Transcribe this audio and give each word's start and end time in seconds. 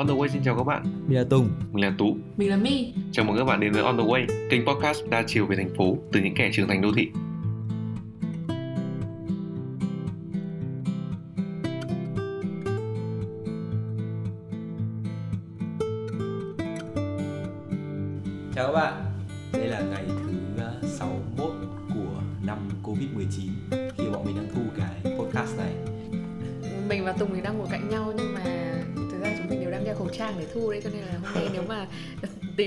On 0.00 0.06
the 0.06 0.14
Way 0.14 0.28
xin 0.28 0.42
chào 0.44 0.56
các 0.56 0.64
bạn. 0.64 0.82
Mình 1.06 1.18
là 1.18 1.24
Tùng. 1.30 1.48
Mình 1.72 1.84
là 1.84 1.92
Tú. 1.98 2.16
Mình 2.36 2.50
là 2.50 2.56
My. 2.56 2.92
Chào 3.12 3.24
mừng 3.24 3.36
các 3.36 3.44
bạn 3.44 3.60
đến 3.60 3.72
với 3.72 3.82
On 3.82 3.96
the 3.96 4.04
Way, 4.04 4.26
kênh 4.50 4.66
podcast 4.66 4.98
đa 5.10 5.22
chiều 5.26 5.46
về 5.46 5.56
thành 5.56 5.74
phố 5.76 5.96
từ 6.12 6.20
những 6.20 6.34
kẻ 6.34 6.50
trưởng 6.52 6.68
thành 6.68 6.82
đô 6.82 6.88
thị. 6.96 7.08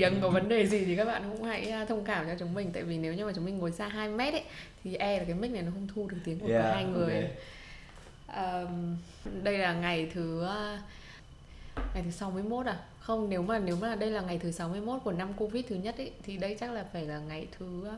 Tiếng 0.00 0.20
có 0.20 0.28
vấn 0.30 0.48
đề 0.48 0.66
gì 0.66 0.84
thì 0.84 0.96
các 0.96 1.04
bạn 1.04 1.22
cũng 1.32 1.44
hãy 1.44 1.70
à, 1.70 1.84
thông 1.84 2.04
cảm 2.04 2.26
cho 2.26 2.34
chúng 2.38 2.54
mình 2.54 2.70
tại 2.72 2.82
vì 2.82 2.98
nếu 2.98 3.14
như 3.14 3.26
mà 3.26 3.32
chúng 3.34 3.44
mình 3.44 3.58
ngồi 3.58 3.72
xa 3.72 3.88
2 3.88 4.08
mét 4.08 4.34
ấy 4.34 4.42
thì 4.84 4.94
e 4.94 5.18
là 5.18 5.24
cái 5.24 5.34
mic 5.34 5.50
này 5.50 5.62
nó 5.62 5.70
không 5.70 5.88
thu 5.94 6.08
được 6.08 6.16
tiếng 6.24 6.38
của 6.38 6.48
Yeah, 6.48 6.62
cả 6.64 6.74
hai 6.74 6.84
người. 6.84 7.14
ok. 7.14 7.30
Ờm, 8.26 8.96
đây 9.42 9.58
là 9.58 9.72
ngày 9.74 10.10
thứ 10.14 10.46
à, 10.46 10.82
ngày 11.94 12.02
thứ 12.04 12.10
61 12.10 12.66
à? 12.66 12.76
Không, 13.00 13.30
nếu 13.30 13.42
mà 13.42 13.58
nếu 13.58 13.76
mà 13.76 13.94
đây 13.94 14.10
là 14.10 14.20
ngày 14.20 14.38
thứ 14.38 14.50
61 14.52 15.00
của 15.04 15.12
năm 15.12 15.32
Covid 15.32 15.64
thứ 15.68 15.76
nhất 15.76 15.94
ấy 15.98 16.10
thì 16.22 16.36
đây 16.36 16.56
chắc 16.60 16.70
là 16.72 16.84
phải 16.92 17.06
là 17.06 17.18
ngày 17.18 17.46
thứ 17.58 17.88
à, 17.88 17.96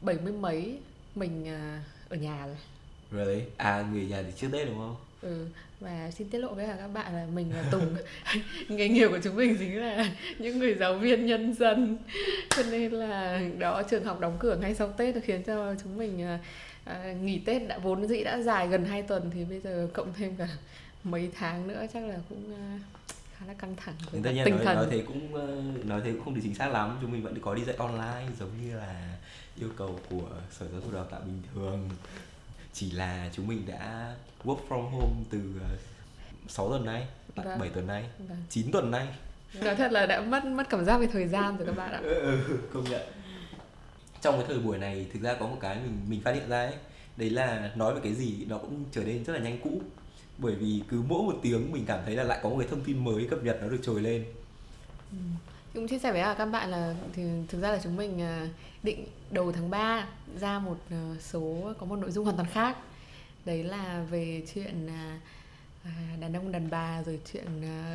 bảy 0.00 0.16
mươi 0.24 0.32
mấy 0.32 0.78
mình 1.14 1.46
ở 2.08 2.16
nhà 2.16 2.46
rồi. 2.46 2.56
Really? 3.12 3.42
À 3.56 3.84
người 3.92 4.06
nhà 4.06 4.22
thì 4.22 4.32
trước 4.40 4.48
Tết 4.52 4.66
đúng 4.66 4.78
không? 4.78 4.96
Ừ, 5.22 5.46
và 5.80 6.10
xin 6.10 6.28
tiết 6.30 6.38
lộ 6.38 6.54
với 6.54 6.66
cả 6.66 6.76
các 6.78 6.88
bạn 6.88 7.14
là 7.14 7.26
mình 7.34 7.52
và 7.54 7.64
Tùng 7.70 7.96
nghề 8.68 8.88
nghiệp 8.88 9.08
của 9.08 9.18
chúng 9.24 9.36
mình 9.36 9.56
chính 9.58 9.80
là 9.80 10.10
những 10.38 10.58
người 10.58 10.74
giáo 10.74 10.94
viên 10.94 11.26
nhân 11.26 11.54
dân 11.54 11.98
cho 12.56 12.62
nên 12.70 12.92
là 12.92 13.40
đó 13.58 13.82
trường 13.82 14.04
học 14.04 14.20
đóng 14.20 14.36
cửa 14.38 14.56
ngay 14.56 14.74
sau 14.74 14.92
Tết 14.92 15.14
khiến 15.24 15.42
cho 15.42 15.74
chúng 15.82 15.96
mình 15.96 16.22
à, 16.22 16.38
à, 16.84 17.12
nghỉ 17.12 17.38
Tết 17.38 17.68
đã 17.68 17.78
vốn 17.78 18.06
dĩ 18.06 18.24
đã 18.24 18.38
dài 18.38 18.68
gần 18.68 18.84
2 18.84 19.02
tuần 19.02 19.30
thì 19.34 19.44
bây 19.44 19.60
giờ 19.60 19.88
cộng 19.92 20.12
thêm 20.12 20.36
cả 20.36 20.48
mấy 21.04 21.30
tháng 21.38 21.68
nữa 21.68 21.86
chắc 21.94 22.02
là 22.02 22.18
cũng 22.28 22.54
à, 22.54 22.80
khá 23.40 23.46
là 23.46 23.54
căng 23.54 23.76
thẳng 23.76 23.94
Nhưng 24.12 24.22
tất 24.22 24.30
nhiên 24.34 24.44
tinh 24.44 24.56
nói, 24.56 24.64
thần 24.64 24.76
nói 24.76 24.86
thế 24.90 25.02
cũng 25.06 25.32
nói 25.88 26.00
thế 26.04 26.12
cũng 26.12 26.24
không 26.24 26.34
được 26.34 26.40
chính 26.44 26.54
xác 26.54 26.68
lắm. 26.68 26.98
Chúng 27.02 27.12
mình 27.12 27.22
vẫn 27.22 27.40
có 27.40 27.54
đi 27.54 27.64
dạy 27.64 27.76
online 27.78 28.26
giống 28.38 28.50
như 28.64 28.76
là 28.76 29.18
yêu 29.60 29.68
cầu 29.76 30.00
của 30.10 30.28
Sở 30.50 30.66
Giáo 30.72 30.80
dục 30.80 30.94
Đào 30.94 31.04
tạo 31.04 31.20
bình 31.20 31.42
thường. 31.54 31.88
Chỉ 32.80 32.90
là 32.90 33.30
chúng 33.32 33.46
mình 33.46 33.62
đã 33.66 34.14
work 34.44 34.58
from 34.68 34.90
home 34.90 35.14
từ 35.30 35.38
uh, 35.38 35.80
6 36.50 36.68
tuần 36.68 36.84
nay, 36.84 37.06
Vâng. 37.36 37.58
7 37.58 37.68
tuần 37.68 37.86
nay, 37.86 38.04
Vâng. 38.28 38.38
9 38.50 38.70
tuần 38.72 38.90
nay. 38.90 39.06
nói 39.62 39.76
thật 39.76 39.92
là 39.92 40.06
đã 40.06 40.20
mất 40.20 40.44
mất 40.44 40.64
cảm 40.70 40.84
giác 40.84 40.98
về 40.98 41.06
thời 41.12 41.28
gian 41.28 41.56
rồi 41.56 41.66
các 41.66 41.76
bạn 41.76 41.92
ạ 41.92 42.00
Ừ, 42.02 42.38
công 42.72 42.84
nhận 42.84 43.00
trong 44.20 44.34
cái 44.38 44.44
thời 44.48 44.58
buổi 44.58 44.78
này 44.78 45.06
thực 45.12 45.22
ra 45.22 45.34
có 45.34 45.46
một 45.46 45.56
cái 45.60 45.76
mình 45.76 46.00
mình 46.08 46.20
phát 46.20 46.32
hiện 46.34 46.48
ra 46.48 46.56
ấy 46.64 46.74
đấy 47.16 47.30
là 47.30 47.70
nói 47.76 47.94
về 47.94 48.00
cái 48.04 48.14
gì 48.14 48.44
nó 48.48 48.58
cũng 48.58 48.84
trở 48.92 49.04
nên 49.04 49.24
rất 49.24 49.32
là 49.32 49.38
nhanh 49.38 49.58
cũ 49.64 49.82
bởi 50.38 50.54
vì 50.54 50.82
cứ 50.88 51.02
mỗi 51.08 51.22
một 51.22 51.38
tiếng 51.42 51.72
mình 51.72 51.84
cảm 51.86 51.98
thấy 52.04 52.16
là 52.16 52.24
lại 52.24 52.40
có 52.42 52.48
một 52.48 52.56
cái 52.58 52.68
thông 52.70 52.80
tin 52.84 53.04
mới 53.04 53.26
cập 53.30 53.42
nhật 53.44 53.58
nó 53.62 53.68
được 53.68 53.80
trồi 53.82 54.00
lên 54.02 54.24
cũng 55.74 55.88
chia 55.88 55.98
sẻ 55.98 56.12
với 56.12 56.20
cả 56.20 56.34
các 56.38 56.44
bạn 56.44 56.70
là 56.70 56.94
thì 57.12 57.22
thực 57.48 57.60
ra 57.60 57.70
là 57.70 57.80
chúng 57.82 57.96
mình 57.96 58.20
à, 58.20 58.48
định 58.82 59.06
đầu 59.30 59.52
tháng 59.52 59.70
3 59.70 60.06
ra 60.40 60.58
một 60.58 60.76
à, 60.90 61.14
số, 61.20 61.72
có 61.78 61.86
một 61.86 61.96
nội 61.96 62.10
dung 62.10 62.24
hoàn 62.24 62.36
toàn 62.36 62.48
khác. 62.52 62.76
Đấy 63.44 63.64
là 63.64 64.04
về 64.10 64.42
chuyện 64.54 64.88
à, 64.88 65.18
đàn 66.20 66.32
ông 66.32 66.52
đàn 66.52 66.70
bà 66.70 67.02
rồi 67.02 67.20
chuyện 67.32 67.46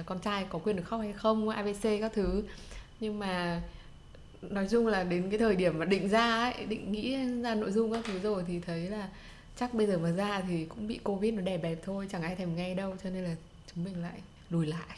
con 0.06 0.20
trai 0.20 0.46
có 0.50 0.60
quyền 0.60 0.76
được 0.76 0.84
khóc 0.86 1.00
hay 1.00 1.14
không 1.14 1.50
abc 1.50 1.84
các 1.84 2.12
thứ. 2.14 2.44
Nhưng 3.00 3.20
mà 3.20 3.62
nói 4.42 4.68
chung 4.72 4.88
là 4.88 5.04
đến 5.04 5.30
cái 5.30 5.40
thời 5.40 5.56
điểm 5.56 5.80
mà 5.80 5.86
định 5.86 6.10
ra 6.10 6.52
ấy, 6.52 6.66
định 6.66 6.92
nghĩ 6.92 7.18
ra 7.44 7.56
nội 7.56 7.72
dung 7.72 7.94
các 7.94 8.06
thứ 8.06 8.20
rồi 8.20 8.44
thì 8.48 8.60
thấy 8.60 8.90
là 8.90 9.10
chắc 9.60 9.74
bây 9.74 9.88
giờ 9.88 9.98
mà 9.98 10.12
ra 10.12 10.42
thì 10.48 10.66
cũng 10.66 10.88
bị 10.88 11.00
covid 11.04 11.34
nó 11.34 11.42
đè 11.42 11.58
bẹp 11.58 11.80
thôi, 11.86 12.08
chẳng 12.12 12.22
ai 12.22 12.36
thèm 12.36 12.56
nghe 12.56 12.76
đâu, 12.76 12.96
cho 13.04 13.10
nên 13.10 13.24
là 13.24 13.36
chúng 13.74 13.84
mình 13.84 14.02
lại 14.02 14.20
lùi 14.50 14.66
lại 14.66 14.98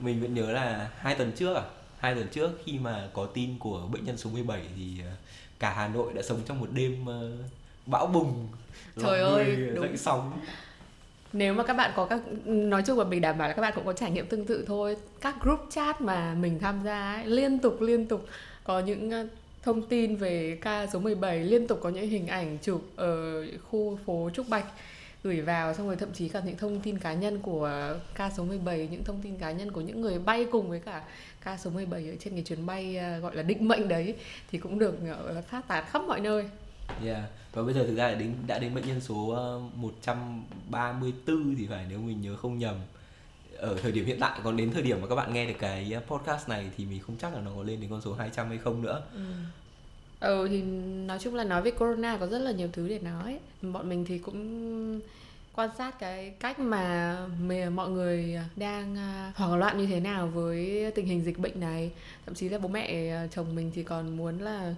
mình 0.00 0.20
vẫn 0.20 0.34
nhớ 0.34 0.52
là 0.52 0.90
hai 0.98 1.14
tuần 1.14 1.32
trước 1.32 1.54
à? 1.54 1.62
Hai 1.98 2.14
tuần 2.14 2.28
trước 2.28 2.50
khi 2.64 2.78
mà 2.78 3.08
có 3.12 3.26
tin 3.26 3.58
của 3.58 3.88
bệnh 3.92 4.04
nhân 4.04 4.16
số 4.16 4.30
17 4.30 4.60
thì 4.76 5.02
ờ, 5.04 5.10
cả 5.58 5.72
Hà 5.76 5.88
Nội 5.88 6.12
đã 6.14 6.22
sống 6.22 6.40
trong 6.46 6.60
một 6.60 6.68
đêm 6.72 7.06
ờ, 7.06 7.30
bão 7.86 8.06
bùng. 8.06 8.48
Trời 9.02 9.18
lòng 9.18 9.34
ơi, 9.34 9.56
dậy 9.80 9.96
sóng. 9.96 10.40
Nếu 11.32 11.54
mà 11.54 11.66
các 11.66 11.74
bạn 11.74 11.90
có 11.96 12.06
các 12.06 12.20
nói 12.46 12.82
chung 12.86 12.98
là 12.98 13.04
mình 13.04 13.20
đảm 13.20 13.38
bảo 13.38 13.48
là 13.48 13.54
các 13.54 13.62
bạn 13.62 13.72
cũng 13.76 13.84
có 13.84 13.92
trải 13.92 14.10
nghiệm 14.10 14.26
tương 14.26 14.44
tự 14.44 14.64
thôi. 14.66 14.96
Các 15.20 15.34
group 15.40 15.60
chat 15.70 16.00
mà 16.00 16.34
mình 16.34 16.58
tham 16.58 16.80
gia 16.84 17.14
ấy, 17.14 17.26
liên 17.26 17.58
tục 17.58 17.80
liên 17.80 18.06
tục 18.06 18.26
có 18.64 18.80
những 18.80 19.10
ờ, 19.10 19.26
thông 19.62 19.82
tin 19.82 20.16
về 20.16 20.58
ca 20.60 20.86
số 20.92 20.98
17 20.98 21.44
liên 21.44 21.66
tục 21.66 21.80
có 21.82 21.88
những 21.88 22.08
hình 22.08 22.26
ảnh 22.26 22.58
chụp 22.62 22.82
ở 22.96 23.44
khu 23.70 23.98
phố 24.06 24.30
Trúc 24.34 24.48
Bạch 24.48 24.64
gửi 25.22 25.40
vào 25.40 25.74
xong 25.74 25.86
rồi 25.86 25.96
thậm 25.96 26.12
chí 26.12 26.28
cả 26.28 26.42
những 26.44 26.56
thông 26.56 26.80
tin 26.80 26.98
cá 26.98 27.12
nhân 27.12 27.38
của 27.38 27.94
ca 28.14 28.30
số 28.30 28.44
17 28.44 28.88
những 28.90 29.04
thông 29.04 29.22
tin 29.22 29.38
cá 29.38 29.52
nhân 29.52 29.72
của 29.72 29.80
những 29.80 30.00
người 30.00 30.18
bay 30.18 30.46
cùng 30.52 30.70
với 30.70 30.80
cả 30.80 31.04
ca 31.44 31.56
số 31.56 31.70
17 31.70 32.08
ở 32.08 32.16
trên 32.20 32.34
cái 32.34 32.42
chuyến 32.42 32.66
bay 32.66 32.96
ờ, 32.96 33.18
gọi 33.18 33.36
là 33.36 33.42
định 33.42 33.68
mệnh 33.68 33.88
đấy 33.88 34.14
thì 34.50 34.58
cũng 34.58 34.78
được 34.78 34.94
là 35.02 35.40
phát 35.40 35.68
tán 35.68 35.84
khắp 35.88 36.02
mọi 36.06 36.20
nơi 36.20 36.44
Yeah. 37.04 37.22
Và 37.52 37.62
bây 37.62 37.74
giờ 37.74 37.86
thực 37.86 37.96
ra 37.96 38.10
đã 38.10 38.14
đến 38.14 38.34
đã 38.46 38.58
đến 38.58 38.74
bệnh 38.74 38.86
nhân 38.86 39.00
số 39.00 39.28
ờ, 39.28 39.60
134 39.74 41.54
thì 41.58 41.66
phải 41.66 41.86
nếu 41.88 41.98
mình 41.98 42.20
nhớ 42.20 42.36
không 42.36 42.58
nhầm 42.58 42.76
ở 43.56 43.78
thời 43.82 43.92
điểm 43.92 44.06
hiện 44.06 44.16
tại 44.20 44.40
còn 44.44 44.56
đến 44.56 44.72
thời 44.72 44.82
điểm 44.82 45.00
mà 45.00 45.08
các 45.08 45.14
bạn 45.14 45.32
nghe 45.32 45.46
được 45.46 45.54
cái 45.58 45.92
ờ, 45.92 46.00
podcast 46.00 46.48
này 46.48 46.70
thì 46.76 46.84
mình 46.84 47.00
không 47.00 47.16
chắc 47.18 47.34
là 47.34 47.40
nó 47.40 47.50
có 47.56 47.62
lên 47.62 47.80
đến 47.80 47.90
con 47.90 48.00
số 48.00 48.14
200 48.14 48.48
hay 48.48 48.58
không 48.58 48.82
nữa. 48.82 49.02
Ừ 49.14 49.20
Ừ, 50.20 50.48
thì 50.50 50.62
nói 51.06 51.18
chung 51.18 51.34
là 51.34 51.44
nói 51.44 51.62
về 51.62 51.70
corona 51.70 52.16
có 52.16 52.26
rất 52.26 52.38
là 52.38 52.50
nhiều 52.52 52.68
thứ 52.72 52.88
để 52.88 52.98
nói 52.98 53.38
Bọn 53.62 53.88
mình 53.88 54.04
thì 54.08 54.18
cũng 54.18 55.00
quan 55.54 55.70
sát 55.78 55.98
cái 55.98 56.30
cách 56.40 56.58
mà 56.58 57.16
mọi 57.74 57.90
người 57.90 58.38
đang 58.56 58.96
à, 58.96 59.32
hoảng 59.36 59.58
loạn 59.58 59.78
như 59.78 59.86
thế 59.86 60.00
nào 60.00 60.26
với 60.26 60.90
tình 60.94 61.06
hình 61.06 61.24
dịch 61.24 61.38
bệnh 61.38 61.60
này. 61.60 61.90
Thậm 62.26 62.34
chí 62.34 62.48
là 62.48 62.58
bố 62.58 62.68
mẹ 62.68 63.10
à, 63.10 63.26
chồng 63.30 63.54
mình 63.54 63.70
thì 63.74 63.82
còn 63.82 64.16
muốn 64.16 64.38
là 64.38 64.74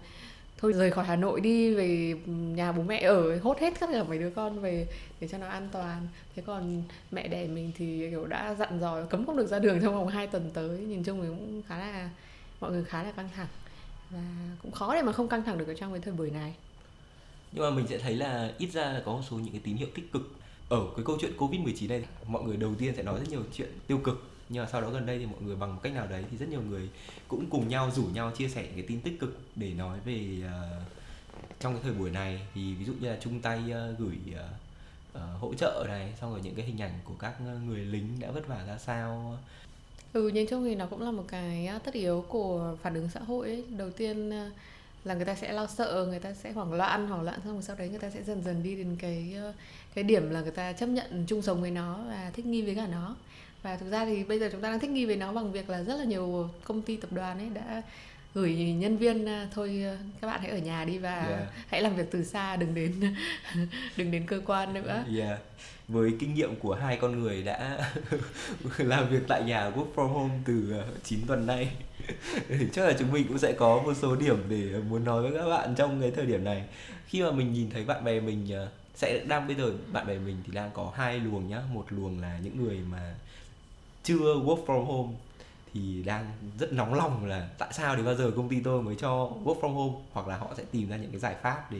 thôi 0.58 0.72
rời 0.72 0.90
khỏi 0.90 1.04
Hà 1.04 1.16
Nội 1.16 1.40
đi, 1.40 1.74
về 1.74 2.14
nhà 2.26 2.72
bố 2.72 2.82
mẹ 2.82 3.00
ở, 3.02 3.38
hốt 3.38 3.58
hết 3.60 3.74
tất 3.80 3.86
cả 3.92 4.02
mấy 4.04 4.18
đứa 4.18 4.30
con 4.30 4.60
về 4.60 4.86
để 5.20 5.28
cho 5.28 5.38
nó 5.38 5.46
an 5.46 5.68
toàn. 5.72 6.08
Thế 6.36 6.42
còn 6.46 6.82
mẹ 7.10 7.28
đẻ 7.28 7.46
mình 7.46 7.72
thì, 7.78 8.10
kiểu, 8.10 8.26
đã 8.26 8.54
dặn 8.54 8.80
dò 8.80 9.02
cấm 9.10 9.26
không 9.26 9.36
được 9.36 9.46
ra 9.46 9.58
đường 9.58 9.80
trong 9.82 9.94
vòng 9.94 10.08
2 10.08 10.26
tuần 10.26 10.50
tới. 10.54 10.68
Nhìn 10.78 11.04
chung 11.04 11.22
thì 11.22 11.28
cũng 11.28 11.62
khá 11.68 11.78
là, 11.78 12.10
mọi 12.60 12.70
người 12.70 12.84
khá 12.84 13.02
là 13.02 13.12
căng 13.12 13.28
thẳng 13.36 13.46
và 14.12 14.20
cũng 14.62 14.72
khó 14.72 14.94
để 14.94 15.02
mà 15.02 15.12
không 15.12 15.28
căng 15.28 15.44
thẳng 15.44 15.58
được 15.58 15.68
ở 15.68 15.74
trong 15.74 15.92
cái 15.92 16.00
thời 16.00 16.14
buổi 16.14 16.30
này. 16.30 16.54
Nhưng 17.52 17.64
mà 17.64 17.70
mình 17.70 17.86
sẽ 17.88 17.98
thấy 17.98 18.16
là 18.16 18.52
ít 18.58 18.72
ra 18.72 18.92
là 18.92 19.02
có 19.04 19.12
một 19.12 19.22
số 19.30 19.36
những 19.36 19.52
cái 19.52 19.60
tín 19.64 19.76
hiệu 19.76 19.88
tích 19.94 20.12
cực. 20.12 20.32
Ở 20.68 20.86
cái 20.96 21.04
câu 21.04 21.18
chuyện 21.20 21.36
Covid-19 21.38 21.88
này 21.88 22.04
mọi 22.26 22.42
người 22.42 22.56
đầu 22.56 22.74
tiên 22.78 22.94
sẽ 22.96 23.02
nói 23.02 23.18
rất 23.18 23.28
nhiều 23.30 23.42
chuyện 23.54 23.68
tiêu 23.86 23.98
cực. 23.98 24.22
Nhưng 24.48 24.62
mà 24.62 24.68
sau 24.72 24.80
đó 24.80 24.90
gần 24.90 25.06
đây 25.06 25.18
thì 25.18 25.26
mọi 25.26 25.42
người 25.42 25.56
bằng 25.56 25.74
một 25.74 25.80
cách 25.82 25.92
nào 25.92 26.06
đấy 26.06 26.24
thì 26.30 26.36
rất 26.36 26.48
nhiều 26.48 26.62
người 26.62 26.90
cũng 27.28 27.50
cùng 27.50 27.68
nhau 27.68 27.90
rủ 27.94 28.04
nhau 28.04 28.30
chia 28.30 28.48
sẻ 28.48 28.62
cái 28.74 28.84
tin 28.88 29.00
tích 29.00 29.20
cực 29.20 29.40
để 29.56 29.74
nói 29.74 29.98
về 30.04 30.26
uh, 30.46 30.82
trong 31.60 31.72
cái 31.72 31.82
thời 31.82 31.92
buổi 31.92 32.10
này. 32.10 32.46
Thì 32.54 32.74
ví 32.74 32.84
dụ 32.84 32.92
như 33.00 33.08
là 33.08 33.18
chung 33.20 33.40
tay 33.40 33.58
uh, 33.58 33.98
gửi 33.98 34.18
uh, 34.30 34.40
uh, 35.18 35.40
hỗ 35.40 35.54
trợ 35.54 35.84
này 35.88 36.12
xong 36.20 36.30
rồi 36.30 36.40
những 36.44 36.54
cái 36.54 36.66
hình 36.66 36.82
ảnh 36.82 36.98
của 37.04 37.14
các 37.18 37.40
người 37.66 37.84
lính 37.84 38.20
đã 38.20 38.30
vất 38.30 38.48
vả 38.48 38.64
ra 38.66 38.78
sao 38.78 39.38
ừ 40.12 40.28
nhìn 40.28 40.46
chung 40.46 40.64
thì 40.64 40.74
nó 40.74 40.86
cũng 40.86 41.02
là 41.02 41.10
một 41.10 41.24
cái 41.28 41.66
à, 41.66 41.78
tất 41.78 41.94
yếu 41.94 42.24
của 42.28 42.76
phản 42.82 42.94
ứng 42.94 43.08
xã 43.14 43.20
hội 43.20 43.48
ấy. 43.48 43.64
đầu 43.78 43.90
tiên 43.90 44.30
à, 44.30 44.50
là 45.04 45.14
người 45.14 45.24
ta 45.24 45.34
sẽ 45.34 45.52
lo 45.52 45.66
sợ, 45.66 46.06
người 46.08 46.18
ta 46.18 46.34
sẽ 46.34 46.52
hoảng 46.52 46.72
loạn 46.74 47.08
hoảng 47.08 47.22
loạn 47.22 47.40
xong 47.44 47.52
rồi 47.52 47.62
sau 47.62 47.76
đấy 47.76 47.88
người 47.88 47.98
ta 47.98 48.10
sẽ 48.10 48.22
dần 48.22 48.42
dần 48.44 48.62
đi 48.62 48.76
đến 48.76 48.96
cái 48.98 49.34
à, 49.36 49.52
cái 49.94 50.04
điểm 50.04 50.30
là 50.30 50.40
người 50.40 50.50
ta 50.50 50.72
chấp 50.72 50.86
nhận 50.86 51.24
chung 51.26 51.42
sống 51.42 51.60
với 51.60 51.70
nó 51.70 52.00
và 52.08 52.30
thích 52.34 52.46
nghi 52.46 52.62
với 52.62 52.74
cả 52.74 52.86
nó 52.86 53.16
và 53.62 53.76
thực 53.76 53.90
ra 53.90 54.04
thì 54.04 54.24
bây 54.24 54.38
giờ 54.38 54.48
chúng 54.52 54.60
ta 54.60 54.70
đang 54.70 54.80
thích 54.80 54.90
nghi 54.90 55.06
với 55.06 55.16
nó 55.16 55.32
bằng 55.32 55.52
việc 55.52 55.70
là 55.70 55.82
rất 55.82 55.96
là 55.96 56.04
nhiều 56.04 56.50
công 56.64 56.82
ty, 56.82 56.96
tập 56.96 57.12
đoàn 57.12 57.38
ấy 57.38 57.48
đã 57.54 57.82
gửi 58.34 58.54
nhân 58.54 58.96
viên 58.96 59.26
à, 59.28 59.48
thôi 59.54 59.82
à, 59.84 59.96
các 60.20 60.26
bạn 60.26 60.40
hãy 60.42 60.50
ở 60.50 60.58
nhà 60.58 60.84
đi 60.84 60.98
và 60.98 61.26
Yeah. 61.28 61.48
hãy 61.68 61.82
làm 61.82 61.96
việc 61.96 62.10
từ 62.10 62.24
xa 62.24 62.56
đừng 62.56 62.74
đến 62.74 63.14
đừng 63.96 64.10
đến 64.10 64.26
cơ 64.26 64.40
quan 64.46 64.74
nữa 64.74 65.04
Yeah. 65.18 65.38
Với 65.88 66.12
kinh 66.18 66.34
nghiệm 66.34 66.56
của 66.56 66.74
hai 66.74 66.96
con 66.96 67.20
người 67.20 67.42
đã 67.42 67.90
làm 68.78 69.08
việc 69.08 69.22
tại 69.28 69.42
nhà 69.44 69.70
work 69.70 69.94
from 69.94 70.08
home 70.08 70.34
từ 70.44 70.72
ờ, 70.72 70.86
9 71.04 71.18
tuần 71.26 71.46
nay 71.46 71.72
chắc 72.72 72.84
là 72.84 72.94
chúng 72.98 73.12
mình 73.12 73.26
cũng 73.28 73.38
sẽ 73.38 73.52
có 73.52 73.82
một 73.82 73.94
số 74.02 74.16
điểm 74.16 74.36
để 74.48 74.80
muốn 74.90 75.04
nói 75.04 75.22
với 75.22 75.32
các 75.32 75.48
bạn 75.48 75.74
trong 75.74 76.00
cái 76.00 76.10
thời 76.10 76.26
điểm 76.26 76.44
này 76.44 76.64
khi 77.06 77.22
mà 77.22 77.30
mình 77.30 77.52
nhìn 77.52 77.70
thấy 77.70 77.84
bạn 77.84 78.04
bè 78.04 78.20
mình 78.20 78.48
sẽ 78.94 79.24
đang 79.28 79.46
bây 79.46 79.56
giờ 79.56 79.72
bạn 79.92 80.06
bè 80.06 80.18
mình 80.18 80.36
thì 80.46 80.52
đang 80.52 80.70
có 80.74 80.92
hai 80.94 81.20
luồng 81.20 81.48
nhá 81.48 81.60
một 81.72 81.86
luồng 81.90 82.20
là 82.20 82.38
những 82.42 82.64
người 82.64 82.78
mà 82.90 83.14
chưa 84.04 84.16
work 84.16 84.66
from 84.66 84.84
home 84.84 85.12
thì 85.74 86.02
đang 86.02 86.32
rất 86.58 86.72
nóng 86.72 86.94
lòng 86.94 87.26
là 87.26 87.48
tại 87.58 87.72
sao 87.72 87.96
đến 87.96 88.04
bao 88.04 88.14
giờ 88.14 88.30
công 88.36 88.48
ty 88.48 88.60
tôi 88.60 88.82
mới 88.82 88.96
cho 89.00 89.30
work 89.44 89.60
from 89.60 89.74
home? 89.74 89.94
Hoặc 90.12 90.28
là 90.28 90.36
họ 90.36 90.54
sẽ 90.56 90.64
tìm 90.70 90.88
ra 90.88 90.96
những 90.96 91.10
cái 91.10 91.20
giải 91.20 91.36
pháp 91.42 91.72
để 91.72 91.78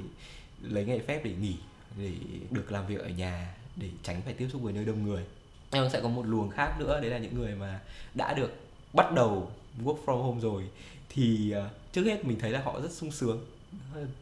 lấy 0.62 0.84
ngày 0.84 1.00
phép 1.06 1.20
để 1.24 1.34
nghỉ 1.40 1.56
để 1.98 2.10
được 2.50 2.72
làm 2.72 2.86
việc 2.86 3.00
ở 3.00 3.08
nhà 3.08 3.54
để 3.76 3.88
tránh 4.02 4.22
phải 4.24 4.34
tiếp 4.34 4.48
xúc 4.52 4.62
với 4.62 4.72
nơi 4.72 4.84
đông 4.84 5.02
người. 5.02 5.24
Nhưng 5.72 5.90
sẽ 5.90 6.00
có 6.00 6.08
một 6.08 6.26
luồng 6.26 6.50
khác 6.50 6.76
nữa 6.78 7.00
đấy 7.00 7.10
là 7.10 7.18
những 7.18 7.34
người 7.34 7.54
mà 7.54 7.80
đã 8.14 8.34
được 8.34 8.52
bắt 8.92 9.12
đầu 9.12 9.50
work 9.84 10.04
from 10.06 10.22
home 10.22 10.40
rồi. 10.40 10.64
Thì 11.08 11.50
ờ, 11.50 11.68
trước 11.92 12.04
hết 12.04 12.24
mình 12.24 12.38
thấy 12.38 12.50
là 12.50 12.62
họ 12.62 12.80
rất 12.80 12.92
sung 12.92 13.10
sướng. 13.10 13.44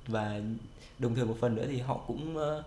Và 0.07 0.41
đồng 0.99 1.15
thời 1.15 1.25
một 1.25 1.37
phần 1.41 1.55
nữa 1.55 1.67
thì 1.71 1.79
họ 1.81 2.01
cũng 2.07 2.37
uh, 2.37 2.65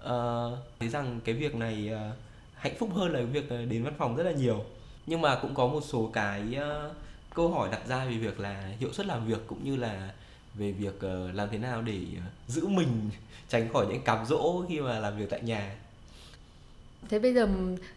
uh, 0.00 0.58
thấy 0.78 0.88
rằng 0.88 1.20
cái 1.24 1.34
việc 1.34 1.54
này 1.54 1.90
uh, 1.94 2.16
hạnh 2.54 2.74
phúc 2.78 2.90
hơn 2.94 3.12
là 3.12 3.18
cái 3.18 3.26
việc 3.26 3.50
đến 3.50 3.82
văn 3.82 3.94
phòng 3.98 4.16
rất 4.16 4.22
là 4.22 4.32
nhiều 4.32 4.64
nhưng 5.06 5.20
mà 5.20 5.38
cũng 5.42 5.54
có 5.54 5.66
một 5.66 5.80
số 5.88 6.10
cái 6.12 6.42
uh, 6.56 6.92
câu 7.34 7.48
hỏi 7.48 7.68
đặt 7.72 7.80
ra 7.88 8.04
về 8.04 8.16
việc 8.16 8.40
là 8.40 8.68
hiệu 8.78 8.92
suất 8.92 9.06
làm 9.06 9.26
việc 9.26 9.38
cũng 9.46 9.64
như 9.64 9.76
là 9.76 10.10
về 10.54 10.72
việc 10.72 10.94
uh, 10.96 11.34
làm 11.34 11.48
thế 11.50 11.58
nào 11.58 11.82
để 11.82 12.00
uh, 12.16 12.50
giữ 12.50 12.66
mình 12.66 13.10
tránh 13.48 13.72
khỏi 13.72 13.86
những 13.86 14.02
cám 14.02 14.26
dỗ 14.26 14.64
khi 14.68 14.80
mà 14.80 14.98
làm 14.98 15.18
việc 15.18 15.30
tại 15.30 15.40
nhà. 15.42 15.76
Thế 17.08 17.18
bây 17.18 17.34
giờ 17.34 17.48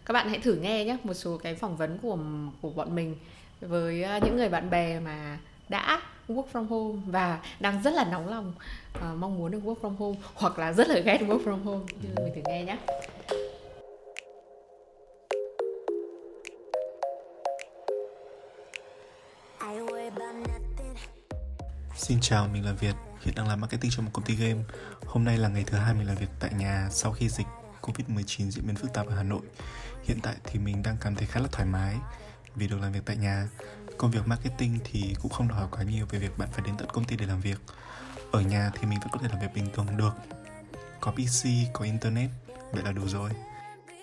các 0.04 0.12
bạn 0.12 0.28
hãy 0.28 0.38
thử 0.38 0.54
nghe 0.54 0.84
nhé 0.84 0.96
một 1.04 1.14
số 1.14 1.38
cái 1.38 1.54
phỏng 1.54 1.76
vấn 1.76 1.98
của 1.98 2.18
của 2.60 2.70
bọn 2.70 2.94
mình 2.94 3.16
với 3.60 4.06
những 4.22 4.36
người 4.36 4.48
bạn 4.48 4.70
bè 4.70 5.00
mà 5.00 5.38
đã 5.68 6.02
work 6.28 6.44
from 6.52 6.66
home 6.66 7.00
và 7.06 7.40
đang 7.60 7.82
rất 7.82 7.94
là 7.94 8.04
nóng 8.04 8.28
lòng 8.28 8.52
uh, 8.96 9.02
mong 9.18 9.38
muốn 9.38 9.50
được 9.50 9.60
work 9.64 9.80
from 9.80 9.96
home 9.96 10.18
hoặc 10.34 10.58
là 10.58 10.72
rất 10.72 10.88
là 10.88 10.98
ghét 10.98 11.18
work 11.20 11.44
from 11.44 11.62
home. 11.62 11.84
Như 12.02 12.08
mình 12.16 12.32
thử 12.34 12.42
nghe 12.46 12.64
nhé 12.64 12.76
Xin 22.00 22.18
chào, 22.20 22.48
mình 22.48 22.64
là 22.64 22.72
Việt, 22.72 22.94
hiện 23.20 23.34
đang 23.34 23.48
làm 23.48 23.60
marketing 23.60 23.90
cho 23.90 24.02
một 24.02 24.10
công 24.12 24.24
ty 24.24 24.34
game. 24.34 24.60
Hôm 25.06 25.24
nay 25.24 25.38
là 25.38 25.48
ngày 25.48 25.64
thứ 25.66 25.78
hai 25.78 25.94
mình 25.94 26.06
làm 26.06 26.16
việc 26.16 26.30
tại 26.40 26.50
nhà 26.58 26.88
sau 26.90 27.12
khi 27.12 27.28
dịch 27.28 27.46
Covid-19 27.80 28.50
diễn 28.50 28.66
biến 28.66 28.76
phức 28.76 28.92
tạp 28.92 29.06
ở 29.06 29.14
Hà 29.14 29.22
Nội. 29.22 29.40
Hiện 30.04 30.18
tại 30.22 30.34
thì 30.44 30.58
mình 30.58 30.82
đang 30.82 30.96
cảm 31.00 31.14
thấy 31.14 31.26
khá 31.26 31.40
là 31.40 31.46
thoải 31.52 31.66
mái 31.66 31.96
vì 32.54 32.68
được 32.68 32.80
làm 32.80 32.92
việc 32.92 33.00
tại 33.04 33.16
nhà. 33.16 33.48
Công 33.98 34.10
việc 34.10 34.26
marketing 34.26 34.78
thì 34.84 35.14
cũng 35.22 35.32
không 35.32 35.48
đòi 35.48 35.58
hỏi 35.58 35.68
quá 35.70 35.82
nhiều 35.82 36.06
về 36.10 36.18
việc 36.18 36.38
bạn 36.38 36.48
phải 36.52 36.66
đến 36.66 36.74
tận 36.78 36.88
công 36.92 37.04
ty 37.04 37.16
để 37.16 37.26
làm 37.26 37.40
việc. 37.40 37.58
Ở 38.32 38.40
nhà 38.40 38.70
thì 38.74 38.86
mình 38.86 38.98
vẫn 39.00 39.08
có 39.12 39.18
thể 39.18 39.28
làm 39.28 39.40
việc 39.40 39.54
bình 39.54 39.68
thường 39.74 39.86
được. 39.96 40.12
Có 41.00 41.12
PC, 41.12 41.48
có 41.72 41.84
internet, 41.84 42.30
vậy 42.72 42.82
là 42.84 42.92
đủ 42.92 43.08
rồi. 43.08 43.30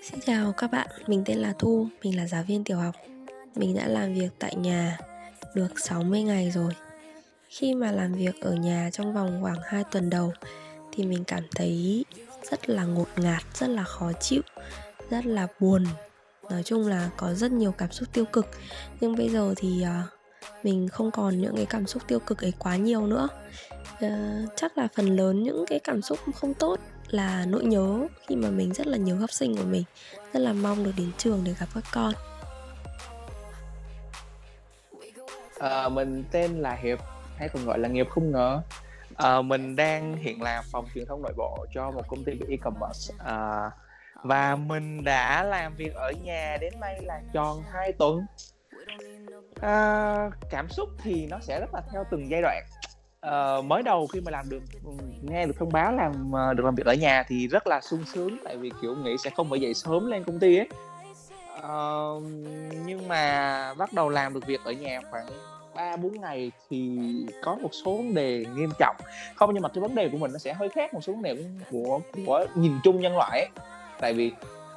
Xin 0.10 0.20
chào 0.26 0.54
các 0.58 0.72
bạn, 0.72 0.88
mình 1.08 1.24
tên 1.26 1.38
là 1.38 1.54
Thu, 1.60 1.88
mình 2.04 2.18
là 2.18 2.28
giáo 2.28 2.44
viên 2.44 2.64
tiểu 2.64 2.78
học. 2.78 2.96
Mình 3.56 3.76
đã 3.76 3.88
làm 3.88 4.14
việc 4.14 4.30
tại 4.40 4.56
nhà 4.56 4.98
được 5.56 5.74
60 5.84 6.24
ngày 6.24 6.52
rồi. 6.52 6.74
Khi 7.50 7.74
mà 7.74 7.92
làm 7.92 8.14
việc 8.14 8.42
ở 8.42 8.54
nhà 8.54 8.90
trong 8.94 9.14
vòng 9.14 9.40
khoảng 9.42 9.62
2 9.64 9.84
tuần 9.92 10.10
đầu 10.10 10.34
thì 10.92 11.04
mình 11.06 11.24
cảm 11.24 11.44
thấy 11.56 12.06
rất 12.52 12.70
là 12.70 12.84
ngột 12.84 13.08
ngạt, 13.16 13.44
rất 13.54 13.68
là 13.68 13.84
khó 13.84 14.12
chịu, 14.14 14.42
rất 15.10 15.26
là 15.26 15.48
buồn. 15.60 15.86
Nói 16.50 16.64
chung 16.64 16.88
là 16.88 17.10
có 17.18 17.34
rất 17.34 17.52
nhiều 17.52 17.72
cảm 17.72 17.92
xúc 17.92 18.10
tiêu 18.14 18.26
cực. 18.26 18.46
Nhưng 19.00 19.16
bây 19.16 19.30
giờ 19.30 19.54
thì 19.58 19.84
uh, 19.84 20.14
mình 20.64 20.88
không 20.88 21.12
còn 21.12 21.42
những 21.42 21.56
cái 21.56 21.66
cảm 21.66 21.88
xúc 21.88 22.04
tiêu 22.08 22.20
cực 22.20 22.42
ấy 22.42 22.54
quá 22.60 22.76
nhiều 22.76 23.08
nữa. 23.08 23.28
Uh, 24.06 24.50
chắc 24.56 24.78
là 24.78 24.88
phần 24.96 25.16
lớn 25.16 25.44
những 25.44 25.66
cái 25.68 25.80
cảm 25.80 26.02
xúc 26.02 26.20
không 26.36 26.54
tốt 26.54 26.80
là 27.10 27.46
nỗi 27.46 27.66
nhớ 27.66 28.08
khi 28.28 28.36
mà 28.36 28.50
mình 28.50 28.74
rất 28.74 28.88
là 28.88 28.98
nhớ 28.98 29.16
học 29.16 29.32
sinh 29.32 29.58
của 29.58 29.64
mình 29.64 29.84
rất 30.34 30.40
là 30.40 30.54
mong 30.54 30.84
được 30.84 30.92
đến 30.98 31.12
trường 31.18 31.42
để 31.44 31.56
gặp 31.60 31.68
các 31.74 31.84
con. 31.94 32.14
À, 35.60 35.90
mình 35.90 36.24
tên 36.32 36.60
là 36.62 36.76
hiệp 36.76 37.00
hay 37.38 37.50
còn 37.50 37.66
gọi 37.66 37.80
là 37.80 37.90
nghiệp 37.90 38.08
không 38.10 38.32
ngờ. 38.32 38.62
À, 39.16 39.42
mình 39.42 39.76
đang 39.76 40.18
hiện 40.18 40.42
làm 40.42 40.64
phòng 40.72 40.86
truyền 40.96 41.06
thông 41.06 41.22
nội 41.22 41.34
bộ 41.38 41.66
cho 41.74 41.92
một 41.92 42.08
công 42.08 42.24
ty 42.24 42.34
về 42.34 42.48
e-commerce. 42.50 43.14
À, 43.18 43.72
và 44.24 44.56
mình 44.56 45.04
đã 45.04 45.44
làm 45.44 45.76
việc 45.76 45.94
ở 45.96 46.12
nhà 46.24 46.58
đến 46.62 46.74
nay 46.80 47.02
là 47.02 47.22
tròn 47.34 47.64
2 47.72 47.92
tuần. 47.92 48.26
À, 49.62 50.30
cảm 50.50 50.70
xúc 50.70 50.90
thì 51.04 51.28
nó 51.28 51.40
sẽ 51.42 51.60
rất 51.60 51.74
là 51.74 51.82
theo 51.92 52.04
từng 52.12 52.30
giai 52.30 52.42
đoạn. 52.42 52.64
À, 53.22 53.62
mới 53.62 53.84
đầu 53.84 54.08
khi 54.08 54.22
mà 54.22 54.32
làm 54.32 54.50
được 54.50 54.62
ừ, 54.86 54.92
nghe 55.22 55.46
được 55.46 55.56
thông 55.60 55.72
báo 55.72 55.92
làm 55.92 56.32
được 56.56 56.64
làm 56.66 56.76
việc 56.76 56.86
ở 56.86 56.94
nhà 56.94 57.24
thì 57.28 57.48
rất 57.48 57.68
là 57.68 57.82
sung 57.82 58.04
sướng 58.06 58.38
tại 58.44 58.58
vì 58.58 58.72
kiểu 58.82 58.96
nghĩ 58.96 59.16
sẽ 59.24 59.30
không 59.30 59.50
phải 59.50 59.60
dậy 59.60 59.74
sớm 59.74 60.06
lên 60.06 60.24
công 60.24 60.40
ty 60.40 60.58
ấy. 60.58 60.68
À, 61.64 61.74
nhưng 62.86 63.08
mà 63.08 63.74
bắt 63.74 63.94
đầu 63.94 64.10
làm 64.10 64.34
được 64.34 64.46
việc 64.48 64.60
ở 64.64 64.72
nhà 64.72 65.00
khoảng 65.12 65.26
ba 65.78 65.96
bốn 65.96 66.22
ngày 66.22 66.52
thì 66.70 67.00
có 67.44 67.56
một 67.56 67.70
số 67.72 67.98
vấn 67.98 68.14
đề 68.14 68.46
nghiêm 68.56 68.70
trọng. 68.80 68.96
Không 69.36 69.54
nhưng 69.54 69.64
mà 69.64 69.70
cái 69.70 69.82
vấn 69.82 69.96
đề 69.96 70.10
của 70.10 70.18
mình 70.18 70.32
nó 70.32 70.38
sẽ 70.38 70.54
hơi 70.54 70.70
khác 70.70 70.94
một 70.94 71.04
số 71.04 71.14
vấn 71.14 71.22
đề 71.22 71.38
của 71.72 72.00
của 72.26 72.46
nhìn 72.56 72.72
chung 72.84 73.02
nhân 73.02 73.18
loại 73.18 73.40
ấy. 73.40 73.50
Tại 74.00 74.14
vì 74.14 74.32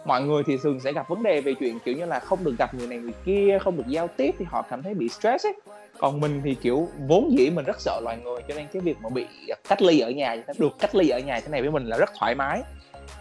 mọi 0.05 0.23
người 0.23 0.43
thì 0.47 0.57
thường 0.63 0.81
sẽ 0.81 0.93
gặp 0.93 1.09
vấn 1.09 1.23
đề 1.23 1.41
về 1.41 1.55
chuyện 1.61 1.79
kiểu 1.85 1.97
như 1.97 2.05
là 2.05 2.21
không 2.21 2.45
được 2.45 2.55
gặp 2.59 2.75
người 2.75 2.87
này 2.87 2.99
người 2.99 3.13
kia 3.25 3.59
không 3.61 3.77
được 3.77 3.87
giao 3.87 4.09
tiếp 4.09 4.35
thì 4.39 4.45
họ 4.49 4.63
cảm 4.71 4.83
thấy 4.83 4.95
bị 4.95 5.09
stress 5.09 5.47
ấy. 5.47 5.55
Còn 5.99 6.21
mình 6.21 6.41
thì 6.45 6.55
kiểu 6.55 6.89
vốn 7.09 7.39
dĩ 7.39 7.51
mình 7.51 7.65
rất 7.65 7.81
sợ 7.81 8.01
loài 8.05 8.19
người 8.25 8.41
cho 8.49 8.55
nên 8.55 8.67
cái 8.73 8.83
việc 8.83 8.97
mà 9.03 9.09
bị 9.09 9.27
cách 9.69 9.83
ly 9.83 10.01
ở 10.01 10.11
nhà 10.11 10.37
được 10.59 10.79
cách 10.79 10.95
ly 10.95 11.09
ở 11.09 11.19
nhà 11.19 11.41
thế 11.41 11.49
này 11.49 11.63
với 11.63 11.71
mình 11.71 11.87
là 11.87 11.97
rất 11.97 12.11
thoải 12.19 12.35
mái. 12.35 12.63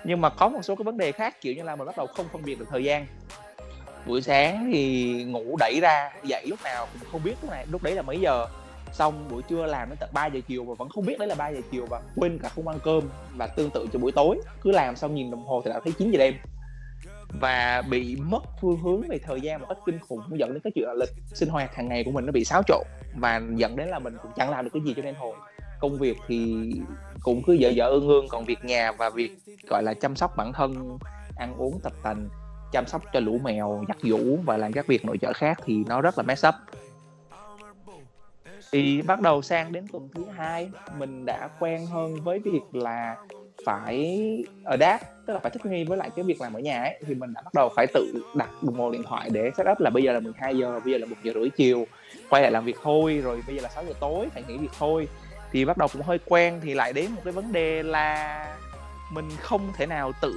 Nhưng 0.03 0.21
mà 0.21 0.29
có 0.29 0.49
một 0.49 0.61
số 0.61 0.75
cái 0.75 0.83
vấn 0.83 0.97
đề 0.97 1.11
khác 1.11 1.41
kiểu 1.41 1.53
như 1.53 1.63
là 1.63 1.75
mình 1.75 1.85
bắt 1.85 1.97
đầu 1.97 2.07
không 2.07 2.25
phân 2.33 2.41
biệt 2.45 2.59
được 2.59 2.65
thời 2.69 2.83
gian 2.83 3.05
buổi 4.05 4.21
sáng 4.21 4.69
thì 4.73 5.13
ngủ 5.23 5.57
đẩy 5.59 5.79
ra, 5.81 6.11
dậy 6.23 6.45
lúc 6.47 6.59
nào 6.63 6.87
cũng 6.93 7.09
không 7.11 7.23
biết 7.23 7.35
lúc 7.41 7.51
này, 7.51 7.65
lúc 7.71 7.83
đấy 7.83 7.95
là 7.95 8.01
mấy 8.01 8.19
giờ. 8.19 8.47
Xong 8.91 9.29
buổi 9.29 9.41
trưa 9.41 9.65
làm 9.65 9.89
đến 9.89 9.97
tận 9.99 10.09
3 10.13 10.25
giờ 10.25 10.39
chiều 10.47 10.63
và 10.63 10.75
vẫn 10.77 10.89
không 10.89 11.05
biết 11.05 11.19
đấy 11.19 11.27
là 11.27 11.35
3 11.35 11.49
giờ 11.49 11.61
chiều 11.71 11.85
và 11.89 12.01
quên 12.15 12.39
cả 12.39 12.49
không 12.49 12.67
ăn 12.67 12.79
cơm 12.83 13.03
và 13.35 13.47
tương 13.47 13.69
tự 13.69 13.87
cho 13.93 13.99
buổi 13.99 14.11
tối. 14.11 14.39
Cứ 14.61 14.71
làm 14.71 14.95
xong 14.95 15.15
nhìn 15.15 15.31
đồng 15.31 15.45
hồ 15.45 15.61
thì 15.65 15.71
đã 15.71 15.79
thấy 15.83 15.93
9 15.97 16.11
giờ 16.11 16.17
đêm. 16.17 16.33
Và 17.41 17.83
bị 17.89 18.15
mất 18.15 18.43
phương 18.61 18.79
hướng 18.83 19.01
về 19.01 19.19
thời 19.25 19.41
gian 19.41 19.61
một 19.61 19.65
cách 19.69 19.77
kinh 19.85 19.99
khủng 19.99 20.21
dẫn 20.39 20.53
đến 20.53 20.61
cái 20.63 20.71
chuyện 20.75 20.87
là 20.87 20.93
lịch 20.93 21.09
sinh 21.33 21.49
hoạt 21.49 21.75
hàng 21.75 21.87
ngày 21.87 22.03
của 22.03 22.11
mình 22.11 22.25
nó 22.25 22.31
bị 22.31 22.45
xáo 22.45 22.61
trộn 22.67 22.83
và 23.15 23.41
dẫn 23.55 23.75
đến 23.75 23.87
là 23.87 23.99
mình 23.99 24.17
cũng 24.21 24.31
chẳng 24.35 24.49
làm 24.49 24.65
được 24.65 24.71
cái 24.73 24.81
gì 24.85 24.93
cho 24.95 25.01
nên 25.01 25.15
hồi 25.15 25.35
công 25.79 25.97
việc 25.97 26.17
thì 26.27 26.69
cũng 27.21 27.41
cứ 27.43 27.53
dở 27.53 27.69
dở 27.69 27.85
ương 27.85 28.07
ương, 28.07 28.27
còn 28.27 28.45
việc 28.45 28.65
nhà 28.65 28.91
và 28.91 29.09
việc, 29.09 29.31
gọi 29.67 29.83
là, 29.83 29.93
chăm 29.93 30.15
sóc 30.15 30.37
bản 30.37 30.53
thân, 30.53 30.97
ăn 31.35 31.55
uống, 31.57 31.79
tập 31.83 31.93
tành 32.03 32.29
chăm 32.71 32.87
sóc 32.87 33.03
cho 33.13 33.19
lũ 33.19 33.39
mèo 33.43 33.83
giặt 33.87 33.97
giũ 34.01 34.37
và 34.45 34.57
làm 34.57 34.73
các 34.73 34.87
việc 34.87 35.05
nội 35.05 35.17
trợ 35.17 35.33
khác 35.33 35.59
thì 35.65 35.83
nó 35.87 36.01
rất 36.01 36.17
là 36.17 36.23
mess 36.23 36.45
up. 36.47 36.55
Thì 38.71 39.01
bắt 39.01 39.21
đầu 39.21 39.41
sang 39.41 39.71
đến 39.71 39.87
tuần 39.91 40.09
thứ 40.15 40.25
hai, 40.35 40.71
mình 40.97 41.25
đã 41.25 41.49
quen 41.59 41.85
hơn 41.85 42.15
với 42.23 42.39
việc 42.39 42.61
là 42.73 43.15
phải 43.65 44.19
ở 44.63 44.77
đáp 44.77 44.99
tức 45.25 45.33
là 45.33 45.39
phải 45.39 45.51
thích 45.51 45.65
nghi 45.65 45.83
với 45.83 45.97
lại 45.97 46.09
cái 46.15 46.25
việc 46.25 46.41
làm 46.41 46.53
ở 46.53 46.59
nhà 46.59 46.81
ấy. 46.81 46.99
Thì 47.07 47.15
mình 47.15 47.33
đã 47.33 47.41
bắt 47.41 47.53
đầu 47.53 47.69
phải 47.75 47.87
tự 47.93 48.13
đặt 48.35 48.49
đồng 48.61 48.75
hồ 48.75 48.91
điện 48.91 49.03
thoại 49.03 49.29
để 49.29 49.51
set 49.57 49.67
up 49.71 49.79
là 49.79 49.89
bây 49.89 50.03
giờ 50.03 50.13
là 50.13 50.19
12 50.19 50.57
giờ, 50.57 50.79
bây 50.83 50.93
giờ 50.93 50.97
là 50.97 51.05
một 51.05 51.15
giờ 51.23 51.31
rưỡi 51.35 51.49
chiều, 51.49 51.87
quay 52.29 52.41
lại 52.41 52.51
làm 52.51 52.65
việc 52.65 52.75
thôi, 52.83 53.21
rồi 53.23 53.41
bây 53.47 53.55
giờ 53.55 53.61
là 53.61 53.69
6 53.69 53.85
giờ 53.85 53.93
tối, 53.99 54.27
phải 54.33 54.43
nghỉ 54.47 54.57
việc 54.57 54.71
thôi. 54.79 55.07
Thì 55.51 55.65
bắt 55.65 55.77
đầu 55.77 55.87
cũng 55.93 56.01
hơi 56.01 56.19
quen, 56.25 56.59
thì 56.63 56.73
lại 56.73 56.93
đến 56.93 57.11
một 57.11 57.21
cái 57.23 57.33
vấn 57.33 57.51
đề 57.51 57.83
là 57.83 58.57
mình 59.11 59.29
không 59.39 59.71
thể 59.77 59.85
nào 59.85 60.11
tự 60.21 60.33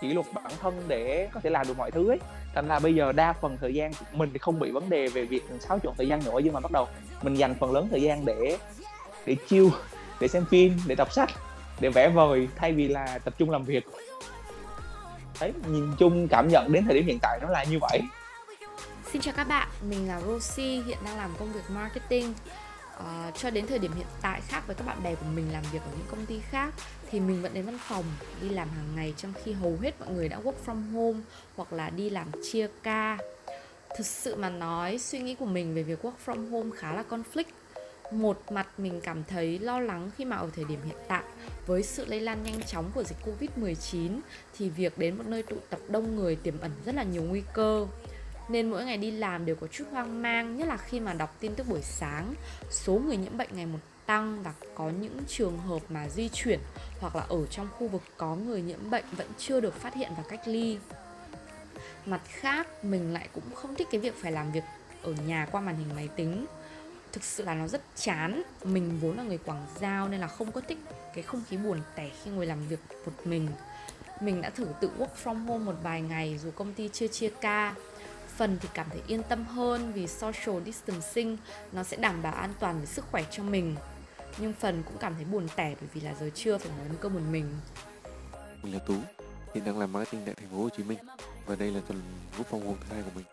kỷ 0.00 0.08
luật 0.08 0.26
bản 0.32 0.52
thân 0.60 0.82
để 0.88 1.28
có 1.32 1.40
thể 1.40 1.50
làm 1.50 1.66
được 1.68 1.78
mọi 1.78 1.90
thứ 1.90 2.10
ấy. 2.10 2.18
Thành 2.54 2.68
ra 2.68 2.78
bây 2.78 2.94
giờ 2.94 3.12
đa 3.12 3.32
phần 3.32 3.56
thời 3.60 3.74
gian 3.74 3.92
của 3.92 4.04
mình 4.12 4.30
thì 4.32 4.38
không 4.38 4.58
bị 4.58 4.70
vấn 4.70 4.90
đề 4.90 5.08
về 5.08 5.24
việc 5.24 5.42
xáo 5.60 5.78
trộn 5.82 5.94
thời 5.96 6.08
gian 6.08 6.24
nữa 6.24 6.40
nhưng 6.44 6.52
mà 6.52 6.60
bắt 6.60 6.72
đầu 6.72 6.88
mình 7.22 7.34
dành 7.34 7.54
phần 7.60 7.72
lớn 7.72 7.88
thời 7.90 8.02
gian 8.02 8.24
để 8.24 8.58
để 9.26 9.36
chill 9.48 9.68
để 10.20 10.28
xem 10.28 10.44
phim 10.50 10.78
để 10.86 10.94
đọc 10.94 11.12
sách 11.12 11.30
để 11.80 11.88
vẽ 11.88 12.08
vời 12.08 12.48
thay 12.56 12.72
vì 12.72 12.88
là 12.88 13.18
tập 13.24 13.34
trung 13.38 13.50
làm 13.50 13.64
việc. 13.64 13.86
Đấy 15.40 15.52
nhìn 15.68 15.92
chung 15.98 16.28
cảm 16.28 16.48
nhận 16.48 16.72
đến 16.72 16.84
thời 16.84 16.94
điểm 16.94 17.06
hiện 17.06 17.18
tại 17.22 17.38
nó 17.42 17.48
là 17.48 17.64
như 17.64 17.78
vậy. 17.80 18.00
Xin 19.12 19.22
chào 19.22 19.34
các 19.36 19.48
bạn, 19.48 19.68
mình 19.88 20.08
là 20.08 20.20
Rosie, 20.20 20.82
hiện 20.82 20.98
đang 21.04 21.16
làm 21.16 21.30
công 21.38 21.52
việc 21.52 21.60
marketing 21.68 22.34
uh, 22.98 23.34
Cho 23.34 23.50
đến 23.50 23.66
thời 23.66 23.78
điểm 23.78 23.92
hiện 23.96 24.06
tại 24.22 24.40
khác 24.48 24.62
với 24.66 24.76
các 24.76 24.86
bạn 24.86 25.02
bè 25.02 25.14
của 25.14 25.26
mình 25.34 25.52
làm 25.52 25.62
việc 25.72 25.82
ở 25.82 25.90
những 25.98 26.06
công 26.10 26.26
ty 26.26 26.40
khác 26.50 26.74
Thì 27.10 27.20
mình 27.20 27.42
vẫn 27.42 27.54
đến 27.54 27.64
văn 27.64 27.78
phòng, 27.88 28.04
đi 28.42 28.48
làm 28.48 28.68
hàng 28.68 28.96
ngày 28.96 29.14
trong 29.16 29.32
khi 29.44 29.52
hầu 29.52 29.78
hết 29.82 30.00
mọi 30.00 30.08
người 30.08 30.28
đã 30.28 30.40
work 30.40 30.66
from 30.66 30.92
home 30.92 31.20
Hoặc 31.56 31.72
là 31.72 31.90
đi 31.90 32.10
làm 32.10 32.26
chia 32.52 32.68
ca 32.82 33.18
Thực 33.96 34.06
sự 34.06 34.36
mà 34.36 34.50
nói, 34.50 34.98
suy 34.98 35.18
nghĩ 35.18 35.34
của 35.34 35.46
mình 35.46 35.74
về 35.74 35.82
việc 35.82 36.04
work 36.04 36.12
from 36.26 36.50
home 36.50 36.70
khá 36.76 36.92
là 36.92 37.04
conflict 37.10 37.52
một 38.12 38.52
mặt 38.52 38.66
mình 38.78 39.00
cảm 39.02 39.24
thấy 39.24 39.58
lo 39.58 39.80
lắng 39.80 40.10
khi 40.16 40.24
mà 40.24 40.36
ở 40.36 40.50
thời 40.56 40.64
điểm 40.64 40.78
hiện 40.84 40.96
tại 41.08 41.22
với 41.66 41.82
sự 41.82 42.04
lây 42.04 42.20
lan 42.20 42.42
nhanh 42.42 42.62
chóng 42.62 42.90
của 42.94 43.02
dịch 43.02 43.16
Covid-19 43.24 44.20
thì 44.58 44.68
việc 44.68 44.98
đến 44.98 45.18
một 45.18 45.24
nơi 45.26 45.42
tụ 45.42 45.56
tập 45.70 45.80
đông 45.88 46.16
người 46.16 46.36
tiềm 46.36 46.60
ẩn 46.60 46.70
rất 46.84 46.94
là 46.94 47.02
nhiều 47.02 47.22
nguy 47.22 47.42
cơ. 47.54 47.86
Nên 48.50 48.70
mỗi 48.70 48.84
ngày 48.84 48.96
đi 48.96 49.10
làm 49.10 49.46
đều 49.46 49.56
có 49.56 49.66
chút 49.66 49.84
hoang 49.90 50.22
mang, 50.22 50.56
nhất 50.56 50.68
là 50.68 50.76
khi 50.76 51.00
mà 51.00 51.12
đọc 51.12 51.36
tin 51.40 51.54
tức 51.54 51.68
buổi 51.68 51.82
sáng, 51.82 52.34
số 52.70 52.92
người 52.92 53.16
nhiễm 53.16 53.36
bệnh 53.36 53.48
ngày 53.52 53.66
một 53.66 53.78
tăng 54.06 54.42
và 54.42 54.52
có 54.74 54.90
những 55.00 55.18
trường 55.28 55.58
hợp 55.58 55.82
mà 55.88 56.08
di 56.08 56.28
chuyển 56.28 56.60
hoặc 57.00 57.16
là 57.16 57.22
ở 57.28 57.46
trong 57.46 57.68
khu 57.78 57.88
vực 57.88 58.02
có 58.16 58.36
người 58.36 58.62
nhiễm 58.62 58.90
bệnh 58.90 59.04
vẫn 59.12 59.26
chưa 59.38 59.60
được 59.60 59.74
phát 59.74 59.94
hiện 59.94 60.10
và 60.16 60.22
cách 60.28 60.40
ly. 60.44 60.78
Mặt 62.06 62.20
khác, 62.24 62.84
mình 62.84 63.12
lại 63.12 63.28
cũng 63.32 63.44
không 63.54 63.74
thích 63.74 63.88
cái 63.90 64.00
việc 64.00 64.14
phải 64.22 64.32
làm 64.32 64.52
việc 64.52 64.64
ở 65.02 65.12
nhà 65.26 65.48
qua 65.52 65.60
màn 65.60 65.76
hình 65.76 65.96
máy 65.96 66.08
tính. 66.16 66.46
Thực 67.12 67.24
sự 67.24 67.44
là 67.44 67.54
nó 67.54 67.68
rất 67.68 67.82
chán. 67.96 68.42
Mình 68.64 68.98
vốn 69.00 69.16
là 69.16 69.22
người 69.22 69.38
quảng 69.38 69.66
giao 69.80 70.08
nên 70.08 70.20
là 70.20 70.26
không 70.26 70.52
có 70.52 70.60
thích 70.60 70.78
cái 71.14 71.22
không 71.22 71.42
khí 71.48 71.56
buồn 71.56 71.80
tẻ 71.94 72.10
khi 72.22 72.30
ngồi 72.30 72.46
làm 72.46 72.68
việc 72.68 72.80
một 73.06 73.12
mình. 73.24 73.48
Mình 74.20 74.42
đã 74.42 74.50
thử 74.50 74.66
tự 74.80 74.90
work 74.98 75.24
from 75.24 75.46
home 75.46 75.64
một 75.64 75.76
vài 75.82 76.02
ngày 76.02 76.38
dù 76.42 76.50
công 76.50 76.74
ty 76.74 76.88
chưa 76.92 77.06
chia 77.06 77.30
ca 77.40 77.74
phần 78.40 78.58
thì 78.60 78.68
cảm 78.74 78.86
thấy 78.90 79.00
yên 79.06 79.22
tâm 79.22 79.44
hơn 79.44 79.92
vì 79.92 80.06
social 80.06 80.62
distancing 80.64 81.36
nó 81.72 81.82
sẽ 81.82 81.96
đảm 81.96 82.22
bảo 82.22 82.32
an 82.32 82.52
toàn 82.60 82.80
về 82.80 82.86
sức 82.86 83.04
khỏe 83.10 83.24
cho 83.30 83.42
mình 83.42 83.76
nhưng 84.38 84.52
phần 84.52 84.82
cũng 84.82 84.98
cảm 85.00 85.14
thấy 85.14 85.24
buồn 85.24 85.46
tẻ 85.56 85.74
bởi 85.80 85.88
vì 85.94 86.00
là 86.00 86.14
giờ 86.20 86.30
trưa 86.34 86.58
phải 86.58 86.70
nấu 86.88 86.96
cơm 87.00 87.14
một 87.14 87.20
mình 87.30 87.50
Mình 88.62 88.74
là 88.74 88.78
Tú, 88.78 88.94
hiện 89.54 89.64
đang 89.64 89.78
làm 89.78 89.92
marketing 89.92 90.22
tại 90.26 90.34
thành 90.34 90.48
phố 90.50 90.56
Hồ 90.56 90.68
Chí 90.76 90.82
Minh 90.82 90.98
và 91.46 91.56
đây 91.56 91.70
là 91.70 91.80
tuần 91.88 92.02
group 92.34 92.46
phòng 92.46 92.66
home 92.66 92.78
thứ 92.80 92.94
hai 92.94 93.02
của 93.02 93.10
mình. 93.14 93.24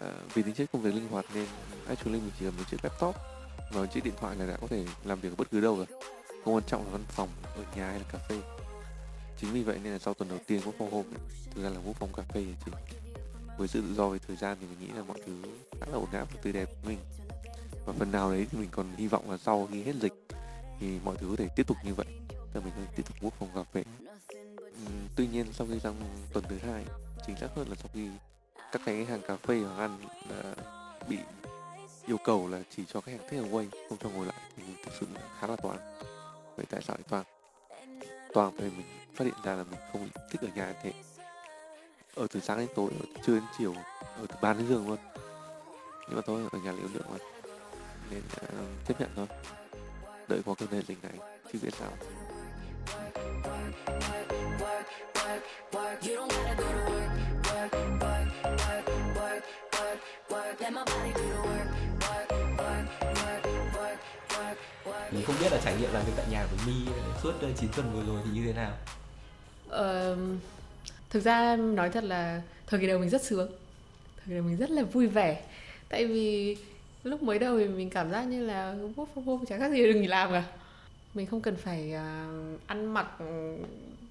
À, 0.00 0.12
vì 0.34 0.42
tính 0.42 0.54
chất 0.54 0.68
công 0.72 0.82
việc 0.82 0.94
linh 0.94 1.08
hoạt 1.08 1.24
nên 1.34 1.46
actually 1.88 2.20
mình 2.20 2.30
chỉ 2.38 2.44
cần 2.44 2.54
một 2.56 2.64
chiếc 2.70 2.78
laptop 2.82 3.14
và 3.72 3.80
một 3.80 3.86
chiếc 3.94 4.04
điện 4.04 4.14
thoại 4.20 4.36
là 4.36 4.46
đã 4.46 4.56
có 4.60 4.66
thể 4.66 4.84
làm 5.04 5.20
việc 5.20 5.32
ở 5.32 5.34
bất 5.38 5.50
cứ 5.50 5.60
đâu 5.60 5.76
rồi. 5.76 5.86
Không 6.44 6.54
quan 6.54 6.64
trọng 6.66 6.84
là 6.84 6.90
văn 6.90 7.04
phòng, 7.08 7.28
ở 7.56 7.62
nhà 7.76 7.86
hay 7.86 7.98
là 7.98 8.04
cà 8.12 8.18
phê. 8.28 8.36
Chính 9.40 9.52
vì 9.52 9.62
vậy 9.62 9.78
nên 9.82 9.92
là 9.92 9.98
sau 9.98 10.14
tuần 10.14 10.28
đầu 10.28 10.38
tiên 10.46 10.60
của 10.64 10.72
phòng 10.78 10.90
home, 10.90 11.18
thực 11.54 11.62
ra 11.62 11.68
là 11.68 11.80
work 11.86 11.92
phòng 11.92 12.12
cà 12.16 12.22
phê 12.22 12.40
là 12.40 12.54
chính. 12.64 12.74
Với 13.58 13.68
sự 13.68 13.80
tự 13.80 13.94
do 13.94 14.08
về 14.08 14.18
thời 14.26 14.36
gian 14.36 14.56
thì 14.60 14.66
mình 14.66 14.80
nghĩ 14.80 14.94
là 14.96 15.02
mọi 15.02 15.18
thứ 15.26 15.42
khá 15.80 15.86
là 15.86 15.94
ổn 15.94 16.10
áp 16.12 16.24
và 16.34 16.40
tươi 16.42 16.52
đẹp 16.52 16.68
với 16.82 16.94
mình. 16.94 16.98
Và 17.86 17.92
phần 17.98 18.12
nào 18.12 18.30
đấy 18.30 18.46
thì 18.50 18.58
mình 18.58 18.68
còn 18.72 18.86
hy 18.96 19.06
vọng 19.06 19.30
là 19.30 19.36
sau 19.36 19.68
khi 19.72 19.82
hết 19.82 19.94
dịch 20.00 20.12
thì 20.80 20.98
mọi 21.04 21.16
thứ 21.16 21.26
có 21.30 21.36
thể 21.36 21.48
tiếp 21.56 21.66
tục 21.66 21.76
như 21.84 21.94
vậy 21.94 22.06
là 22.54 22.60
mình 22.60 22.72
có 22.76 22.82
thể 22.86 22.92
tiếp 22.96 23.02
tục 23.06 23.16
quốc 23.22 23.34
phòng 23.38 23.48
gặp 23.54 23.66
về 23.72 23.84
tuy 25.16 25.26
nhiên 25.26 25.46
sau 25.52 25.66
khi 25.70 25.80
sang 25.80 25.94
tuần 26.32 26.44
thứ 26.48 26.56
hai, 26.58 26.84
chính 27.26 27.36
xác 27.36 27.48
hơn 27.56 27.68
là 27.68 27.74
sau 27.74 27.90
khi 27.94 28.08
các 28.72 28.82
cái 28.84 29.04
hàng 29.04 29.20
cà 29.28 29.36
phê 29.36 29.58
hoặc 29.58 29.78
ăn 29.78 29.98
đã 30.30 30.54
bị 31.08 31.18
yêu 32.06 32.16
cầu 32.24 32.48
là 32.48 32.62
chỉ 32.76 32.82
cho 32.92 33.00
khách 33.00 33.12
hàng 33.12 33.28
take 33.30 33.48
away 33.48 33.66
không 33.88 33.98
cho 34.02 34.08
ngồi 34.08 34.26
lại 34.26 34.40
thì 34.56 34.62
mình 34.62 34.76
thực 34.84 34.92
sự 35.00 35.06
là 35.14 35.20
khá 35.40 35.46
là 35.46 35.56
toán 35.56 35.78
vậy 36.56 36.66
tại 36.70 36.82
sao 36.82 36.96
lại 36.96 37.04
toán 37.08 37.24
toán 38.34 38.50
thì 38.58 38.70
mình, 38.70 38.86
phát 39.14 39.24
hiện 39.24 39.34
ra 39.44 39.54
là 39.54 39.64
mình 39.64 39.80
không 39.92 40.08
thích 40.30 40.40
ở 40.40 40.48
nhà 40.54 40.74
thế 40.82 40.92
ở 42.18 42.26
từ 42.30 42.40
sáng 42.40 42.58
đến 42.58 42.68
tối 42.74 42.90
ở 43.00 43.06
từ 43.14 43.20
trưa 43.26 43.34
đến 43.34 43.44
chiều 43.58 43.74
ở 44.16 44.26
từ 44.28 44.36
ban 44.42 44.58
đến 44.58 44.68
giường 44.68 44.88
luôn. 44.88 44.98
Nhưng 46.06 46.16
mà 46.16 46.22
thôi 46.26 46.42
ở 46.52 46.58
nhà 46.58 46.72
liễu 46.72 46.88
lượng 46.94 47.06
mà. 47.10 47.18
Nên 48.10 48.22
uh, 48.44 48.88
chấp 48.88 49.00
nhận 49.00 49.10
thôi. 49.16 49.26
Đợi 50.28 50.40
qua 50.44 50.54
cơn 50.58 50.68
đại 50.72 50.82
dịch 50.88 50.98
này 51.02 51.12
chứ 51.52 51.58
biết 51.62 51.74
sao. 51.78 51.90
Mình 65.12 65.24
không 65.26 65.36
biết 65.40 65.52
là 65.52 65.60
trải 65.64 65.76
nghiệm 65.76 65.92
làm 65.92 66.04
việc 66.06 66.12
tại 66.16 66.26
nhà 66.30 66.46
của 66.50 66.56
My 66.66 66.72
suốt 67.22 67.32
ờ, 67.40 67.48
9 67.56 67.70
tuần 67.76 67.92
vừa 67.94 68.12
rồi 68.12 68.22
thì 68.24 68.30
như 68.30 68.46
thế 68.46 68.52
nào? 68.52 68.72
Ờ, 69.68 70.16
thực 71.10 71.24
ra 71.24 71.56
nói 71.56 71.90
thật 71.90 72.04
là 72.04 72.42
thời 72.66 72.80
kỳ 72.80 72.86
đầu 72.86 72.98
mình 72.98 73.10
rất 73.10 73.22
sướng. 73.22 73.50
Thời 74.16 74.26
kỳ 74.26 74.34
đầu 74.34 74.42
mình 74.42 74.56
rất 74.56 74.70
là 74.70 74.82
vui 74.82 75.06
vẻ. 75.06 75.42
Tại 75.88 76.06
vì 76.06 76.56
lúc 77.04 77.22
mới 77.22 77.38
đầu 77.38 77.58
thì 77.58 77.68
mình 77.68 77.90
cảm 77.90 78.10
giác 78.10 78.22
như 78.22 78.46
là 78.46 78.74
work 78.96 79.06
from 79.14 79.22
home 79.22 79.44
chẳng 79.48 79.60
khác 79.60 79.72
gì 79.72 79.92
đừng 79.92 80.00
nghỉ 80.02 80.08
làm 80.08 80.30
cả. 80.32 80.44
Mình 81.14 81.26
không 81.26 81.40
cần 81.40 81.56
phải 81.56 81.92
uh, 81.94 82.60
ăn 82.66 82.86
mặc 82.86 83.06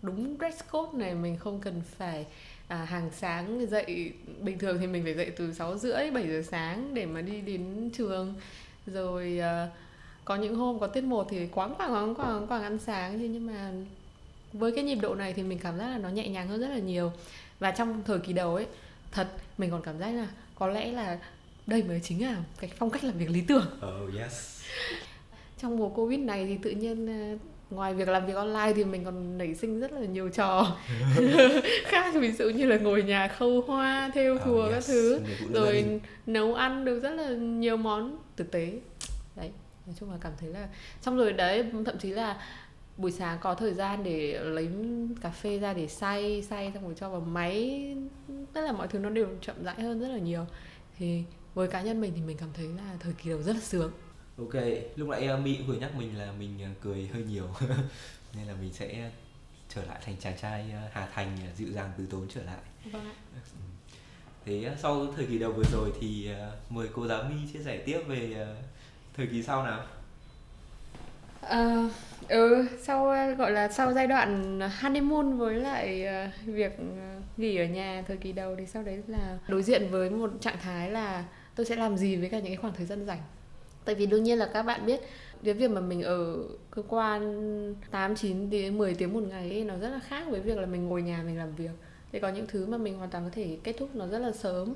đúng 0.02 0.36
dress 0.40 0.64
code 0.72 0.98
này 0.98 1.16
mình 1.16 1.38
không 1.38 1.60
cần 1.60 1.82
phải 1.98 2.26
à, 2.68 2.78
hàng 2.78 3.10
sáng 3.18 3.68
dậy. 3.70 4.14
Bình 4.42 4.60
thường 4.60 4.78
thì 4.80 4.88
mình 4.88 5.04
phải 5.04 5.14
dậy 5.14 5.32
từ 5.38 5.54
6 5.54 5.78
rưỡi 5.78 6.12
7 6.12 6.28
giờ 6.28 6.44
sáng 6.52 6.94
để 6.94 7.06
mà 7.06 7.22
đi 7.22 7.42
đến 7.42 7.90
trường. 7.98 8.34
Rồi 8.86 9.40
à, 9.40 9.68
có 10.26 10.36
những 10.36 10.56
hôm 10.56 10.80
có 10.80 10.88
tiết 10.88 11.04
một 11.04 11.28
thì 11.30 11.48
quáng 11.48 11.76
quàng 11.76 12.16
quáng 12.16 12.48
quàng 12.48 12.64
ăn 12.64 12.80
sáng. 12.80 13.20
Thế 13.20 13.28
nhưng 13.28 13.48
mà 13.48 13.72
với 14.54 14.72
cái 14.72 14.84
nhịp 14.84 14.96
độ 14.96 15.16
này 15.16 15.34
thì 15.34 15.44
mình 15.44 15.60
cảm 15.60 15.78
giác 15.78 15.88
là 15.88 15.98
nó 15.98 16.10
nhẹ 16.10 16.28
nhàng 16.28 16.48
hơn 16.48 16.60
rất 16.60 16.68
là 16.70 16.78
nhiều. 16.80 17.12
Và 17.60 17.72
trong 17.72 18.04
thời 18.06 18.20
kỳ 18.20 18.34
đầu 18.34 18.56
ấy 18.56 18.66
thật 19.12 19.28
mình 19.58 19.72
còn 19.72 19.82
cảm 19.82 20.00
giác 20.00 20.12
là 20.12 20.28
có 20.56 20.68
lẽ 20.68 20.92
là 20.92 21.18
đây 21.68 21.84
mới 21.84 22.00
chính 22.04 22.26
là 22.26 22.38
cái 22.60 22.72
phong 22.78 22.90
cách 22.90 23.04
làm 23.04 23.18
việc 23.18 23.30
lý 23.30 23.42
tưởng. 23.42 23.66
Oh 23.78 24.16
yes. 24.20 24.62
Trong 25.62 25.78
mùa 25.78 25.90
covid 25.90 26.20
này 26.20 26.46
thì 26.46 26.58
tự 26.64 26.70
nhiên 26.72 27.10
à, 27.10 27.38
ngoài 27.70 27.94
việc 27.94 28.08
làm 28.08 28.26
việc 28.26 28.36
online 28.36 28.74
thì 28.76 28.84
mình 28.84 29.06
còn 29.06 29.38
nảy 29.38 29.56
sinh 29.56 29.80
rất 29.80 29.92
là 29.92 30.02
nhiều 30.02 30.30
trò 30.30 30.78
khác. 31.86 32.16
Ví 32.16 32.32
dụ 32.32 32.50
như 32.50 32.66
là 32.66 32.78
ngồi 32.78 33.04
nhà 33.04 33.28
khâu 33.28 33.62
hoa 33.62 34.12
thêu 34.14 34.36
Oh, 34.36 34.42
thùa 34.46 34.68
các 34.70 34.74
yes. 34.76 34.88
thứ 34.88 35.20
nữ 35.50 35.54
gia 35.54 35.60
rồi 35.60 36.02
nấu 36.26 36.56
ăn 36.56 36.86
được 36.86 37.00
rất 37.00 37.12
là 37.12 37.30
nhiều 37.30 37.78
món. 37.78 38.18
Thực 38.38 38.52
tế 38.52 38.72
đấy 39.36 39.52
nói 39.86 39.96
chung 40.00 40.12
là 40.12 40.18
cảm 40.22 40.32
thấy 40.40 40.50
là 40.50 40.68
xong 41.02 41.18
rồi 41.18 41.34
đấy 41.34 41.66
thậm 41.86 41.98
chí 41.98 42.10
là 42.10 42.42
buổi 42.98 43.12
sáng 43.12 43.38
có 43.42 43.56
thời 43.56 43.74
gian 43.74 44.04
để 44.04 44.40
lấy 44.44 44.70
cà 45.22 45.30
phê 45.30 45.60
ra 45.60 45.74
để 45.74 45.88
xay 45.88 46.44
xay 46.50 46.72
xong 46.74 46.84
rồi 46.84 46.94
cho 46.98 47.10
vào 47.10 47.22
máy. 47.22 47.86
Tức 48.54 48.62
là 48.62 48.72
mọi 48.72 48.88
thứ 48.88 49.00
nó 49.00 49.10
đều 49.10 49.28
chậm 49.42 49.64
rãi 49.64 49.82
hơn 49.82 50.00
rất 50.00 50.08
là 50.08 50.18
nhiều. 50.18 50.46
Thì 50.98 51.24
với 51.54 51.68
cá 51.68 51.82
nhân 51.82 52.02
mình 52.02 52.12
thì 52.16 52.22
mình 52.22 52.38
cảm 52.38 52.50
thấy 52.54 52.68
là 52.68 52.98
thời 53.00 53.14
kỳ 53.14 53.30
đầu 53.30 53.42
rất 53.42 53.54
là 53.54 53.62
sướng. 53.62 53.92
Ok, 54.38 54.54
lúc 54.96 55.10
nãy 55.10 55.38
My 55.38 55.56
cũng 55.56 55.68
vừa 55.68 55.76
nhắc 55.76 55.96
mình 55.96 56.18
là 56.18 56.32
mình 56.40 56.60
uh, 56.72 56.82
cười 56.82 57.08
hơi 57.14 57.24
nhiều. 57.24 57.48
Nên 58.38 58.48
là 58.48 58.54
mình 58.62 58.74
sẽ 58.74 59.12
trở 59.70 59.86
lại 59.86 60.00
thành 60.06 60.16
chàng 60.20 60.38
trai 60.42 60.66
uh, 60.68 60.94
Hà 60.94 61.08
Thành 61.14 61.38
dịu 61.56 61.68
dàng 61.72 61.92
từ 61.98 62.06
tốn 62.06 62.28
trở 62.30 62.44
lại. 62.44 62.60
Vâng 62.92 63.06
ạ. 63.06 63.16
Thế 64.46 64.76
sau 64.82 65.14
thời 65.16 65.26
kỳ 65.26 65.40
đầu 65.40 65.52
vừa 65.52 65.64
rồi 65.72 65.92
thì 66.02 66.30
mời 66.70 66.88
cô 66.94 67.08
giáo 67.08 67.24
My 67.24 67.36
chia 67.54 67.60
sẻ 67.64 67.78
tiếp 67.78 68.00
về 68.08 68.48
thời 69.14 69.28
kỳ 69.28 69.44
sau 69.44 69.66
nào 69.66 69.86
Ờ, 71.48 71.90
ừ, 72.28 72.66
sau 72.82 73.10
ờ, 73.10 73.34
gọi 73.34 73.52
là 73.52 73.68
sau 73.70 73.94
giai 73.94 74.08
đoạn 74.08 74.60
honeymoon 74.82 75.38
với 75.38 75.56
lại 75.56 76.06
ờ, 76.06 76.28
việc 76.46 76.72
nghỉ 77.38 77.58
ở 77.58 77.66
nhà 77.66 78.04
thời 78.08 78.18
kỳ 78.18 78.32
đầu 78.32 78.56
thì 78.56 78.66
sau 78.66 78.84
đấy 78.84 79.04
là 79.08 79.38
đối 79.48 79.64
diện 79.64 79.88
với 79.92 80.10
một 80.10 80.32
trạng 80.42 80.58
thái 80.62 80.92
là 80.92 81.26
tôi 81.56 81.66
sẽ 81.66 81.76
làm 81.76 81.98
gì 81.98 82.16
với 82.16 82.30
cả 82.30 82.38
những 82.38 82.48
cái 82.48 82.56
khoảng 82.56 82.74
thời 82.74 82.86
gian 82.86 83.06
rảnh. 83.06 83.22
Tại 83.86 83.96
vì 83.96 84.06
đương 84.06 84.24
nhiên 84.24 84.38
là 84.38 84.50
các 84.54 84.64
bạn 84.64 84.86
biết 84.86 85.00
cái 85.44 85.54
việc 85.54 85.72
mà 85.72 85.82
mình 85.82 86.02
ở 86.04 86.36
cơ 86.72 86.82
quan 86.88 87.76
8 87.92 88.16
9 88.16 88.50
đến 88.50 88.78
10 88.78 88.96
tiếng 88.96 89.14
một 89.14 89.24
ngày 89.30 89.50
ấy, 89.50 89.64
nó 89.64 89.78
rất 89.78 89.90
là 89.90 90.00
khác 90.00 90.24
với 90.30 90.42
việc 90.42 90.58
là 90.58 90.66
mình 90.66 90.88
ngồi 90.88 91.02
nhà 91.02 91.24
mình 91.26 91.38
làm 91.38 91.56
việc. 91.56 91.72
Thì 92.12 92.20
có 92.20 92.30
những 92.30 92.48
thứ 92.48 92.66
mà 92.66 92.78
mình 92.78 92.98
hoàn 92.98 93.10
toàn 93.10 93.24
có 93.24 93.30
thể 93.34 93.58
kết 93.64 93.76
thúc 93.80 93.90
nó 93.96 94.08
rất 94.08 94.20
là 94.20 94.32
sớm. 94.32 94.74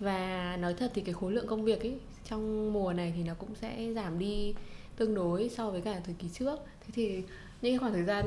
Và 0.00 0.56
nói 0.60 0.74
thật 0.74 0.90
thì 0.94 1.02
cái 1.02 1.14
khối 1.14 1.32
lượng 1.32 1.46
công 1.46 1.64
việc 1.64 1.80
ấy 1.80 1.94
trong 2.30 2.72
mùa 2.72 2.92
này 2.92 3.12
thì 3.16 3.22
nó 3.22 3.34
cũng 3.34 3.54
sẽ 3.54 3.92
giảm 3.94 4.18
đi 4.18 4.54
tương 5.02 5.14
đối 5.14 5.48
so 5.48 5.70
với 5.70 5.80
cả 5.80 6.00
thời 6.04 6.14
kỳ 6.18 6.28
trước. 6.28 6.58
Thế 6.80 6.88
thì 6.92 7.14
những 7.62 7.72
cái 7.72 7.78
khoảng 7.78 7.92
thời 7.92 8.04
gian 8.04 8.24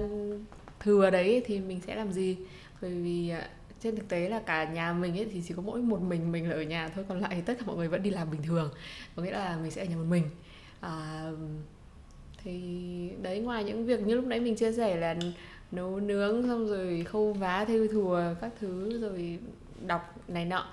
thừa 0.80 1.10
đấy 1.10 1.44
thì 1.46 1.60
mình 1.60 1.80
sẽ 1.88 1.96
làm 1.96 2.12
gì? 2.12 2.38
Bởi 2.82 2.92
vì 2.92 3.30
à, 3.30 3.50
trên 3.82 3.96
thực 3.96 4.08
tế 4.08 4.30
là 4.30 4.40
cả 4.40 4.64
nhà 4.64 4.94
mình 4.94 5.18
ấy 5.18 5.28
thì 5.34 5.42
chỉ 5.48 5.54
có 5.54 5.62
mỗi 5.62 5.82
một 5.82 6.02
mình 6.02 6.32
mình 6.32 6.50
là 6.50 6.56
ở 6.56 6.64
nhà 6.64 6.90
thôi 6.96 7.06
còn 7.10 7.20
lại 7.20 7.32
thì 7.36 7.42
tất 7.42 7.54
cả 7.60 7.66
mọi 7.66 7.76
người 7.76 7.88
vẫn 7.88 8.04
đi 8.04 8.10
làm 8.10 8.32
bình 8.32 8.42
thường. 8.44 8.70
Có 9.16 9.24
nghĩa 9.24 9.32
là 9.32 9.58
mình 9.62 9.72
sẽ 9.72 9.82
ở 9.82 9.86
nhà 9.86 9.96
một 9.96 10.06
mình. 10.10 10.24
À, 10.82 11.32
thì 12.44 13.10
đấy 13.22 13.40
ngoài 13.40 13.64
những 13.64 13.86
việc 13.86 14.00
như 14.00 14.16
lúc 14.16 14.26
nãy 14.26 14.40
mình 14.40 14.56
chia 14.56 14.72
sẻ 14.72 14.96
là 14.96 15.16
nấu 15.72 16.00
nướng 16.00 16.44
xong 16.44 16.68
rồi 16.68 17.04
khâu 17.04 17.34
vá 17.34 17.66
thêu 17.66 17.88
thùa 17.88 18.22
các 18.42 18.52
thứ 18.60 19.00
rồi 19.02 19.40
đọc 19.86 20.16
này 20.28 20.46
nọ 20.46 20.66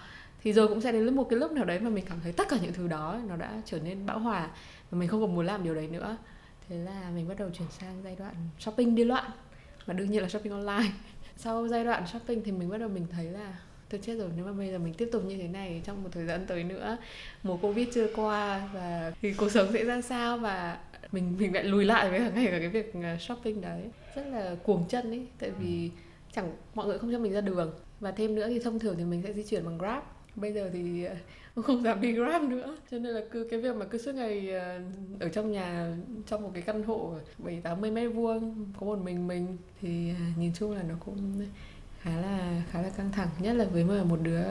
thì 0.42 0.52
rồi 0.52 0.68
cũng 0.68 0.80
sẽ 0.80 0.92
đến 0.92 1.16
một 1.16 1.26
cái 1.30 1.38
lúc 1.38 1.52
nào 1.52 1.64
đấy 1.64 1.80
mà 1.80 1.90
mình 1.90 2.04
cảm 2.09 2.18
thấy 2.23 2.32
tất 2.32 2.49
cả 2.49 2.59
những 2.62 2.73
thứ 2.73 2.88
đó 2.88 3.21
nó 3.28 3.37
đã 3.37 3.62
trở 3.64 3.78
nên 3.78 4.06
bão 4.06 4.18
hòa 4.18 4.49
và 4.92 4.99
mình 4.99 5.08
không 5.08 5.20
còn 5.20 5.34
muốn 5.34 5.46
làm 5.46 5.64
điều 5.64 5.75
đấy 5.75 5.88
nữa. 5.88 6.16
Thế 6.68 6.76
là 6.76 7.11
mình 7.14 7.28
bắt 7.28 7.38
đầu 7.38 7.50
chuyển 7.58 7.68
sang 7.70 8.00
giai 8.04 8.16
đoạn 8.18 8.34
shopping 8.58 8.94
đi 8.94 9.04
loạn. 9.04 9.30
Và 9.87 9.94
đương 9.94 10.11
nhiên 10.11 10.22
là 10.22 10.28
shopping 10.28 10.52
online. 10.52 10.92
Sau 11.37 11.68
giai 11.68 11.84
đoạn 11.84 12.06
shopping 12.06 12.42
thì 12.44 12.52
mình 12.52 12.68
bắt 12.68 12.78
đầu 12.78 12.88
mình 12.88 13.06
thấy 13.11 13.25
là 13.25 13.58
tôi 13.90 14.00
chết 14.04 14.14
rồi 14.14 14.28
nếu 14.37 14.44
mà 14.44 14.52
bây 14.52 14.70
giờ 14.70 14.78
mình 14.78 14.94
tiếp 14.94 15.08
tục 15.12 15.25
như 15.25 15.37
thế 15.37 15.49
này 15.49 15.82
trong 15.84 16.02
một 16.02 16.08
thời 16.12 16.26
gian 16.26 16.46
tới 16.46 16.64
nữa 16.64 16.96
mùa 17.42 17.56
covid 17.56 17.88
chưa 17.94 18.06
qua 18.16 18.68
và 18.75 19.12
thì 19.22 19.32
cuộc 19.32 19.50
sống 19.50 19.68
sẽ 19.72 19.84
ra 19.84 20.00
sao? 20.00 20.38
Và 20.38 20.78
mình 21.12 21.37
mình 21.38 21.54
lại 21.54 21.64
lùi 21.64 21.84
lại 21.84 22.11
với 22.11 22.18
cả 22.18 22.30
ngay 22.30 22.46
cả 22.46 22.58
cái 22.58 22.68
việc 22.68 22.94
à, 23.02 23.16
shopping 23.20 23.61
đấy. 23.61 23.82
Rất 24.14 24.26
là 24.26 24.56
cuồng 24.62 24.84
chân 24.88 25.11
ấy 25.11 25.26
tại 25.38 25.50
vì 25.50 25.90
chẳng 26.32 26.52
mọi 26.75 26.87
người 26.87 26.99
không 26.99 27.12
cho 27.12 27.18
mình 27.18 27.32
ra 27.32 27.40
đường. 27.40 27.72
Và 28.00 28.11
thêm 28.11 28.34
nữa 28.34 28.49
thì 28.49 28.58
thông 28.58 28.78
thường 28.78 28.94
thì 28.99 29.04
mình 29.04 29.22
sẽ 29.22 29.32
di 29.32 29.42
chuyển 29.42 29.64
bằng 29.64 29.78
grab 29.78 30.02
bây 30.36 30.52
giờ 30.52 30.70
thì 30.72 31.06
cũng 31.54 31.64
không 31.64 31.82
dám 31.82 32.00
đi 32.00 32.12
grab 32.12 32.42
nữa. 32.42 32.76
Cho 32.90 32.98
nên 32.98 33.14
là 33.14 33.20
cứ 33.32 33.48
cái 33.50 33.60
việc 33.60 33.76
mà 33.76 33.84
cứ 33.84 33.98
suốt 33.98 34.14
ngày 34.14 34.50
ờ, 34.50 34.80
ở 35.20 35.28
trong 35.28 35.52
nhà 35.52 35.96
trong 36.26 36.42
một 36.42 36.50
cái 36.54 36.62
căn 36.62 36.82
hộ 36.82 37.14
bảy 37.38 37.60
tám 37.60 37.80
mươi 37.80 37.90
mét 37.90 38.12
vuông 38.14 38.66
có 38.80 38.86
một 38.86 38.98
mình 38.98 39.26
mình 39.26 39.56
thì 39.80 40.08
ờ, 40.08 40.24
nhìn 40.38 40.52
chung 40.54 40.72
là 40.72 40.82
nó 40.82 40.94
cũng 41.00 41.46
khá 42.00 42.16
là 42.16 42.62
khá 42.70 42.82
là 42.82 42.90
căng 42.90 43.12
thẳng. 43.12 43.28
Nhất 43.40 43.52
là 43.52 43.64
với 43.64 43.84
mà 43.84 44.04
một 44.04 44.18
đứa 44.22 44.42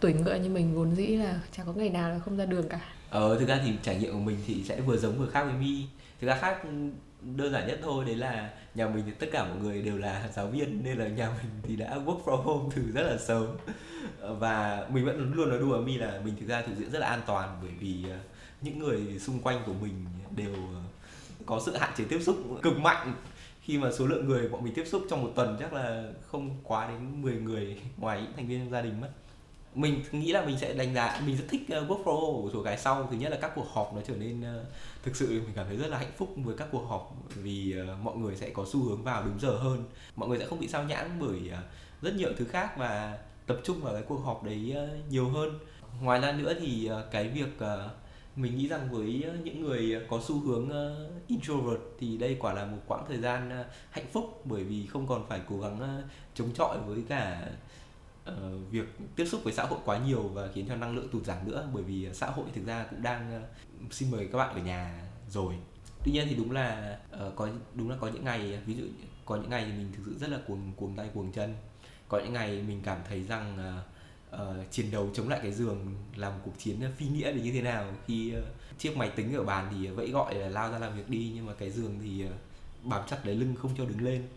tuổi 0.00 0.12
ngựa 0.12 0.34
như 0.34 0.50
mình 0.50 0.74
vốn 0.74 0.94
dĩ 0.94 1.06
là 1.06 1.40
chả 1.52 1.64
có 1.64 1.72
ngày 1.72 1.90
nào 1.90 2.10
là 2.10 2.18
không 2.18 2.36
ra 2.36 2.44
đường 2.44 2.68
cả. 2.68 2.80
Ờ, 3.10 3.38
thực 3.38 3.48
ra 3.48 3.60
thì 3.64 3.72
trải 3.82 3.98
nghiệm 3.98 4.12
của 4.12 4.18
mình 4.18 4.36
thì 4.46 4.64
sẽ 4.64 4.80
vừa 4.80 4.96
giống 4.96 5.18
vừa 5.18 5.26
khác 5.26 5.44
với 5.44 5.54
mi. 5.54 5.84
Thực 6.20 6.26
ra 6.26 6.38
khác 6.40 6.62
đơn 7.36 7.52
giản 7.52 7.66
nhất 7.66 7.78
thôi, 7.82 8.04
đấy 8.04 8.16
là 8.16 8.50
nhà 8.74 8.88
mình 8.88 9.02
thì 9.06 9.12
tất 9.18 9.26
cả 9.32 9.44
mọi 9.44 9.56
người 9.62 9.82
đều 9.82 9.98
là 9.98 10.28
giáo 10.34 10.46
viên, 10.46 10.84
nên 10.84 10.98
là 10.98 11.08
nhà 11.08 11.30
mình 11.30 11.50
thì 11.62 11.76
đã 11.76 11.96
work 12.06 12.24
from 12.24 12.36
home 12.36 12.74
từ 12.76 12.82
rất 12.94 13.02
là 13.02 13.18
sớm. 13.18 13.46
Ờ, 14.20 14.34
và 14.34 14.86
mình 14.90 15.04
vẫn 15.04 15.32
luôn 15.34 15.48
nói 15.48 15.58
đùa 15.58 15.80
mi 15.80 15.96
là 15.96 16.20
mình 16.24 16.36
thực 16.40 16.48
ra 16.48 16.62
thực 16.62 16.72
sự 16.78 16.90
rất 16.90 16.98
là 16.98 17.06
an 17.06 17.20
toàn, 17.26 17.58
bởi 17.62 17.72
vì 17.80 18.04
ờ, 18.10 18.16
những 18.62 18.78
người 18.78 19.18
xung 19.18 19.40
quanh 19.40 19.62
của 19.66 19.72
mình 19.72 20.04
đều 20.36 20.54
ờ, 20.54 20.80
có 21.46 21.60
sự 21.66 21.76
hạn 21.76 21.90
chế 21.96 22.04
tiếp 22.04 22.20
xúc 22.22 22.36
cực 22.62 22.78
mạnh. 22.78 23.14
Khi 23.60 23.78
mà 23.78 23.92
số 23.92 24.06
lượng 24.06 24.26
người 24.28 24.48
bọn 24.48 24.64
mình 24.64 24.74
tiếp 24.74 24.84
xúc 24.86 25.02
trong 25.10 25.22
một 25.22 25.32
tuần 25.34 25.56
chắc 25.60 25.72
là 25.72 26.04
không 26.26 26.56
quá 26.62 26.88
đến 26.88 27.22
10 27.22 27.34
người 27.34 27.80
ngoài 27.96 28.20
những 28.22 28.32
thành 28.36 28.48
viên 28.48 28.60
trong 28.60 28.70
gia 28.70 28.82
đình 28.82 29.00
mất 29.00 29.08
mình 29.74 30.02
nghĩ 30.12 30.32
là 30.32 30.44
mình 30.44 30.58
sẽ 30.58 30.72
đánh 30.72 30.94
giá 30.94 31.20
mình 31.26 31.36
rất 31.36 31.44
thích 31.48 31.62
ờ, 31.70 31.80
uh, 31.80 31.90
work 31.90 32.04
from 32.04 32.20
home 32.20 32.42
của 32.42 32.50
số 32.52 32.62
cái 32.62 32.78
sau. 32.78 33.08
Thứ 33.10 33.16
nhất 33.16 33.28
là 33.32 33.38
các 33.40 33.52
cuộc 33.54 33.66
họp 33.72 33.94
nó 33.94 34.00
trở 34.06 34.16
nên 34.16 34.42
ờ, 34.42 34.64
thực 35.02 35.16
sự 35.16 35.28
mình 35.28 35.52
cảm 35.54 35.66
thấy 35.66 35.76
rất 35.76 35.86
là 35.86 35.98
hạnh 35.98 36.12
phúc 36.16 36.34
với 36.36 36.56
các 36.58 36.68
cuộc 36.72 36.84
họp 36.88 37.16
vì 37.34 37.74
ờ, 37.78 37.96
mọi 38.02 38.16
người 38.16 38.36
sẽ 38.36 38.50
có 38.50 38.64
xu 38.72 38.82
hướng 38.82 39.02
vào 39.02 39.22
đúng 39.24 39.40
giờ 39.40 39.58
hơn. 39.58 39.84
Mọi 40.16 40.28
người 40.28 40.38
sẽ 40.38 40.46
không 40.46 40.60
bị 40.60 40.68
sao 40.68 40.84
nhãng 40.84 41.10
bởi 41.20 41.50
rất 42.02 42.14
nhiều 42.14 42.30
thứ 42.36 42.44
khác 42.44 42.76
và 42.76 43.18
tập 43.46 43.60
trung 43.64 43.80
vào 43.80 43.92
cái 43.92 44.02
cuộc 44.08 44.18
họp 44.18 44.44
đấy 44.44 44.76
nhiều 45.10 45.28
hơn. 45.28 45.58
Ngoài 46.00 46.20
ra 46.20 46.32
nữa 46.32 46.54
thì 46.60 46.90
cái 47.10 47.28
việc 47.28 47.66
mình 48.36 48.56
nghĩ 48.56 48.68
rằng 48.68 48.88
với 48.90 49.24
những 49.44 49.60
người 49.60 50.00
có 50.08 50.20
xu 50.24 50.40
hướng 50.40 50.70
introvert 51.26 51.80
thì 52.00 52.16
đây 52.16 52.36
quả 52.40 52.52
là 52.52 52.64
một 52.64 52.78
quãng 52.86 53.04
thời 53.08 53.18
gian 53.18 53.64
hạnh 53.90 54.06
phúc 54.12 54.42
bởi 54.44 54.64
vì 54.64 54.86
không 54.86 55.06
còn 55.06 55.26
phải 55.28 55.40
cố 55.48 55.60
gắng 55.60 56.02
chống 56.34 56.48
chọi 56.54 56.78
với 56.86 57.02
cả 57.08 57.48
uh, 58.30 58.70
việc 58.70 58.86
tiếp 59.16 59.24
xúc 59.24 59.40
với 59.44 59.52
xã 59.52 59.64
hội 59.64 59.78
quá 59.84 59.98
nhiều 59.98 60.22
và 60.22 60.48
khiến 60.54 60.66
cho 60.68 60.76
năng 60.76 60.96
lượng 60.96 61.08
tụt 61.08 61.24
giảm 61.24 61.48
nữa 61.48 61.68
bởi 61.74 61.82
vì 61.82 62.08
xã 62.12 62.26
hội 62.26 62.46
thực 62.54 62.66
ra 62.66 62.86
cũng 62.90 63.02
đang 63.02 63.42
uh, 63.84 63.92
xin 63.92 64.10
mời 64.10 64.28
các 64.32 64.38
bạn 64.38 64.54
ở 64.54 64.60
nhà 64.62 65.02
rồi. 65.30 65.54
Tuy 66.04 66.12
nhiên 66.12 66.26
thì 66.30 66.34
đúng 66.34 66.50
là 66.50 66.98
uh, 67.26 67.36
có 67.36 67.48
đúng 67.74 67.90
là 67.90 67.96
có 68.00 68.08
những 68.08 68.24
ngày 68.24 68.58
ví 68.66 68.74
dụ 68.74 68.84
có 69.24 69.36
những 69.36 69.50
ngày 69.50 69.64
thì 69.66 69.72
mình 69.72 69.92
thực 69.96 70.02
sự 70.06 70.18
rất 70.20 70.30
là 70.30 70.38
cuồng 70.46 70.72
cuồng 70.76 70.96
tay 70.96 71.08
cuồng 71.14 71.32
chân. 71.32 71.54
Có 72.08 72.18
những 72.18 72.32
ngày 72.32 72.62
mình 72.68 72.80
cảm 72.84 72.98
thấy 73.08 73.22
rằng 73.22 73.58
uh, 74.32 74.40
uh, 74.40 74.70
chiến 74.70 74.90
đấu 74.90 75.10
chống 75.14 75.28
lại 75.28 75.40
cái 75.42 75.52
giường 75.52 75.94
là 76.16 76.30
một 76.30 76.36
cuộc 76.44 76.58
chiến 76.58 76.80
phi 76.96 77.06
nghĩa 77.06 77.32
để 77.32 77.40
như 77.40 77.52
thế 77.52 77.62
nào. 77.62 77.92
Khi 78.06 78.32
uh, 78.38 78.44
chiếc 78.78 78.96
máy 78.96 79.10
tính 79.10 79.34
ở 79.34 79.44
bàn 79.44 79.68
thì 79.70 79.86
vẫy 79.86 80.10
gọi 80.10 80.34
là 80.34 80.48
lao 80.48 80.72
ra 80.72 80.78
làm 80.78 80.96
việc 80.96 81.10
đi 81.10 81.32
nhưng 81.34 81.46
mà 81.46 81.52
cái 81.54 81.70
giường 81.70 81.98
thì 82.02 82.24
uh, 82.26 82.32
bám 82.82 83.02
chặt 83.08 83.26
lấy 83.26 83.34
lưng 83.34 83.54
không 83.54 83.70
cho 83.78 83.84
đứng 83.84 84.04
lên 84.04 84.28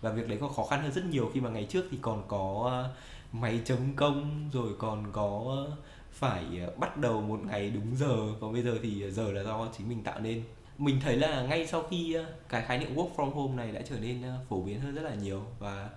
và 0.00 0.10
việc 0.10 0.28
đấy 0.28 0.38
còn 0.40 0.54
khó 0.54 0.64
khăn 0.64 0.82
hơn 0.82 0.92
rất 0.92 1.04
nhiều 1.04 1.30
khi 1.34 1.40
mà 1.40 1.50
ngày 1.50 1.66
trước 1.70 1.84
thì 1.90 1.98
còn 2.00 2.22
có 2.28 2.68
ờ, 2.70 2.94
máy 3.32 3.60
chấm 3.64 3.78
công, 3.96 4.50
rồi 4.52 4.72
còn 4.78 5.12
có 5.12 5.44
ờ, 5.48 5.76
phải 6.12 6.44
ờ, 6.60 6.72
bắt 6.76 6.96
đầu 6.96 7.20
một 7.20 7.40
ngày 7.44 7.70
đúng 7.70 7.96
giờ. 7.96 8.16
Còn 8.40 8.52
bây 8.52 8.62
giờ 8.62 8.78
thì 8.82 9.10
giờ 9.10 9.32
là 9.32 9.42
do 9.42 9.68
chính 9.78 9.88
mình 9.88 10.02
tạo 10.02 10.20
nên. 10.20 10.42
Mình 10.78 11.00
thấy 11.00 11.16
là 11.16 11.42
ngay 11.42 11.66
sau 11.66 11.82
khi 11.90 12.16
cái 12.48 12.62
khái 12.62 12.78
niệm 12.78 12.94
work 12.94 13.08
from 13.16 13.30
home 13.30 13.56
này 13.56 13.72
đã 13.72 13.82
trở 13.88 13.98
nên 14.00 14.22
phổ 14.48 14.62
biến 14.62 14.80
hơn 14.80 14.94
rất 14.94 15.02
là 15.02 15.14
nhiều 15.14 15.42
và 15.58 15.90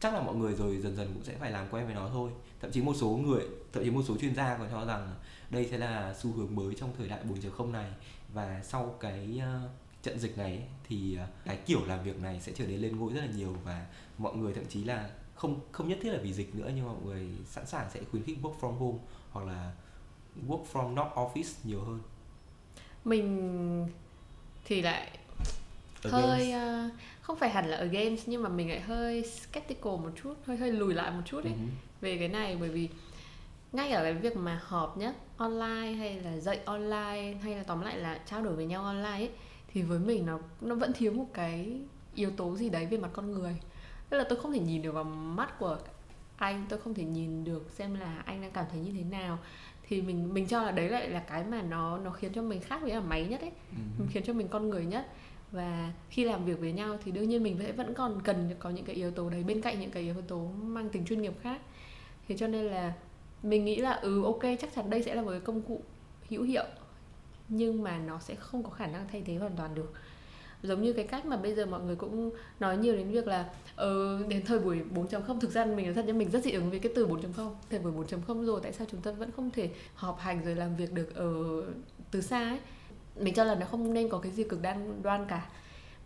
chắc 0.00 0.14
là 0.14 0.20
mọi 0.20 0.34
người 0.34 0.54
rồi 0.54 0.76
dần 0.76 0.96
dần 0.96 1.10
cũng 1.14 1.24
sẽ 1.24 1.34
phải 1.40 1.50
làm 1.50 1.68
quen 1.70 1.86
với 1.86 1.94
nó 1.94 2.08
thôi. 2.12 2.30
Thậm 2.60 2.70
chí 2.70 2.82
một 2.82 2.94
số 2.96 3.08
người, 3.08 3.42
thậm 3.72 3.84
chí 3.84 3.90
một 3.90 4.02
số 4.08 4.16
chuyên 4.16 4.34
gia 4.34 4.56
còn 4.58 4.68
cho 4.70 4.84
rằng 4.84 5.14
đây 5.50 5.68
sẽ 5.70 5.78
là 5.78 6.14
xu 6.18 6.32
hướng 6.32 6.56
mới 6.56 6.74
trong 6.74 6.90
thời 6.98 7.08
đại 7.08 7.20
4.0 7.24 7.70
này. 7.72 7.90
Và 8.34 8.60
sau 8.64 8.94
cái 9.00 9.40
trận 10.02 10.18
dịch 10.18 10.38
này 10.38 10.62
thì 10.88 11.18
cái 11.44 11.58
kiểu 11.66 11.86
làm 11.86 12.04
việc 12.04 12.22
này 12.22 12.40
sẽ 12.40 12.52
trở 12.52 12.66
nên 12.66 12.80
lên 12.80 12.96
ngôi 12.96 13.12
rất 13.12 13.20
là 13.20 13.32
nhiều 13.36 13.56
và 13.64 13.86
mọi 14.18 14.36
người 14.36 14.52
thậm 14.52 14.64
chí 14.68 14.84
là 14.84 15.10
không 15.34 15.60
không 15.72 15.88
nhất 15.88 15.98
thiết 16.02 16.10
là 16.10 16.18
vì 16.22 16.32
dịch 16.32 16.54
nữa 16.54 16.70
nhưng 16.74 16.86
mà 16.86 16.92
mọi 16.92 17.02
người 17.04 17.26
sẵn 17.46 17.66
sàng 17.66 17.90
sẽ 17.94 18.00
khuyến 18.10 18.22
khích 18.22 18.38
work 18.42 18.58
from 18.60 18.72
home 18.72 18.98
hoặc 19.30 19.46
là 19.46 19.72
work 20.48 20.64
from 20.72 20.94
not 20.94 21.06
office 21.14 21.52
nhiều 21.64 21.80
hơn. 21.80 22.00
Mình 23.04 23.88
thì 24.64 24.82
lại 24.82 25.18
hơi 26.02 26.52
uh, 26.54 26.92
không 27.20 27.38
phải 27.38 27.50
hẳn 27.50 27.66
là 27.66 27.76
ở 27.76 27.84
games 27.84 28.22
nhưng 28.26 28.42
mà 28.42 28.48
mình 28.48 28.68
lại 28.68 28.80
hơi 28.80 29.24
skeptical 29.24 29.92
một 29.92 30.10
chút 30.22 30.34
hơi 30.44 30.56
hơi 30.56 30.72
lùi 30.72 30.94
lại 30.94 31.10
một 31.10 31.22
chút 31.24 31.44
ấy 31.44 31.52
uh-huh. 31.52 31.68
về 32.00 32.18
cái 32.18 32.28
này. 32.28 32.56
Bởi 32.60 32.68
vì 32.68 32.88
ngay 33.72 33.90
ở 33.90 34.02
cái 34.02 34.14
việc 34.14 34.36
mà 34.36 34.60
họp 34.64 34.98
nhá 34.98 35.12
online 35.36 35.92
hay 35.92 36.20
là 36.20 36.36
dạy 36.36 36.60
online 36.64 37.38
hay 37.42 37.54
là 37.56 37.62
tóm 37.66 37.80
lại 37.80 37.98
là 37.98 38.20
trao 38.26 38.42
đổi 38.42 38.56
với 38.56 38.66
nhau 38.66 38.84
online 38.84 39.10
ấy 39.10 39.30
thì 39.72 39.82
với 39.82 39.98
mình 39.98 40.26
nó 40.26 40.38
nó 40.60 40.74
vẫn 40.74 40.92
thiếu 40.92 41.12
một 41.12 41.26
cái 41.34 41.80
yếu 42.14 42.30
tố 42.30 42.56
gì 42.56 42.68
đấy 42.70 42.86
về 42.86 42.98
mặt 42.98 43.10
con 43.12 43.32
người. 43.32 43.56
Tức 44.08 44.18
là 44.18 44.24
tôi 44.28 44.40
không 44.40 44.52
thể 44.52 44.60
nhìn 44.60 44.82
được 44.82 44.92
vào 44.92 45.04
mắt 45.04 45.58
của 45.58 45.78
anh 46.36 46.66
tôi 46.68 46.78
không 46.78 46.94
thể 46.94 47.04
nhìn 47.04 47.44
được 47.44 47.70
xem 47.70 47.94
là 47.94 48.22
anh 48.24 48.42
đang 48.42 48.50
cảm 48.50 48.64
thấy 48.70 48.80
như 48.80 48.92
thế 48.92 49.04
nào. 49.04 49.38
Thì 49.88 50.02
mình 50.02 50.34
mình 50.34 50.46
cho 50.46 50.62
là 50.62 50.70
đấy 50.70 50.88
lại 50.88 51.10
là 51.10 51.20
cái 51.20 51.44
mà 51.44 51.62
nó 51.62 51.98
nó 51.98 52.10
khiến 52.10 52.32
cho 52.32 52.42
mình 52.42 52.60
khác 52.60 52.82
với 52.82 52.90
là 52.90 53.00
máy 53.00 53.26
nhất 53.26 53.40
ấy. 53.40 53.50
Uh-huh. 53.50 54.06
khiến 54.10 54.22
cho 54.26 54.32
mình 54.32 54.48
con 54.48 54.70
người 54.70 54.86
nhất. 54.86 55.06
Và 55.52 55.92
khi 56.10 56.24
làm 56.24 56.44
việc 56.44 56.60
với 56.60 56.72
nhau 56.72 56.98
thì 57.04 57.12
đương 57.12 57.28
nhiên 57.28 57.42
mình 57.42 57.58
vẫn 57.58 57.76
vẫn 57.76 57.94
còn 57.94 58.20
cần 58.24 58.50
có 58.58 58.70
những 58.70 58.84
cái 58.84 58.96
yếu 58.96 59.10
tố 59.10 59.30
đấy 59.30 59.44
bên 59.44 59.62
cạnh 59.62 59.80
những 59.80 59.90
cái 59.90 60.02
yếu 60.02 60.14
tố 60.28 60.50
mang 60.62 60.88
tính 60.88 61.04
chuyên 61.04 61.22
nghiệp 61.22 61.34
khác. 61.42 61.60
Thế 62.28 62.36
cho 62.36 62.46
nên 62.46 62.64
là 62.64 62.92
mình 63.42 63.64
nghĩ 63.64 63.76
là 63.76 63.92
ừ 63.92 64.24
ok 64.24 64.42
chắc 64.60 64.74
chắn 64.74 64.90
đây 64.90 65.02
sẽ 65.02 65.14
là 65.14 65.22
một 65.22 65.30
cái 65.30 65.40
công 65.40 65.62
cụ 65.62 65.80
hữu 66.28 66.42
hiệu 66.42 66.64
nhưng 67.48 67.82
mà 67.82 67.98
nó 67.98 68.18
sẽ 68.18 68.34
không 68.34 68.62
có 68.62 68.70
khả 68.70 68.86
năng 68.86 69.08
thay 69.12 69.22
thế 69.26 69.34
hoàn 69.34 69.56
toàn 69.56 69.74
được. 69.74 69.92
Giống 70.62 70.82
như 70.82 70.92
cái 70.92 71.04
cách 71.04 71.26
mà 71.26 71.36
bây 71.36 71.54
giờ 71.54 71.66
mọi 71.66 71.80
người 71.80 71.96
cũng 71.96 72.30
nói 72.60 72.76
nhiều 72.76 72.96
đến 72.96 73.10
việc 73.10 73.26
là 73.26 73.50
ờ, 73.76 74.22
đến 74.28 74.44
thời 74.46 74.58
buổi 74.58 74.80
4.0 74.94 75.40
thực 75.40 75.50
ra 75.50 75.64
mình 75.64 75.86
nói 75.86 75.94
thật 75.94 76.04
nhưng 76.06 76.18
mình 76.18 76.30
rất 76.30 76.44
dị 76.44 76.50
ứng 76.50 76.70
với 76.70 76.78
cái 76.78 76.92
từ 76.94 77.06
4.0 77.06 77.50
thời 77.70 77.80
buổi 77.80 77.92
4.0 77.92 78.44
rồi 78.44 78.60
tại 78.62 78.72
sao 78.72 78.86
chúng 78.90 79.00
ta 79.00 79.10
vẫn 79.10 79.30
không 79.36 79.50
thể 79.50 79.70
họp 79.94 80.18
hành 80.18 80.44
rồi 80.44 80.54
làm 80.54 80.76
việc 80.76 80.92
được 80.92 81.14
ở 81.14 81.34
từ 82.10 82.20
xa 82.20 82.48
ấy? 82.48 82.58
Mình 83.16 83.34
cho 83.34 83.44
là 83.44 83.54
nó 83.54 83.66
không 83.66 83.94
nên 83.94 84.08
có 84.08 84.18
cái 84.18 84.32
gì 84.32 84.44
cực 84.44 84.62
đoan 84.62 85.02
đoan 85.02 85.26
cả 85.28 85.46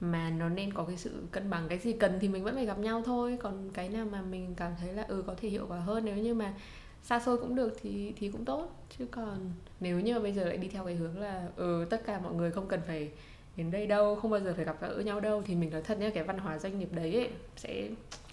mà 0.00 0.31
nó 0.31 0.48
nên 0.48 0.72
có 0.72 0.85
cái 0.85 0.96
sự 0.96 1.11
cân 1.31 1.50
bằng. 1.50 1.68
Cái 1.68 1.78
gì 1.78 1.92
cần 1.92 2.18
thì 2.20 2.28
mình 2.28 2.44
vẫn 2.44 2.55
phải 2.55 2.66
gặp 2.66 2.78
nhau 2.78 3.02
thôi. 3.05 3.38
Còn 3.42 3.70
cái 3.70 3.88
nào 3.88 4.07
mà 4.12 4.22
mình 4.22 4.55
cảm 4.57 4.72
thấy 4.81 4.92
là 4.92 5.05
ừ 5.09 5.24
có 5.26 5.35
thể 5.40 5.48
hiệu 5.48 5.66
quả 5.68 5.78
hơn 5.81 6.05
nếu 6.05 6.16
như 6.16 6.35
mà 6.35 6.55
xa 7.02 7.20
xôi 7.20 7.38
cũng 7.38 7.54
được 7.54 7.76
thì 7.82 8.12
thì 8.16 8.28
cũng 8.28 8.44
tốt. 8.44 8.86
Chứ 8.98 9.06
còn 9.10 9.52
nếu 9.80 10.00
như 10.00 10.14
mà 10.14 10.20
bây 10.20 10.32
giờ 10.32 10.44
lại 10.44 10.56
đi 10.56 10.68
theo 10.68 10.84
cái 10.84 10.94
hướng 10.94 11.20
là 11.20 11.48
ừ 11.56 11.86
tất 11.90 12.02
cả 12.06 12.20
mọi 12.20 12.34
người 12.34 12.50
không 12.50 12.68
cần 12.68 12.80
phải 12.86 13.10
đến 13.56 13.70
đây 13.70 13.86
đâu 13.86 14.16
không 14.16 14.30
bao 14.30 14.40
giờ 14.40 14.52
phải 14.56 14.64
gặp 14.64 14.76
gỡ 14.80 15.02
nhau 15.04 15.20
đâu 15.20 15.42
thì 15.46 15.54
mình 15.54 15.70
nói 15.70 15.82
thật 15.82 15.98
nhé 15.98 16.10
cái 16.10 16.24
văn 16.24 16.38
hóa 16.38 16.58
doanh 16.58 16.78
nghiệp 16.78 16.88
đấy 16.92 17.14
ấy, 17.14 17.30
sẽ 17.56 17.88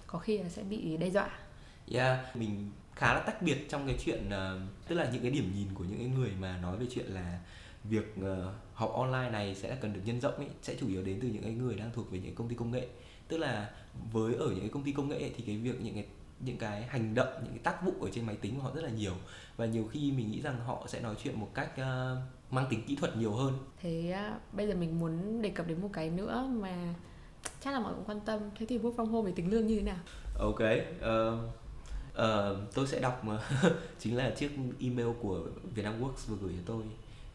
có 0.08 0.20
khi 0.20 0.38
là 0.38 0.50
sẽ 0.50 0.64
bị 0.64 0.98
đe 0.98 1.10
dọa. 1.10 1.30
Yeah 1.92 2.36
mình 2.36 2.72
khá 2.96 3.14
là 3.14 3.20
tách 3.20 3.42
biệt 3.42 3.70
trong 3.70 3.88
cái 3.88 3.98
chuyện 4.06 4.28
uh, 4.28 4.62
tức 4.88 4.96
là 4.96 5.10
những 5.14 5.22
cái 5.22 5.32
điểm 5.32 5.52
nhìn 5.56 5.68
của 5.74 5.84
những 5.84 5.98
cái 5.98 6.08
người 6.08 6.32
mà 6.40 6.58
nói 6.62 6.78
về 6.78 6.86
chuyện 6.92 7.06
là 7.06 7.40
việc 7.84 8.16
uh, 8.20 8.26
học 8.74 8.94
online 8.94 9.30
này 9.32 9.56
sẽ 9.56 9.78
cần 9.82 9.94
được 9.94 10.02
nhân 10.06 10.22
rộng 10.22 10.36
ấy 10.36 10.48
sẽ 10.62 10.76
chủ 10.80 10.88
yếu 10.88 11.04
đến 11.04 11.20
từ 11.22 11.28
những 11.28 11.44
cái 11.44 11.52
người 11.52 11.76
đang 11.76 11.92
thuộc 11.94 12.12
về 12.12 12.20
những 12.20 12.36
công 12.36 12.48
ty 12.48 12.56
công 12.56 12.72
nghệ. 12.72 12.88
Tức 13.28 13.38
là 13.38 13.72
với 14.12 14.36
ở 14.36 14.50
những 14.50 14.60
cái 14.60 14.70
công 14.70 14.84
ty 14.84 14.92
công 14.92 15.10
nghệ 15.10 15.18
ấy, 15.18 15.34
thì 15.38 15.44
cái 15.48 15.58
việc 15.58 15.82
những 15.82 15.94
cái 15.94 16.06
những 16.40 16.58
cái 16.58 16.84
hành 16.84 17.16
động 17.16 17.28
những 17.44 17.54
cái 17.54 17.60
tác 17.64 17.84
vụ 17.84 17.94
ở 18.02 18.10
trên 18.14 18.26
máy 18.26 18.36
tính 18.36 18.56
của 18.56 18.62
họ 18.62 18.72
rất 18.76 18.84
là 18.84 18.90
nhiều. 18.90 19.14
Và 19.58 19.66
nhiều 19.66 19.88
khi 19.92 20.12
mình 20.12 20.32
nghĩ 20.32 20.42
rằng 20.42 20.60
họ 20.66 20.86
sẽ 20.88 21.02
nói 21.02 21.16
chuyện 21.24 21.40
một 21.40 21.50
cách 21.54 21.72
uh, 21.74 22.54
mang 22.54 22.66
tính 22.70 22.84
kỹ 22.88 22.96
thuật 22.96 23.18
nhiều 23.18 23.34
hơn. 23.34 23.54
Thế 23.82 24.16
uh, 24.36 24.54
bây 24.54 24.68
giờ 24.68 24.76
mình 24.76 25.00
muốn 25.00 25.42
đề 25.42 25.50
cập 25.50 25.68
đến 25.68 25.82
một 25.82 25.90
cái 25.94 26.10
nữa 26.10 26.48
mà 26.52 26.94
chắc 27.62 27.74
là 27.74 27.80
mọi 27.80 27.94
người 27.94 28.04
quan 28.06 28.20
tâm. 28.20 28.40
Thế 28.60 28.66
thì 28.66 28.78
work 28.78 28.96
from 28.96 29.06
home 29.06 29.26
về 29.26 29.36
tính 29.36 29.52
lương 29.52 29.68
như 29.68 29.76
thế 29.76 29.84
nào? 29.84 30.00
Ok 30.40 30.60
uh, 30.60 31.40
uh, 32.14 32.74
tôi 32.74 32.88
sẽ 32.88 33.00
đọc 33.00 33.24
chính 34.00 34.18
là 34.18 34.30
chiếc 34.30 34.52
email 34.80 35.08
của 35.22 35.42
Vietnam 35.76 36.04
Works 36.04 36.28
vừa 36.28 36.38
gửi 36.42 36.54
cho 36.58 36.64
tôi. 36.66 36.84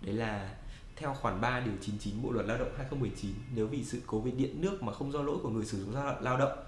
Đấy 0.01 0.15
là 0.15 0.55
theo 0.97 1.15
khoản 1.15 1.41
3 1.41 1.61
điều 1.61 1.75
99 1.81 2.23
Bộ 2.23 2.31
luật 2.31 2.47
Lao 2.47 2.59
động 2.59 2.73
2019 2.77 3.31
nếu 3.55 3.67
vì 3.67 3.85
sự 3.85 4.01
cố 4.07 4.21
về 4.21 4.31
điện 4.31 4.61
nước 4.61 4.83
mà 4.83 4.93
không 4.93 5.13
do 5.13 5.23
lỗi 5.23 5.37
của 5.43 5.49
người 5.49 5.65
sử 5.65 5.85
dụng 5.85 5.95
lao 6.21 6.39
động 6.39 6.59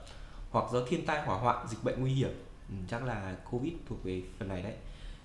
hoặc 0.51 0.73
do 0.73 0.85
thiên 0.89 1.07
tai 1.07 1.27
hỏa 1.27 1.39
hoạn 1.39 1.67
dịch 1.69 1.85
bệnh 1.85 2.01
nguy 2.01 2.13
hiểm. 2.13 2.31
Ừ, 2.69 2.75
chắc 2.89 3.05
là 3.05 3.37
covid 3.51 3.73
thuộc 3.89 4.05
về 4.05 4.23
phần 4.39 4.49
này 4.49 4.63
đấy. 4.63 4.75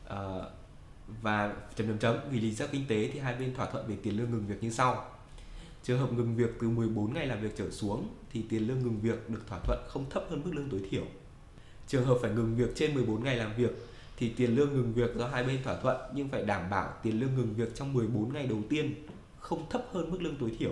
À, 0.08 0.20
và 1.22 1.54
chấm 1.76 1.88
chấm 1.88 1.98
chấm 1.98 2.18
vì 2.32 2.40
lý 2.40 2.52
do 2.52 2.68
kinh 2.68 2.86
tế 2.88 3.10
thì 3.14 3.20
hai 3.20 3.36
bên 3.36 3.54
thỏa 3.56 3.66
thuận 3.66 3.88
về 3.88 3.96
tiền 4.04 4.18
lương 4.18 4.32
ngừng 4.32 4.48
việc 4.48 4.64
như 4.64 4.72
sau. 4.72 5.06
Trường 5.84 6.00
hợp 6.00 6.14
ngừng 6.14 6.36
việc 6.36 6.50
từ 6.62 6.70
14 6.70 7.14
ngày 7.14 7.28
làm 7.28 7.42
việc 7.42 7.52
trở 7.58 7.72
xuống 7.72 8.08
thì 8.32 8.46
tiền 8.50 8.68
lương 8.68 8.80
ngừng 8.80 9.00
việc 9.02 9.30
được 9.30 9.48
thỏa 9.48 9.60
thuận 9.60 9.80
không 9.88 10.10
thấp 10.10 10.24
hơn 10.30 10.42
mức 10.46 10.52
lương 10.54 10.70
tối 10.70 10.82
thiểu. 10.90 11.04
Trường 11.88 12.06
hợp 12.06 12.18
phải 12.22 12.32
ngừng 12.32 12.56
việc 12.56 12.70
trên 12.76 12.94
14 12.94 13.24
ngày 13.24 13.36
làm 13.36 13.56
việc 13.56 13.72
thì 14.18 14.30
tiền 14.30 14.56
lương 14.56 14.74
ngừng 14.74 14.94
việc 14.94 15.16
do 15.16 15.28
hai 15.28 15.44
bên 15.44 15.64
thỏa 15.64 15.78
thuận 15.78 15.98
nhưng 16.14 16.30
phải 16.30 16.46
đảm 16.46 16.70
bảo 16.70 16.94
tiền 17.04 17.20
lương 17.20 17.36
ngừng 17.36 17.54
việc 17.56 17.76
trong 17.76 17.94
14 17.94 18.34
ngày 18.34 18.48
đầu 18.48 18.60
tiên 18.70 19.08
không 19.40 19.70
thấp 19.70 19.86
hơn 19.92 20.12
mức 20.12 20.22
lương 20.22 20.36
tối 20.36 20.52
thiểu. 20.60 20.72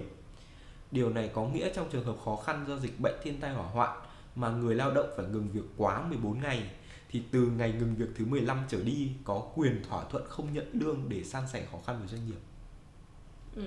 Điều 0.91 1.09
này 1.09 1.29
có 1.33 1.47
nghĩa 1.47 1.73
trong 1.73 1.89
trường 1.91 2.05
hợp 2.05 2.15
khó 2.25 2.35
khăn 2.35 2.65
do 2.67 2.77
dịch 2.77 2.99
bệnh 2.99 3.15
thiên 3.23 3.39
tai 3.39 3.53
hỏa 3.53 3.67
hoạn 3.67 3.99
mà 4.35 4.49
người 4.49 4.75
lao 4.75 4.91
động 4.91 5.09
phải 5.17 5.25
ngừng 5.25 5.49
việc 5.51 5.65
quá 5.77 6.07
14 6.09 6.39
ngày, 6.41 6.69
thì 7.09 7.23
từ 7.31 7.45
ngày 7.45 7.71
ngừng 7.71 7.95
việc 7.95 8.09
thứ 8.15 8.25
15 8.25 8.57
trở 8.67 8.83
đi 8.83 9.11
có 9.23 9.51
quyền 9.55 9.83
thỏa 9.89 10.03
thuận 10.03 10.23
không 10.27 10.53
nhận 10.53 10.69
lương 10.73 11.09
để 11.09 11.23
san 11.23 11.43
sẻ 11.53 11.67
khó 11.71 11.77
khăn 11.85 11.99
với 11.99 12.07
doanh 12.07 12.27
nghiệp. 12.27 12.39
Ừ 13.55 13.63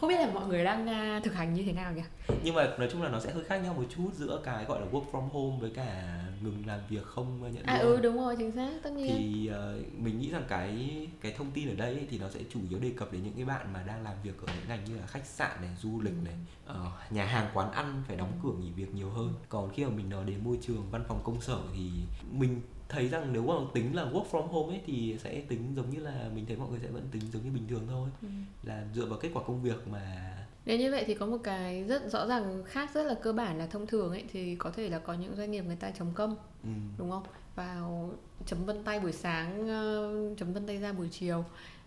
không 0.00 0.08
biết 0.08 0.20
là 0.20 0.30
mọi 0.34 0.46
người 0.46 0.64
đang 0.64 0.86
uh, 1.16 1.24
thực 1.24 1.34
hành 1.34 1.54
như 1.54 1.62
thế 1.62 1.72
nào 1.72 1.92
nhỉ? 1.92 2.02
Nhưng 2.42 2.54
mà 2.54 2.74
nói 2.78 2.88
chung 2.92 3.02
là 3.02 3.08
nó 3.08 3.20
sẽ 3.20 3.32
hơi 3.32 3.44
khác 3.44 3.58
nhau 3.58 3.74
một 3.74 3.84
chút 3.96 4.10
giữa 4.14 4.40
cái 4.44 4.64
gọi 4.64 4.80
là 4.80 4.86
work 4.92 5.04
from 5.12 5.28
home 5.28 5.56
với 5.60 5.70
cả 5.70 6.20
ngừng 6.42 6.62
làm 6.66 6.80
việc 6.88 7.04
không 7.04 7.52
nhận 7.54 7.64
à 7.64 7.76
ừ 7.76 8.00
đúng 8.00 8.16
rồi 8.16 8.36
chính 8.38 8.52
xác 8.52 8.70
tất 8.82 8.92
nhiên. 8.92 9.14
Thì 9.18 9.50
uh, 9.50 10.02
mình 10.02 10.18
nghĩ 10.18 10.30
rằng 10.30 10.44
cái 10.48 11.08
cái 11.20 11.32
thông 11.32 11.50
tin 11.50 11.68
ở 11.68 11.74
đây 11.74 11.94
ấy, 11.94 12.06
thì 12.10 12.18
nó 12.18 12.28
sẽ 12.28 12.40
chủ 12.50 12.60
yếu 12.70 12.78
đề 12.78 12.90
cập 12.96 13.12
đến 13.12 13.22
những 13.22 13.34
cái 13.36 13.44
bạn 13.44 13.72
mà 13.72 13.82
đang 13.82 14.02
làm 14.02 14.14
việc 14.22 14.46
ở 14.46 14.52
những 14.56 14.68
ngành 14.68 14.84
như 14.84 14.96
là 14.96 15.06
khách 15.06 15.26
sạn 15.26 15.60
này 15.60 15.70
du 15.80 16.00
lịch 16.00 16.24
này 16.24 16.34
uh, 16.70 17.12
nhà 17.12 17.24
hàng 17.24 17.50
quán 17.54 17.72
ăn 17.72 18.02
phải 18.08 18.16
đóng 18.16 18.32
cửa 18.42 18.52
nghỉ 18.60 18.70
việc 18.70 18.94
nhiều 18.94 19.10
hơn. 19.10 19.34
Còn 19.48 19.70
khi 19.74 19.84
mà 19.84 19.90
mình 19.90 20.10
nói 20.10 20.24
đến 20.24 20.44
môi 20.44 20.58
trường 20.62 20.90
văn 20.90 21.04
phòng 21.08 21.20
công 21.24 21.40
sở 21.40 21.58
thì 21.74 21.90
mình 22.30 22.60
thấy 22.90 23.08
rằng 23.08 23.32
nếu 23.32 23.42
mà 23.42 23.54
tính 23.74 23.96
là 23.96 24.04
work 24.04 24.24
from 24.30 24.46
home 24.46 24.74
ấy 24.74 24.80
thì 24.86 25.16
sẽ 25.24 25.40
tính 25.48 25.72
giống 25.76 25.90
như 25.90 26.00
là 26.00 26.30
mình 26.34 26.46
thấy 26.46 26.56
mọi 26.56 26.68
người 26.70 26.78
sẽ 26.82 26.88
vẫn 26.88 27.02
tính 27.12 27.22
giống 27.32 27.42
như 27.44 27.50
bình 27.50 27.66
thường 27.68 27.82
thôi 27.90 28.08
ừ. 28.22 28.28
là 28.62 28.84
dựa 28.94 29.06
vào 29.06 29.18
kết 29.18 29.30
quả 29.34 29.42
công 29.46 29.62
việc 29.62 29.88
mà 29.88 30.36
nếu 30.66 30.78
như 30.78 30.90
vậy 30.90 31.04
thì 31.06 31.14
có 31.14 31.26
một 31.26 31.38
cái 31.44 31.84
rất 31.84 32.10
rõ 32.12 32.26
ràng 32.26 32.62
khác 32.66 32.90
rất 32.94 33.02
là 33.02 33.14
cơ 33.22 33.32
bản 33.32 33.58
là 33.58 33.66
thông 33.66 33.86
thường 33.86 34.10
ấy 34.10 34.24
thì 34.32 34.56
có 34.56 34.70
thể 34.70 34.88
là 34.88 34.98
có 34.98 35.14
những 35.14 35.36
doanh 35.36 35.50
nghiệp 35.50 35.62
người 35.66 35.76
ta 35.76 35.90
chấm 35.90 36.06
công 36.14 36.36
ừ. 36.62 36.68
đúng 36.98 37.10
không 37.10 37.22
vào 37.54 38.10
chấm 38.46 38.64
vân 38.64 38.84
tay 38.84 39.00
buổi 39.00 39.12
sáng 39.12 39.68
ờ, 39.68 40.12
chấm 40.36 40.52
vân 40.52 40.66
tay 40.66 40.76
ra 40.78 40.92
buổi 40.92 41.08
chiều 41.10 41.44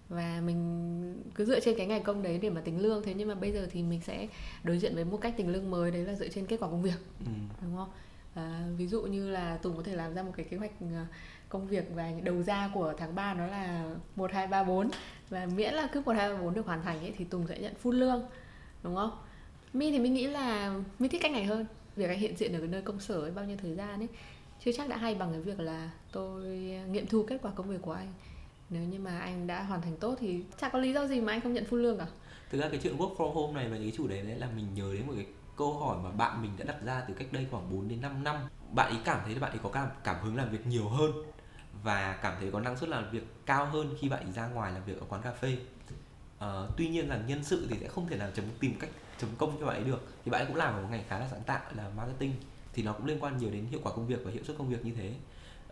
và 0.10 0.42
mình 0.46 1.24
cứ 1.36 1.46
dựa 1.46 1.60
trên 1.60 1.78
cái 1.78 1.88
ngày 1.88 2.00
công 2.00 2.24
đấy 2.24 2.40
để 2.42 2.50
mà 2.50 2.62
tính 2.62 2.80
lương 2.82 3.04
thế 3.04 3.14
nhưng 3.14 3.28
mà 3.28 3.36
bây 3.36 3.52
giờ 3.52 3.68
thì 3.72 3.84
mình 3.84 4.02
sẽ 4.02 4.28
đối 4.64 4.80
diện 4.80 4.96
với 4.96 5.06
một 5.06 5.18
cách 5.22 5.34
tính 5.38 5.50
lương 5.54 5.72
mới 5.72 5.92
đấy 5.92 6.04
là 6.06 6.16
dựa 6.16 6.28
trên 6.28 6.46
kết 6.46 6.58
quả 6.60 6.70
công 6.70 6.82
việc 6.82 6.98
Ừ. 7.20 7.32
đúng 7.62 7.76
không 7.76 7.90
à, 8.36 8.64
ví 8.78 8.88
dụ 8.88 9.02
như 9.02 9.30
là 9.30 9.58
tùng 9.58 9.78
có 9.78 9.84
thể 9.84 9.96
làm 9.96 10.14
ra 10.14 10.24
một 10.24 10.32
cái 10.36 10.46
kế 10.46 10.58
hoạch 10.58 10.72
ờ, 10.82 11.06
công 11.50 11.68
việc 11.68 11.86
và 11.96 12.12
đầu 12.24 12.44
ra 12.44 12.72
của 12.74 12.94
tháng 12.98 13.16
3 13.16 13.34
nó 13.34 13.48
là 13.48 13.96
một 14.16 14.32
hai 14.32 14.48
ba 14.48 14.64
bốn. 14.64 14.90
Và 15.30 15.46
miễn 15.46 15.74
là 15.74 15.88
cứ 15.92 16.02
một 16.06 16.16
hai 16.16 16.34
ba 16.34 16.42
bốn 16.42 16.54
được 16.54 16.66
hoàn 16.66 16.84
thành 16.84 17.00
ấy 17.00 17.14
thì 17.18 17.26
tùng 17.26 17.48
sẽ 17.48 17.60
nhận 17.60 17.74
full 17.84 17.92
lương 17.92 18.24
đúng 18.84 18.96
không? 18.96 19.12
Mi 19.74 19.92
thì 19.92 20.00
mình 20.00 20.14
nghĩ 20.14 20.28
là 20.28 20.76
mi 21.00 21.08
thích 21.08 21.22
cách 21.22 21.32
này 21.32 21.46
hơn 21.46 21.66
việc 21.96 22.08
anh 22.08 22.20
hiện 22.20 22.38
diện 22.38 22.54
ở 22.54 22.60
cái 22.60 22.68
nơi 22.68 22.82
công 22.82 23.00
sở 23.00 23.22
ấy 23.22 23.32
bao 23.32 23.46
nhiêu 23.46 23.58
thời 23.62 23.76
gian 23.76 24.00
ấy. 24.00 24.08
Chưa 24.66 24.72
chắc 24.72 24.90
đã 24.90 24.98
hay 24.98 25.16
bằng 25.16 25.32
cái 25.32 25.42
việc 25.42 25.60
là 25.60 25.92
tôi 26.12 26.44
nghiệm 26.90 27.08
thu 27.08 27.24
kết 27.24 27.38
quả 27.42 27.52
công 27.56 27.70
việc 27.70 27.82
của 27.82 27.92
anh. 27.92 28.14
Nếu 28.70 28.84
như 28.84 29.00
mà 29.00 29.20
anh 29.20 29.48
đã 29.48 29.64
hoàn 29.64 29.82
thành 29.82 29.98
tốt 29.98 30.16
thì 30.20 30.44
chắc 30.62 30.72
có 30.72 30.80
lý 30.80 30.94
do 30.94 31.08
gì 31.08 31.22
mà 31.22 31.34
anh 31.34 31.42
không 31.42 31.54
nhận 31.54 31.66
full 31.70 31.78
lương 31.78 31.98
cả. 31.98 32.08
Thực 32.50 32.62
ra 32.62 32.70
cái 32.70 32.80
chuyện 32.84 32.98
work 32.98 33.16
from 33.16 33.32
home 33.32 33.54
này 33.54 33.70
và 33.70 33.76
những 33.76 33.86
cái 33.86 33.98
chủ 33.98 34.08
đề 34.08 34.22
đấy 34.22 34.36
là 34.40 34.48
mình 34.56 34.66
nhớ 34.76 34.94
đến 34.94 35.08
một 35.08 35.14
cái 35.16 35.26
câu 35.58 35.74
hỏi 35.78 35.98
mà 36.04 36.12
bạn 36.12 36.42
mình 36.42 36.52
đã 36.58 36.66
đặt 36.66 36.82
ra 36.86 37.04
từ 37.08 37.14
cách 37.14 37.28
đây 37.32 37.48
khoảng 37.52 37.70
4 37.72 37.88
đến 37.88 38.02
5 38.02 38.24
năm. 38.24 38.36
Bạn 38.72 38.90
ấy 38.90 39.00
cảm 39.06 39.20
thấy 39.26 39.34
là 39.34 39.42
bạn 39.42 39.52
ấy 39.52 39.60
có 39.64 39.70
cảm 39.70 39.90
cảm 40.04 40.16
hứng 40.24 40.36
làm 40.36 40.50
việc 40.50 40.68
nhiều 40.68 40.90
hơn 40.90 41.12
và 41.84 42.20
cảm 42.22 42.34
thấy 42.40 42.52
có 42.52 42.60
năng 42.60 42.78
suất 42.78 42.90
làm 42.90 43.12
việc 43.12 43.24
cao 43.46 43.66
hơn 43.66 43.96
khi 44.00 44.10
bạn 44.10 44.24
ấy 44.24 44.32
ra 44.32 44.48
ngoài 44.48 44.72
làm 44.72 44.86
việc 44.86 45.00
ở 45.00 45.06
quán 45.10 45.22
cà 45.22 45.32
phê. 45.32 45.58
à, 46.40 46.48
tuy 46.78 46.88
nhiên 46.90 47.10
rằng 47.10 47.24
nhân 47.28 47.44
sự 47.44 47.68
thì 47.70 47.78
sẽ 47.82 47.88
không 47.88 48.08
thể 48.08 48.18
nào 48.18 48.30
chấm 48.34 48.46
tìm 48.60 48.76
cách 48.80 48.90
chấm 49.18 49.30
công 49.38 49.58
cho 49.60 49.66
bạn 49.66 49.76
ấy 49.76 49.84
được. 49.84 50.08
Thì 50.26 50.32
bạn 50.32 50.42
ấy 50.42 50.48
cũng 50.48 50.56
làm 50.56 50.74
ở 50.74 50.82
một 50.82 50.88
ngành 50.92 51.04
khá 51.08 51.20
là 51.20 51.28
sáng 51.32 51.44
tạo 51.44 51.62
là 51.76 51.90
marketing 51.98 52.34
thì 52.74 52.84
nó 52.84 52.94
cũng 52.94 53.06
liên 53.06 53.20
quan 53.20 53.38
nhiều 53.38 53.52
đến 53.52 53.66
hiệu 53.66 53.80
quả 53.84 53.92
công 53.96 54.08
việc 54.08 54.20
và 54.26 54.32
hiệu 54.32 54.44
suất 54.44 54.58
công 54.58 54.70
việc 54.70 54.86
như 54.86 54.92
thế. 54.98 55.14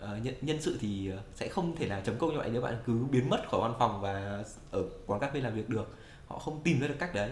à, 0.02 0.18
nhân, 0.24 0.34
nhân 0.42 0.62
sự 0.62 0.78
thì 0.82 1.10
ờ, 1.10 1.20
sẽ 1.36 1.50
không 1.50 1.76
thể 1.76 1.88
nào 1.88 2.02
chấm 2.06 2.18
công 2.18 2.32
cho 2.32 2.38
bạn 2.38 2.46
ấy 2.46 2.52
nếu 2.52 2.62
bạn 2.62 2.76
cứ 2.86 3.06
biến 3.12 3.30
mất 3.30 3.50
khỏi 3.50 3.62
văn 3.62 3.74
phòng 3.80 4.02
và 4.02 4.44
ở 4.72 4.84
quán 5.06 5.22
cà 5.22 5.30
phê 5.34 5.42
làm 5.42 5.54
việc 5.56 5.70
được 5.70 5.98
họ 6.28 6.40
không 6.40 6.62
tìm 6.64 6.80
ra 6.80 6.88
được 6.88 6.96
cách 7.00 7.14
đấy 7.16 7.32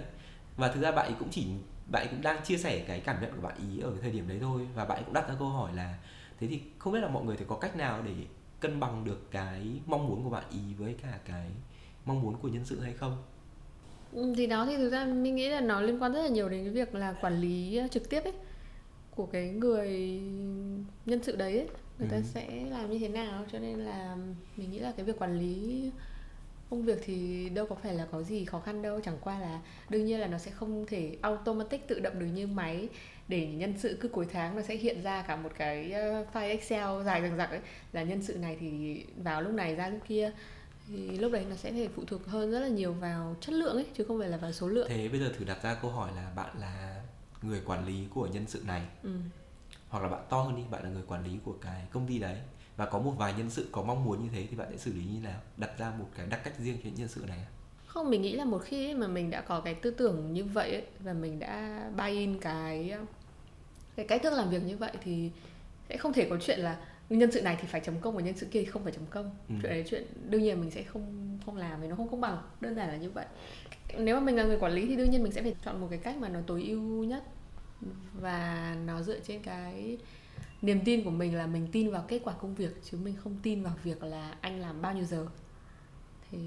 và 0.57 0.67
thực 0.67 0.81
ra 0.81 0.91
bạn 0.91 1.05
ấy 1.05 1.15
cũng 1.19 1.29
chỉ 1.31 1.45
bạn 1.91 2.07
cũng 2.11 2.21
đang 2.21 2.43
chia 2.45 2.57
sẻ 2.57 2.83
cái 2.87 2.99
cảm 2.99 3.21
nhận 3.21 3.31
của 3.35 3.41
bạn 3.41 3.55
ý 3.71 3.79
ở 3.79 3.91
cái 3.91 3.99
thời 4.01 4.11
điểm 4.11 4.27
đấy 4.27 4.37
thôi 4.41 4.67
và 4.75 4.85
bạn 4.85 5.03
cũng 5.05 5.13
đặt 5.13 5.29
ra 5.29 5.35
câu 5.39 5.47
hỏi 5.49 5.73
là 5.75 5.95
thế 6.39 6.47
thì 6.47 6.61
không 6.79 6.93
biết 6.93 6.99
là 6.99 7.07
mọi 7.07 7.23
người 7.25 7.37
thì 7.37 7.45
có 7.47 7.55
cách 7.55 7.75
nào 7.75 8.01
để 8.05 8.13
cân 8.59 8.79
bằng 8.79 9.05
được 9.05 9.31
cái 9.31 9.81
mong 9.85 10.07
muốn 10.07 10.23
của 10.23 10.29
bạn 10.29 10.43
ý 10.51 10.73
với 10.77 10.95
cả 11.03 11.19
cái 11.25 11.47
mong 12.05 12.21
muốn 12.21 12.37
của 12.41 12.47
nhân 12.47 12.65
sự 12.65 12.79
hay 12.81 12.93
không 12.93 13.17
Ừ, 14.11 14.33
thì 14.37 14.47
đó 14.47 14.65
thì 14.65 14.77
thực 14.77 14.89
ra 14.89 15.05
mình 15.05 15.35
nghĩ 15.35 15.49
là 15.49 15.61
nó 15.61 15.81
liên 15.81 16.01
quan 16.03 16.11
rất 16.13 16.21
là 16.21 16.27
nhiều 16.27 16.49
đến 16.49 16.63
cái 16.63 16.73
việc 16.73 16.95
là 16.95 17.13
quản 17.13 17.41
lý 17.41 17.77
ờ, 17.77 17.87
trực 17.87 18.09
tiếp 18.09 18.23
ấy 18.23 18.33
của 19.11 19.25
cái 19.25 19.49
người 19.49 19.89
nhân 21.05 21.23
sự 21.23 21.35
đấy 21.35 21.57
ấy. 21.57 21.69
người 21.97 22.07
ta 22.07 22.21
Ừ. 22.21 22.23
sẽ 22.23 22.65
làm 22.69 22.91
như 22.91 22.99
thế 22.99 23.07
nào 23.09 23.45
cho 23.51 23.59
nên 23.59 23.79
là 23.79 24.17
mình 24.55 24.71
nghĩ 24.71 24.79
là 24.79 24.93
cái 24.97 25.05
việc 25.05 25.19
quản 25.19 25.39
lý 25.39 25.91
công 26.69 26.81
việc 26.81 26.99
thì 27.05 27.49
đâu 27.49 27.65
có 27.65 27.75
phải 27.75 27.93
là 27.93 28.07
có 28.11 28.23
gì 28.23 28.45
khó 28.45 28.59
khăn 28.59 28.81
đâu 28.81 28.99
chẳng 29.03 29.17
qua 29.21 29.39
là 29.39 29.61
đương 29.89 30.05
nhiên 30.05 30.19
là 30.19 30.27
nó 30.27 30.37
sẽ 30.37 30.51
không 30.51 30.85
thể 30.85 31.17
automatic 31.21 31.87
tự 31.87 31.99
động 31.99 32.19
được 32.19 32.25
như 32.25 32.47
máy 32.47 32.89
để 33.27 33.47
nhân 33.47 33.73
sự 33.77 33.97
cứ 34.01 34.09
cuối 34.09 34.27
tháng 34.31 34.55
nó 34.55 34.61
sẽ 34.61 34.75
hiện 34.75 35.01
ra 35.01 35.21
cả 35.21 35.35
một 35.35 35.51
cái 35.57 35.91
ờ, 35.91 36.25
file 36.33 36.49
Excel 36.49 37.03
dài 37.05 37.21
dằng 37.21 37.37
dặc 37.37 37.49
ấy 37.49 37.59
là 37.91 38.03
nhân 38.03 38.23
sự 38.23 38.37
này 38.37 38.57
thì 38.59 39.03
vào 39.23 39.41
lúc 39.41 39.53
này 39.53 39.75
ra 39.75 39.89
lúc 39.89 39.99
kia 40.07 40.31
thì 40.87 41.17
lúc 41.17 41.31
đấy 41.31 41.45
nó 41.49 41.55
sẽ 41.55 41.71
phải 41.71 41.89
phụ 41.95 42.03
thuộc 42.07 42.25
hơn 42.25 42.51
rất 42.51 42.59
là 42.59 42.67
nhiều 42.67 42.93
vào 42.93 43.35
chất 43.41 43.53
lượng 43.53 43.75
ấy 43.75 43.85
chứ 43.93 44.03
không 44.03 44.19
phải 44.19 44.29
là 44.29 44.37
vào 44.37 44.51
số 44.51 44.67
lượng 44.67 44.87
thế 44.89 45.09
bây 45.09 45.19
giờ 45.19 45.31
thử 45.37 45.45
đặt 45.45 45.63
ra 45.63 45.73
câu 45.81 45.91
hỏi 45.91 46.11
là 46.15 46.31
bạn 46.35 46.49
là 46.59 47.01
người 47.41 47.61
quản 47.65 47.85
lý 47.85 48.07
của 48.13 48.27
nhân 48.27 48.45
sự 48.47 48.63
này 48.65 48.81
ừ. 49.03 49.11
hoặc 49.89 50.03
là 50.03 50.09
bạn 50.09 50.21
to 50.29 50.41
hơn 50.41 50.55
đi 50.55 50.61
bạn 50.71 50.83
là 50.83 50.89
người 50.89 51.03
quản 51.07 51.23
lý 51.23 51.31
của 51.45 51.55
cái 51.61 51.85
công 51.91 52.07
ty 52.07 52.19
đấy 52.19 52.37
và 52.79 52.85
có 52.85 52.99
một 52.99 53.11
vài 53.17 53.33
nhân 53.37 53.49
sự 53.49 53.67
có 53.71 53.81
mong 53.83 54.05
muốn 54.05 54.23
như 54.23 54.29
thế 54.33 54.47
thì 54.49 54.55
bạn 54.55 54.67
sẽ 54.71 54.77
xử 54.77 54.93
lý 54.93 55.03
như 55.05 55.19
nào 55.23 55.39
đặt 55.57 55.69
ra 55.77 55.91
một 55.99 56.05
cái 56.17 56.27
đặc 56.27 56.39
cách 56.43 56.53
riêng 56.59 56.77
cho 56.77 56.81
những 56.85 56.95
nhân 56.95 57.07
sự 57.07 57.23
này 57.27 57.37
à? 57.37 57.49
không 57.87 58.09
mình 58.09 58.21
nghĩ 58.21 58.35
là 58.35 58.45
một 58.45 58.61
khi 58.65 58.93
mà 58.93 59.07
mình 59.07 59.29
đã 59.29 59.41
có 59.41 59.59
cái 59.61 59.73
tư 59.73 59.91
tưởng 59.91 60.33
như 60.33 60.43
vậy 60.45 60.71
ấy, 60.71 60.83
và 60.99 61.13
mình 61.13 61.39
đã 61.39 61.81
buy 61.97 62.09
in 62.11 62.39
cái 62.39 62.93
cái 63.95 64.07
cách 64.07 64.21
thức 64.23 64.33
làm 64.33 64.49
việc 64.49 64.63
như 64.63 64.77
vậy 64.77 64.91
thì 65.03 65.31
sẽ 65.89 65.97
không 65.97 66.13
thể 66.13 66.27
có 66.29 66.37
chuyện 66.41 66.59
là 66.59 66.77
nhân 67.09 67.31
sự 67.31 67.41
này 67.41 67.57
thì 67.61 67.67
phải 67.67 67.81
chấm 67.81 67.99
công 67.99 68.15
và 68.15 68.21
nhân 68.21 68.37
sự 68.37 68.45
kia 68.51 68.59
thì 68.59 68.65
không 68.65 68.83
phải 68.83 68.93
chấm 68.93 69.05
công 69.09 69.25
Ừ. 69.49 69.55
chuyện 69.61 69.71
đấy 69.71 69.83
chuyện 69.89 70.03
đương 70.29 70.41
nhiên 70.43 70.61
mình 70.61 70.71
sẽ 70.71 70.83
không 70.83 71.37
không 71.45 71.57
làm 71.57 71.81
vì 71.81 71.87
nó 71.87 71.95
không 71.95 72.09
công 72.11 72.21
bằng 72.21 72.37
đơn 72.61 72.75
giản 72.75 72.87
là 72.89 72.95
như 72.97 73.09
vậy 73.09 73.25
nếu 73.97 74.15
mà 74.15 74.21
mình 74.21 74.35
là 74.35 74.43
người 74.43 74.57
quản 74.59 74.71
lý 74.73 74.85
thì 74.87 74.95
đương 74.95 75.09
nhiên 75.11 75.23
mình 75.23 75.31
sẽ 75.31 75.41
phải 75.41 75.55
chọn 75.65 75.81
một 75.81 75.87
cái 75.89 75.99
cách 75.99 76.17
mà 76.17 76.29
nó 76.29 76.39
tối 76.47 76.63
ưu 76.63 77.03
nhất 77.03 77.23
và 78.13 78.75
nó 78.85 79.01
dựa 79.01 79.19
trên 79.19 79.41
cái 79.41 79.97
niềm 80.61 80.79
tin 80.85 81.03
của 81.03 81.11
mình 81.11 81.35
là 81.35 81.47
mình 81.47 81.67
tin 81.71 81.91
vào 81.91 82.05
kết 82.07 82.21
quả 82.23 82.33
công 82.41 82.55
việc 82.55 82.71
chứ 82.83 82.97
mình 83.03 83.15
không 83.23 83.35
tin 83.43 83.63
vào 83.63 83.73
việc 83.83 84.03
là 84.03 84.35
anh 84.41 84.59
làm 84.59 84.81
bao 84.81 84.93
nhiêu 84.93 85.05
giờ. 85.05 85.27
Thì 86.31 86.37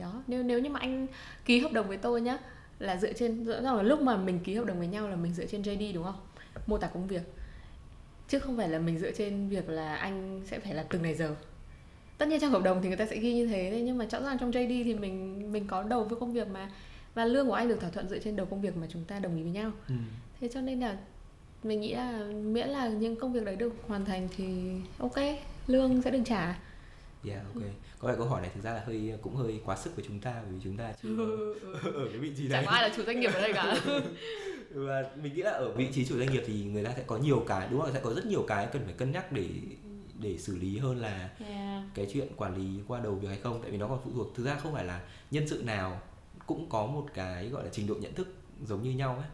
đó 0.00 0.22
nếu 0.26 0.42
nếu 0.42 0.58
như 0.58 0.70
mà 0.70 0.80
anh 0.80 1.06
ký 1.44 1.58
hợp 1.58 1.72
đồng 1.72 1.88
với 1.88 1.96
tôi 1.96 2.20
nhá 2.20 2.38
là 2.78 2.96
dựa 2.96 3.12
trên 3.12 3.44
rõ 3.44 3.60
ràng 3.60 3.76
là 3.76 3.82
lúc 3.82 4.00
mà 4.00 4.16
mình 4.16 4.38
ký 4.44 4.54
hợp 4.54 4.64
đồng 4.64 4.78
với 4.78 4.86
nhau 4.86 5.08
là 5.08 5.16
mình 5.16 5.34
dựa 5.34 5.46
trên 5.46 5.62
JD 5.62 5.94
đúng 5.94 6.04
không? 6.04 6.20
Mô 6.66 6.78
tả 6.78 6.86
công 6.86 7.06
việc. 7.06 7.22
Chứ 8.28 8.38
không 8.38 8.56
phải 8.56 8.68
là 8.68 8.78
mình 8.78 8.98
dựa 8.98 9.10
trên 9.12 9.48
việc 9.48 9.68
là 9.68 9.96
anh 9.96 10.42
sẽ 10.46 10.58
phải 10.58 10.74
làm 10.74 10.86
từng 10.90 11.02
này 11.02 11.14
giờ. 11.14 11.36
Tất 12.18 12.28
nhiên 12.28 12.40
trong 12.40 12.50
hợp 12.50 12.62
đồng 12.62 12.82
thì 12.82 12.88
người 12.88 12.96
ta 12.96 13.06
sẽ 13.06 13.16
ghi 13.16 13.34
như 13.34 13.46
thế 13.46 13.82
nhưng 13.84 13.98
mà 13.98 14.06
rõ 14.10 14.22
ràng 14.22 14.38
trong 14.38 14.50
JD 14.50 14.84
thì 14.84 14.94
mình 14.94 15.52
mình 15.52 15.66
có 15.66 15.82
đầu 15.82 16.04
với 16.04 16.20
công 16.20 16.32
việc 16.32 16.48
mà 16.48 16.70
và 17.14 17.24
lương 17.24 17.46
của 17.46 17.52
anh 17.52 17.68
được 17.68 17.80
thỏa 17.80 17.90
thuận 17.90 18.08
dựa 18.08 18.18
trên 18.18 18.36
đầu 18.36 18.46
công 18.46 18.60
việc 18.60 18.76
mà 18.76 18.86
chúng 18.90 19.04
ta 19.04 19.18
đồng 19.18 19.36
ý 19.36 19.42
với 19.42 19.52
nhau. 19.52 19.72
Ừ. 19.88 19.94
thế 20.40 20.48
cho 20.52 20.60
nên 20.60 20.80
là 20.80 20.96
mình 21.64 21.80
nghĩ 21.80 21.94
là 21.94 22.24
miễn 22.44 22.68
là 22.68 22.88
những 22.88 23.16
công 23.16 23.32
việc 23.32 23.44
đấy 23.44 23.56
được 23.56 23.72
hoàn 23.88 24.04
thành 24.04 24.28
thì 24.36 24.44
ok 24.98 25.16
lương 25.66 26.02
sẽ 26.02 26.10
được 26.10 26.22
trả 26.24 26.58
Yeah, 27.28 27.40
ok. 27.54 27.62
Có 27.98 28.08
vẻ 28.08 28.14
câu 28.18 28.26
hỏi 28.26 28.40
này 28.40 28.50
thực 28.54 28.64
ra 28.64 28.72
là 28.72 28.82
hơi 28.86 29.12
cũng 29.22 29.36
hơi 29.36 29.60
quá 29.64 29.76
sức 29.76 29.96
với 29.96 30.04
chúng 30.08 30.20
ta 30.20 30.32
bởi 30.42 30.52
vì 30.52 30.60
chúng 30.64 30.76
ta 30.76 30.92
chưa 31.02 31.16
ở 31.94 32.08
cái 32.10 32.18
vị 32.18 32.32
trí 32.36 32.48
đấy. 32.48 32.62
chẳng 32.62 32.74
ai 32.74 32.88
là 32.88 32.94
chủ 32.96 33.02
doanh 33.06 33.20
nghiệp 33.20 33.30
ở 33.34 33.40
đây 33.40 33.52
cả 33.52 33.76
Và 34.70 35.04
mình 35.22 35.34
nghĩ 35.34 35.42
là 35.42 35.50
ở 35.50 35.72
vị 35.72 35.88
trí 35.94 36.04
chủ 36.04 36.18
doanh 36.18 36.32
nghiệp 36.32 36.42
thì 36.46 36.64
người 36.64 36.84
ta 36.84 36.92
sẽ 36.96 37.02
có 37.06 37.16
nhiều 37.16 37.44
cái 37.48 37.68
đúng 37.70 37.80
không? 37.80 37.92
Sẽ 37.92 38.00
có 38.00 38.14
rất 38.14 38.26
nhiều 38.26 38.44
cái 38.48 38.68
cần 38.72 38.82
phải 38.84 38.94
cân 38.94 39.12
nhắc 39.12 39.32
để 39.32 39.48
để 40.18 40.38
xử 40.38 40.56
lý 40.56 40.78
hơn 40.78 41.00
là 41.00 41.30
yeah. 41.48 41.84
cái 41.94 42.08
chuyện 42.12 42.28
quản 42.36 42.56
lý 42.56 42.82
qua 42.88 43.00
đầu 43.00 43.14
việc 43.14 43.28
hay 43.28 43.38
không 43.42 43.62
tại 43.62 43.70
vì 43.70 43.76
nó 43.76 43.88
còn 43.88 44.00
phụ 44.04 44.10
thuộc 44.14 44.34
thực 44.34 44.46
ra 44.46 44.54
không 44.54 44.72
phải 44.72 44.84
là 44.84 45.00
nhân 45.30 45.48
sự 45.48 45.62
nào 45.66 46.00
cũng 46.46 46.68
có 46.68 46.86
một 46.86 47.06
cái 47.14 47.48
gọi 47.48 47.64
là 47.64 47.70
trình 47.72 47.86
độ 47.86 47.94
nhận 47.94 48.14
thức 48.14 48.34
giống 48.66 48.82
như 48.82 48.90
nhau 48.90 49.16
ấy 49.16 49.28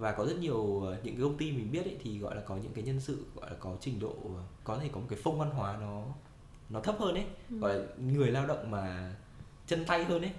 và 0.00 0.12
có 0.12 0.26
rất 0.26 0.38
nhiều 0.38 0.82
ờ, 0.84 0.96
những 1.02 1.14
cái 1.14 1.22
công 1.22 1.36
ty 1.36 1.52
mình 1.52 1.72
biết 1.72 1.84
ấy 1.84 1.96
thì 2.04 2.18
gọi 2.18 2.36
là 2.36 2.42
có 2.42 2.56
những 2.56 2.72
cái 2.72 2.84
nhân 2.84 3.00
sự 3.00 3.24
gọi 3.34 3.50
là 3.50 3.56
có 3.60 3.76
trình 3.80 4.00
độ 4.00 4.14
ờ, 4.24 4.42
có 4.64 4.78
thể 4.78 4.88
có 4.92 5.00
một 5.00 5.06
cái 5.10 5.18
phong 5.22 5.38
văn 5.38 5.50
hóa 5.50 5.76
nó 5.80 6.02
nó 6.70 6.80
thấp 6.80 6.96
hơn 6.98 7.14
ấy 7.14 7.24
gọi 7.60 7.74
là 7.74 7.84
người 7.98 8.30
lao 8.30 8.46
động 8.46 8.70
mà 8.70 9.14
chân 9.66 9.84
tay 9.84 10.04
hơn 10.04 10.22
ấy. 10.22 10.30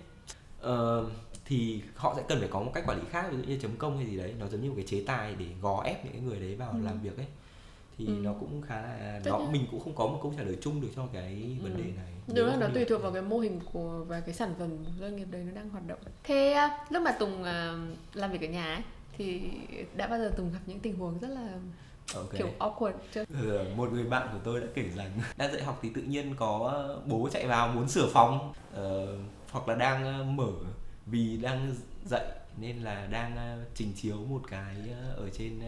Ờ, 0.59 1.05
thì 1.45 1.81
họ 1.95 2.13
sẽ 2.17 2.23
cần 2.27 2.39
phải 2.39 2.47
có 2.51 2.59
một 2.59 2.71
cách 2.73 2.83
quản 2.87 2.99
lý 2.99 3.03
khác 3.09 3.25
ví 3.31 3.37
dụ 3.37 3.43
như 3.43 3.57
chấm 3.61 3.77
công 3.77 3.97
hay 3.97 4.05
gì 4.05 4.17
đấy 4.17 4.33
nó 4.39 4.47
giống 4.47 4.61
như 4.61 4.69
một 4.69 4.75
cái 4.77 4.85
chế 4.87 5.03
tài 5.07 5.35
để 5.35 5.45
gò 5.61 5.83
ép 5.83 6.05
những 6.05 6.13
cái 6.13 6.21
người 6.21 6.39
đấy 6.39 6.55
vào 6.55 6.71
Ừ. 6.71 6.77
làm 6.85 6.99
việc 7.01 7.17
ấy. 7.17 7.25
Thì 7.97 8.05
Ừ. 8.05 8.11
nó 8.11 8.33
cũng 8.39 8.61
khá 8.61 8.81
là 8.81 9.19
Tất 9.23 9.31
nó 9.31 9.39
mình 9.51 9.65
cũng 9.71 9.79
không 9.79 9.95
có 9.95 10.07
một 10.07 10.19
câu 10.23 10.33
trả 10.37 10.43
lời 10.43 10.57
chung 10.61 10.81
được 10.81 10.87
cho 10.95 11.07
cái 11.13 11.57
vấn 11.63 11.77
đề 11.77 11.83
này. 11.83 12.11
Đúng 12.35 12.47
là 12.47 12.55
nó 12.55 12.67
tùy 12.73 12.85
thuộc 12.85 13.01
vào 13.01 13.11
cái 13.11 13.21
mô 13.21 13.39
hình 13.39 13.59
của 13.73 14.03
và 14.07 14.19
cái 14.19 14.33
sản 14.35 14.53
phẩm 14.59 14.69
của 14.77 14.91
doanh 14.99 15.15
nghiệp 15.15 15.27
đấy 15.31 15.43
nó 15.43 15.51
đang 15.51 15.69
hoạt 15.69 15.87
động. 15.87 15.99
Thế 16.23 16.51
à, 16.51 16.85
lúc 16.89 17.03
mà 17.03 17.11
Tùng 17.11 17.43
làm 18.13 18.31
việc 18.31 18.41
ở 18.41 18.47
nhà 18.47 18.73
ấy 18.73 18.83
thì 19.17 19.41
đã 19.95 20.07
bao 20.07 20.19
giờ 20.19 20.33
Tùng 20.37 20.53
gặp 20.53 20.59
những 20.65 20.79
tình 20.79 20.95
huống 20.97 21.19
rất 21.19 21.27
là 21.27 21.47
Ok. 22.15 22.33
kiểu 22.37 22.49
awkward 22.59 22.93
chưa? 23.13 23.23
Ừ, 23.41 23.65
một 23.75 23.91
người 23.91 24.03
bạn 24.03 24.27
của 24.31 24.39
tôi 24.43 24.59
đã 24.59 24.67
kể 24.75 24.89
rằng 24.95 25.11
đang 25.37 25.51
dạy 25.53 25.63
học 25.63 25.79
thì 25.81 25.89
tự 25.95 26.01
nhiên 26.01 26.35
có 26.35 26.83
bố 27.05 27.29
chạy 27.31 27.47
vào 27.47 27.67
muốn 27.67 27.87
sửa 27.89 28.07
phòng 28.13 28.53
ờ, 28.73 29.17
hoặc 29.51 29.67
là 29.67 29.75
đang 29.75 30.03
ờ, 30.03 30.23
mở 30.23 30.51
vì 31.05 31.37
đang 31.37 31.75
dạy 32.05 32.25
nên 32.57 32.77
là 32.77 33.05
đang 33.11 33.35
ờ, 33.37 33.57
trình 33.75 33.93
chiếu 33.95 34.15
một 34.17 34.41
cái 34.49 34.75
ở 35.17 35.29
trên 35.37 35.59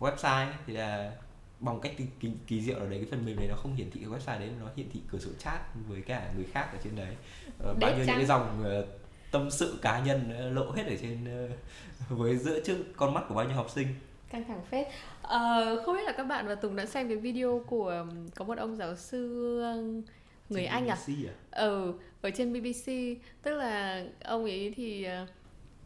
website 0.00 0.52
thì 0.66 0.72
là 0.72 1.12
bằng 1.60 1.80
cách 1.80 1.92
kỳ, 1.96 2.04
kỳ, 2.20 2.30
kỳ 2.46 2.60
diệu 2.62 2.76
ở 2.78 2.88
đấy 2.90 2.98
cái 2.98 3.08
phần 3.10 3.26
mềm 3.26 3.36
này 3.36 3.46
nó 3.48 3.54
không 3.56 3.74
hiển 3.76 3.90
thị 3.90 4.00
cái 4.00 4.10
website 4.10 4.40
đấy 4.40 4.50
nó 4.60 4.66
hiển 4.76 4.90
thị 4.92 5.00
cửa 5.12 5.18
sổ 5.18 5.30
chat 5.38 5.60
với 5.88 6.00
cả 6.02 6.32
người 6.36 6.46
khác 6.52 6.68
ở 6.72 6.78
trên 6.84 6.96
đấy 6.96 7.14
Ờ, 7.58 7.74
bao 7.80 7.90
nhiêu 7.90 7.98
những 8.06 8.16
cái 8.16 8.26
dòng 8.26 8.64
ờ, 8.64 8.86
tâm 9.30 9.50
sự 9.50 9.78
cá 9.82 10.00
nhân 10.00 10.30
ờ, 10.38 10.50
lộ 10.50 10.70
hết 10.70 10.86
ở 10.86 10.94
trên 11.00 11.24
ờ, 11.24 11.48
với 12.16 12.36
giữa 12.36 12.60
trước 12.60 12.76
con 12.96 13.14
mắt 13.14 13.24
của 13.28 13.34
bao 13.34 13.44
nhiêu 13.44 13.56
học 13.56 13.70
sinh 13.74 13.86
Căng 14.30 14.44
thẳng 14.48 14.60
phết. 14.70 14.86
Ờ, 15.22 15.82
không 15.86 15.96
biết 15.96 16.02
là 16.04 16.12
các 16.12 16.24
bạn 16.24 16.46
và 16.46 16.54
Tùng 16.54 16.76
đã 16.76 16.86
xem 16.86 17.08
cái 17.08 17.16
video 17.16 17.62
của 17.66 18.06
có 18.34 18.44
một 18.44 18.58
ông 18.58 18.76
giáo 18.76 18.96
sư 18.96 19.62
người 20.48 20.62
Trên 20.62 20.70
Anh 20.70 20.88
à? 20.88 20.94
BBC 20.94 21.28
à? 21.28 21.34
Ừ, 21.50 21.92
ở 22.20 22.30
trên 22.30 22.52
BBC, 22.52 22.92
tức 23.42 23.54
là 23.54 24.04
ông 24.24 24.44
ấy 24.44 24.72
thì 24.76 25.04
ờ, 25.04 25.26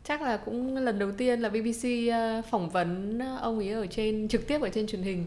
chắc 0.04 0.22
là 0.22 0.36
cũng 0.36 0.76
lần 0.76 0.98
đầu 0.98 1.12
tiên 1.12 1.40
là 1.40 1.48
BBC 1.48 1.86
phỏng 2.50 2.70
vấn 2.70 3.18
ông 3.40 3.58
ấy 3.58 3.68
ở 3.68 3.86
trên 3.86 4.28
trực 4.28 4.46
tiếp 4.46 4.60
ở 4.60 4.68
trên 4.68 4.86
truyền 4.86 5.02
hình. 5.02 5.26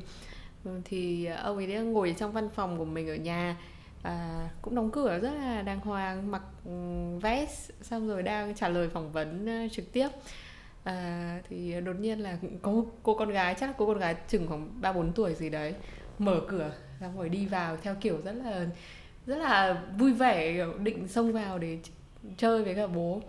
Thì 0.85 1.25
ông 1.25 1.57
ấy 1.57 1.67
đang 1.67 1.93
ngồi 1.93 2.15
trong 2.17 2.31
văn 2.31 2.49
phòng 2.55 2.77
của 2.77 2.85
mình 2.85 3.07
ở 3.07 3.15
nhà 3.15 3.57
và 4.03 4.49
cũng 4.61 4.75
đóng 4.75 4.91
cửa 4.91 5.19
rất 5.19 5.31
là 5.31 5.61
đàng 5.61 5.79
hoàng, 5.79 6.31
mặc 6.31 6.41
ừ, 6.65 6.71
vest 7.21 7.71
xong 7.81 8.07
rồi 8.07 8.23
đang 8.23 8.55
trả 8.55 8.69
lời 8.69 8.89
phỏng 8.89 9.11
vấn 9.11 9.45
ờ, 9.45 9.67
trực 9.71 9.93
tiếp. 9.93 10.09
à, 10.83 11.39
thì 11.49 11.81
đột 11.81 11.99
nhiên 11.99 12.19
là 12.19 12.37
có 12.61 12.73
cô 13.03 13.15
con 13.15 13.29
gái 13.29 13.55
chắc 13.59 13.67
là 13.67 13.73
cô 13.77 13.87
con 13.87 13.99
gái 13.99 14.15
chừng 14.27 14.47
khoảng 14.47 14.81
ba 14.81 14.93
bốn 14.93 15.13
tuổi 15.13 15.33
gì 15.33 15.49
đấy 15.49 15.73
mở 16.19 16.41
cửa 16.47 16.71
xong 16.99 17.17
rồi 17.17 17.29
đi 17.29 17.45
vào 17.45 17.77
theo 17.77 17.95
kiểu 18.01 18.21
rất 18.25 18.31
là 18.31 18.67
rất 19.25 19.37
là 19.37 19.83
vui 19.97 20.13
vẻ 20.13 20.65
định 20.83 21.07
xông 21.07 21.33
vào 21.33 21.59
để 21.59 21.77
chơi 22.37 22.63
với 22.63 22.75
cả 22.75 22.87
bố 22.87 23.21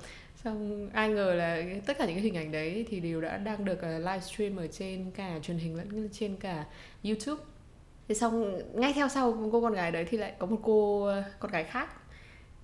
xong 0.44 0.90
ai 0.92 1.08
ngờ 1.08 1.34
là 1.34 1.62
tất 1.86 1.98
cả 1.98 2.06
những 2.06 2.14
cái 2.14 2.24
hình 2.24 2.36
ảnh 2.36 2.52
đấy 2.52 2.86
thì 2.88 3.00
đều 3.00 3.20
đã 3.20 3.36
đang 3.36 3.64
được 3.64 3.82
ờ, 3.82 3.98
livestream 3.98 4.56
ở 4.56 4.66
trên 4.66 5.10
cả 5.10 5.38
truyền 5.42 5.58
hình 5.58 5.76
lẫn 5.76 6.08
trên 6.12 6.36
cả 6.36 6.64
youtube 7.04 7.42
thế 8.08 8.14
xong 8.14 8.60
ngay 8.74 8.92
theo 8.92 9.08
sau 9.08 9.48
cô 9.52 9.60
con 9.60 9.72
gái 9.72 9.92
đấy 9.92 10.04
thì 10.10 10.18
lại 10.18 10.32
có 10.38 10.46
một 10.46 10.58
cô, 10.62 11.10
con 11.38 11.50
gái 11.50 11.64
khác 11.64 11.88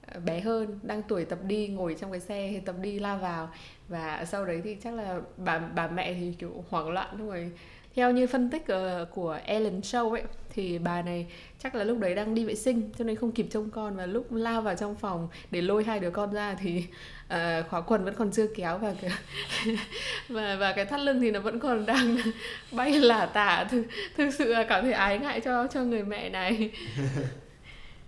ờ, 0.06 0.20
bé 0.20 0.40
hơn, 0.40 0.78
đang 0.82 1.02
tuổi 1.02 1.24
tập 1.24 1.38
đi, 1.42 1.68
ngồi 1.68 1.96
trong 2.00 2.10
cái 2.10 2.20
xe, 2.20 2.60
tập 2.66 2.76
đi 2.80 2.98
lao 2.98 3.18
vào. 3.18 3.50
Và 3.88 4.24
sau 4.24 4.44
đấy 4.46 4.60
thì 4.64 4.76
chắc 4.84 4.94
là 4.94 5.20
bà 5.36 5.58
bà 5.58 5.88
mẹ 5.88 6.14
thì 6.14 6.34
kiểu 6.38 6.64
hoảng 6.70 6.90
loạn 6.90 7.28
rồi 7.28 7.52
theo 7.94 8.10
như 8.10 8.26
phân 8.26 8.50
tích 8.50 8.62
uh, 8.62 9.10
của 9.10 9.38
Ellen 9.44 9.80
Show 9.80 10.10
ấy 10.12 10.22
thì 10.54 10.78
bà 10.78 11.02
này 11.02 11.26
chắc 11.58 11.74
là 11.74 11.84
lúc 11.84 11.98
đấy 11.98 12.14
đang 12.14 12.34
đi 12.34 12.44
vệ 12.44 12.54
sinh 12.54 12.90
cho 12.98 13.04
nên 13.04 13.16
không 13.16 13.32
kịp 13.32 13.46
trông 13.50 13.70
con. 13.70 13.96
Và 13.96 14.06
lúc 14.06 14.32
lao 14.32 14.62
vào 14.62 14.74
trong 14.74 14.94
phòng 14.96 15.28
để 15.50 15.62
lôi 15.62 15.84
hai 15.84 16.00
đứa 16.00 16.10
con 16.10 16.32
ra 16.32 16.56
thì 16.60 16.84
uh, 17.24 17.68
khóa 17.68 17.80
quần 17.80 18.04
vẫn 18.04 18.14
còn 18.14 18.30
chưa 18.32 18.46
kéo 18.56 18.78
và 18.78 18.94
cái 19.00 19.10
và 20.28 20.56
và 20.56 20.72
cái 20.72 20.84
thắt 20.84 21.00
lưng 21.00 21.20
thì 21.20 21.30
nó 21.30 21.40
vẫn 21.40 21.58
còn 21.58 21.86
đang 21.86 22.16
bay 22.72 22.92
lả 22.92 23.26
tả. 23.26 23.66
Thực, 23.70 23.82
thực 24.16 24.30
sự 24.30 24.52
là 24.52 24.64
cảm 24.64 24.82
thấy 24.82 24.92
ái 24.92 25.18
ngại 25.18 25.40
cho 25.40 25.66
cho 25.66 25.84
người 25.84 26.02
mẹ 26.02 26.30
này. 26.30 26.70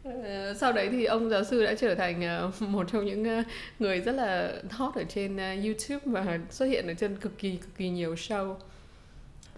Uh, 0.08 0.14
sau 0.56 0.72
đấy 0.72 0.88
thì 0.92 1.04
ông 1.04 1.30
giáo 1.30 1.44
sư 1.44 1.64
đã 1.64 1.74
trở 1.74 1.94
thành 1.94 2.50
một 2.60 2.86
trong 2.92 3.06
những 3.06 3.44
người 3.78 4.00
rất 4.00 4.12
là 4.12 4.52
hot 4.70 4.94
ở 4.94 5.04
trên 5.08 5.36
YouTube 5.36 6.00
và 6.04 6.38
xuất 6.50 6.66
hiện 6.66 6.86
ở 6.86 6.94
trên 6.94 7.16
cực 7.16 7.38
kỳ 7.38 7.56
cực 7.56 7.76
kỳ 7.76 7.88
nhiều 7.88 8.14
show 8.14 8.54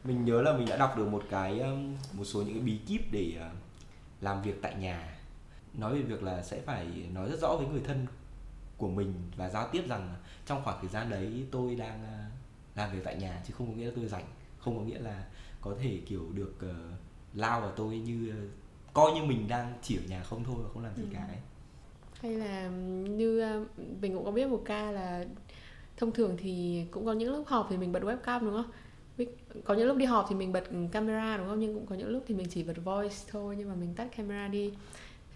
mình 0.05 0.25
nhớ 0.25 0.43
là 0.43 0.53
mình 0.53 0.69
đã 0.69 0.77
đọc 0.77 0.97
được 0.97 1.09
một 1.09 1.23
cái 1.31 1.63
một 2.13 2.25
số 2.25 2.43
những 2.43 2.55
cái 2.55 2.63
bí 2.63 2.79
kíp 2.87 3.01
để 3.13 3.33
ờ, 3.41 3.51
làm 4.21 4.43
việc 4.43 4.63
tại 4.63 4.75
nhà. 4.75 5.19
Nói 5.75 5.95
về 5.95 6.03
việc 6.03 6.23
là 6.23 6.43
sẽ 6.43 6.61
phải 6.61 6.87
nói 7.13 7.31
rất 7.31 7.41
rõ 7.41 7.57
với 7.57 7.67
người 7.67 7.83
thân 7.85 8.07
của 8.77 8.89
mình 8.89 9.15
và 9.37 9.51
giao 9.51 9.69
tiếp 9.73 9.85
rằng 9.89 10.15
trong 10.47 10.65
khoảng 10.65 10.79
thời 10.81 10.91
gian 10.91 11.11
đấy 11.11 11.45
tôi 11.51 11.75
đang 11.75 12.05
ờ, 12.05 12.19
làm 12.75 12.93
việc 12.93 13.01
tại 13.05 13.17
nhà 13.17 13.43
chứ 13.47 13.55
không 13.59 13.67
có 13.67 13.73
nghĩa 13.73 13.87
là 13.87 13.93
tôi 13.97 14.07
rảnh. 14.07 14.25
Không 14.59 14.79
có 14.79 14.85
nghĩa 14.85 14.99
là 14.99 15.25
có 15.61 15.75
thể 15.81 16.01
kiểu 16.07 16.27
được 16.35 16.55
uh, 16.71 16.75
lao 17.35 17.61
vào 17.61 17.71
tôi 17.77 17.99
như 17.99 18.33
uh, 18.45 18.51
coi 18.95 19.13
như 19.13 19.23
mình 19.23 19.49
đang 19.49 19.73
chỉ 19.83 19.97
ở 19.97 20.03
nhà 20.09 20.23
không 20.23 20.45
thôi 20.45 20.57
và 20.59 20.69
không 20.73 20.85
làm 20.85 20.97
gì 20.97 21.03
ừ. 21.03 21.09
cả 21.13 21.27
ấy. 21.29 21.39
Hay 22.21 22.33
là 22.35 22.69
như 23.09 23.59
uh, 23.63 23.79
mình 24.01 24.15
cũng 24.15 24.25
có 24.25 24.31
biết 24.31 24.49
một 24.49 24.63
ca 24.65 24.91
là 24.91 25.25
thông 25.97 26.13
thường 26.13 26.37
thì 26.39 26.85
cũng 26.91 27.07
có 27.07 27.13
những 27.13 27.33
lúc 27.33 27.47
họp 27.49 27.67
thì 27.71 27.77
mình 27.77 27.93
bật 27.93 28.03
webcam 28.03 28.41
đúng 28.41 28.53
không 28.53 28.71
có 29.65 29.75
những 29.75 29.87
lúc 29.87 29.97
đi 29.97 30.05
họp 30.05 30.27
thì 30.29 30.35
mình 30.35 30.53
bật 30.53 30.65
camera 30.93 31.37
đúng 31.37 31.49
không? 31.49 31.61
Nhưng 31.61 31.75
cũng 31.75 31.87
có 31.87 31.95
những 31.95 32.09
lúc 32.09 32.25
thì 32.29 32.35
mình 32.35 32.47
chỉ 32.51 32.63
bật 32.63 32.77
voice 32.85 33.15
thôi, 33.31 33.55
nhưng 33.59 33.69
mà 33.69 33.75
mình 33.75 33.95
tắt 33.95 34.07
camera 34.17 34.49
đi. 34.49 34.73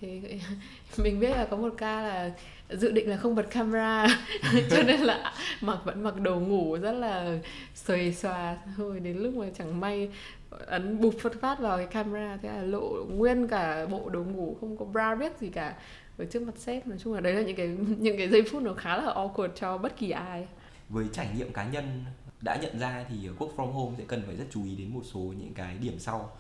Thì 0.01 0.23
mình 0.99 1.21
biết 1.21 1.31
là 1.31 1.47
có 1.51 1.57
một 1.57 1.75
ca 1.79 2.03
là 2.03 2.31
dự 2.71 2.93
định 2.93 3.11
là 3.11 3.17
không 3.17 3.35
bật 3.35 3.51
camera 3.51 4.07
cho 4.71 4.83
nên 4.83 5.01
là 5.01 5.33
mặc, 5.61 5.79
vẫn 5.85 6.03
mặc 6.03 6.21
đồ 6.21 6.41
ngủ 6.41 6.77
rất 6.77 6.93
là 6.93 7.38
xòe 7.75 8.11
xòa 8.11 8.57
thôi. 8.77 9.01
Đến 9.01 9.19
lúc 9.19 9.35
mà 9.35 9.47
chẳng 9.59 9.81
may 9.81 10.11
ấn 10.51 11.01
bụp 11.01 11.14
phát 11.21 11.33
phát 11.41 11.59
vào 11.59 11.77
cái 11.77 11.87
camera, 11.87 12.38
thế 12.43 12.49
là 12.49 12.62
lộ 12.62 13.05
nguyên 13.09 13.49
cả 13.49 13.87
bộ 13.87 14.09
đồ 14.09 14.25
ngủ, 14.25 14.57
không 14.61 14.77
có 14.77 14.85
bra 14.85 15.14
biết 15.14 15.38
gì 15.41 15.49
cả 15.49 15.75
ở 16.19 16.25
trước 16.25 16.43
mặt 16.43 16.55
sếp. 16.57 16.87
Nói 16.87 16.99
chung 17.03 17.14
là 17.14 17.21
đấy 17.21 17.35
là 17.35 17.43
những 17.43 17.57
cái 17.57 17.77
những 17.99 18.19
cái 18.19 18.29
giây 18.29 18.43
phút 18.43 18.62
nó 18.62 18.75
khá 18.75 18.97
là 18.97 19.14
awkward 19.14 19.49
cho 19.55 19.79
bất 19.79 19.97
kỳ 19.97 20.11
ai. 20.11 20.49
Với 20.88 21.07
trải 21.12 21.29
nghiệm 21.37 21.53
cá 21.53 21.69
nhân 21.69 22.05
đã 22.40 22.57
nhận 22.57 22.79
ra 22.79 23.05
thì 23.09 23.29
work 23.38 23.57
from 23.57 23.72
home 23.72 23.94
sẽ 23.98 24.05
cần 24.09 24.22
phải 24.27 24.37
rất 24.37 24.44
chú 24.51 24.64
ý 24.64 24.77
đến 24.77 24.94
một 24.94 25.03
số 25.12 25.20
những 25.20 25.55
cái 25.55 25.79
điểm 25.79 25.98
sau. 25.98 26.37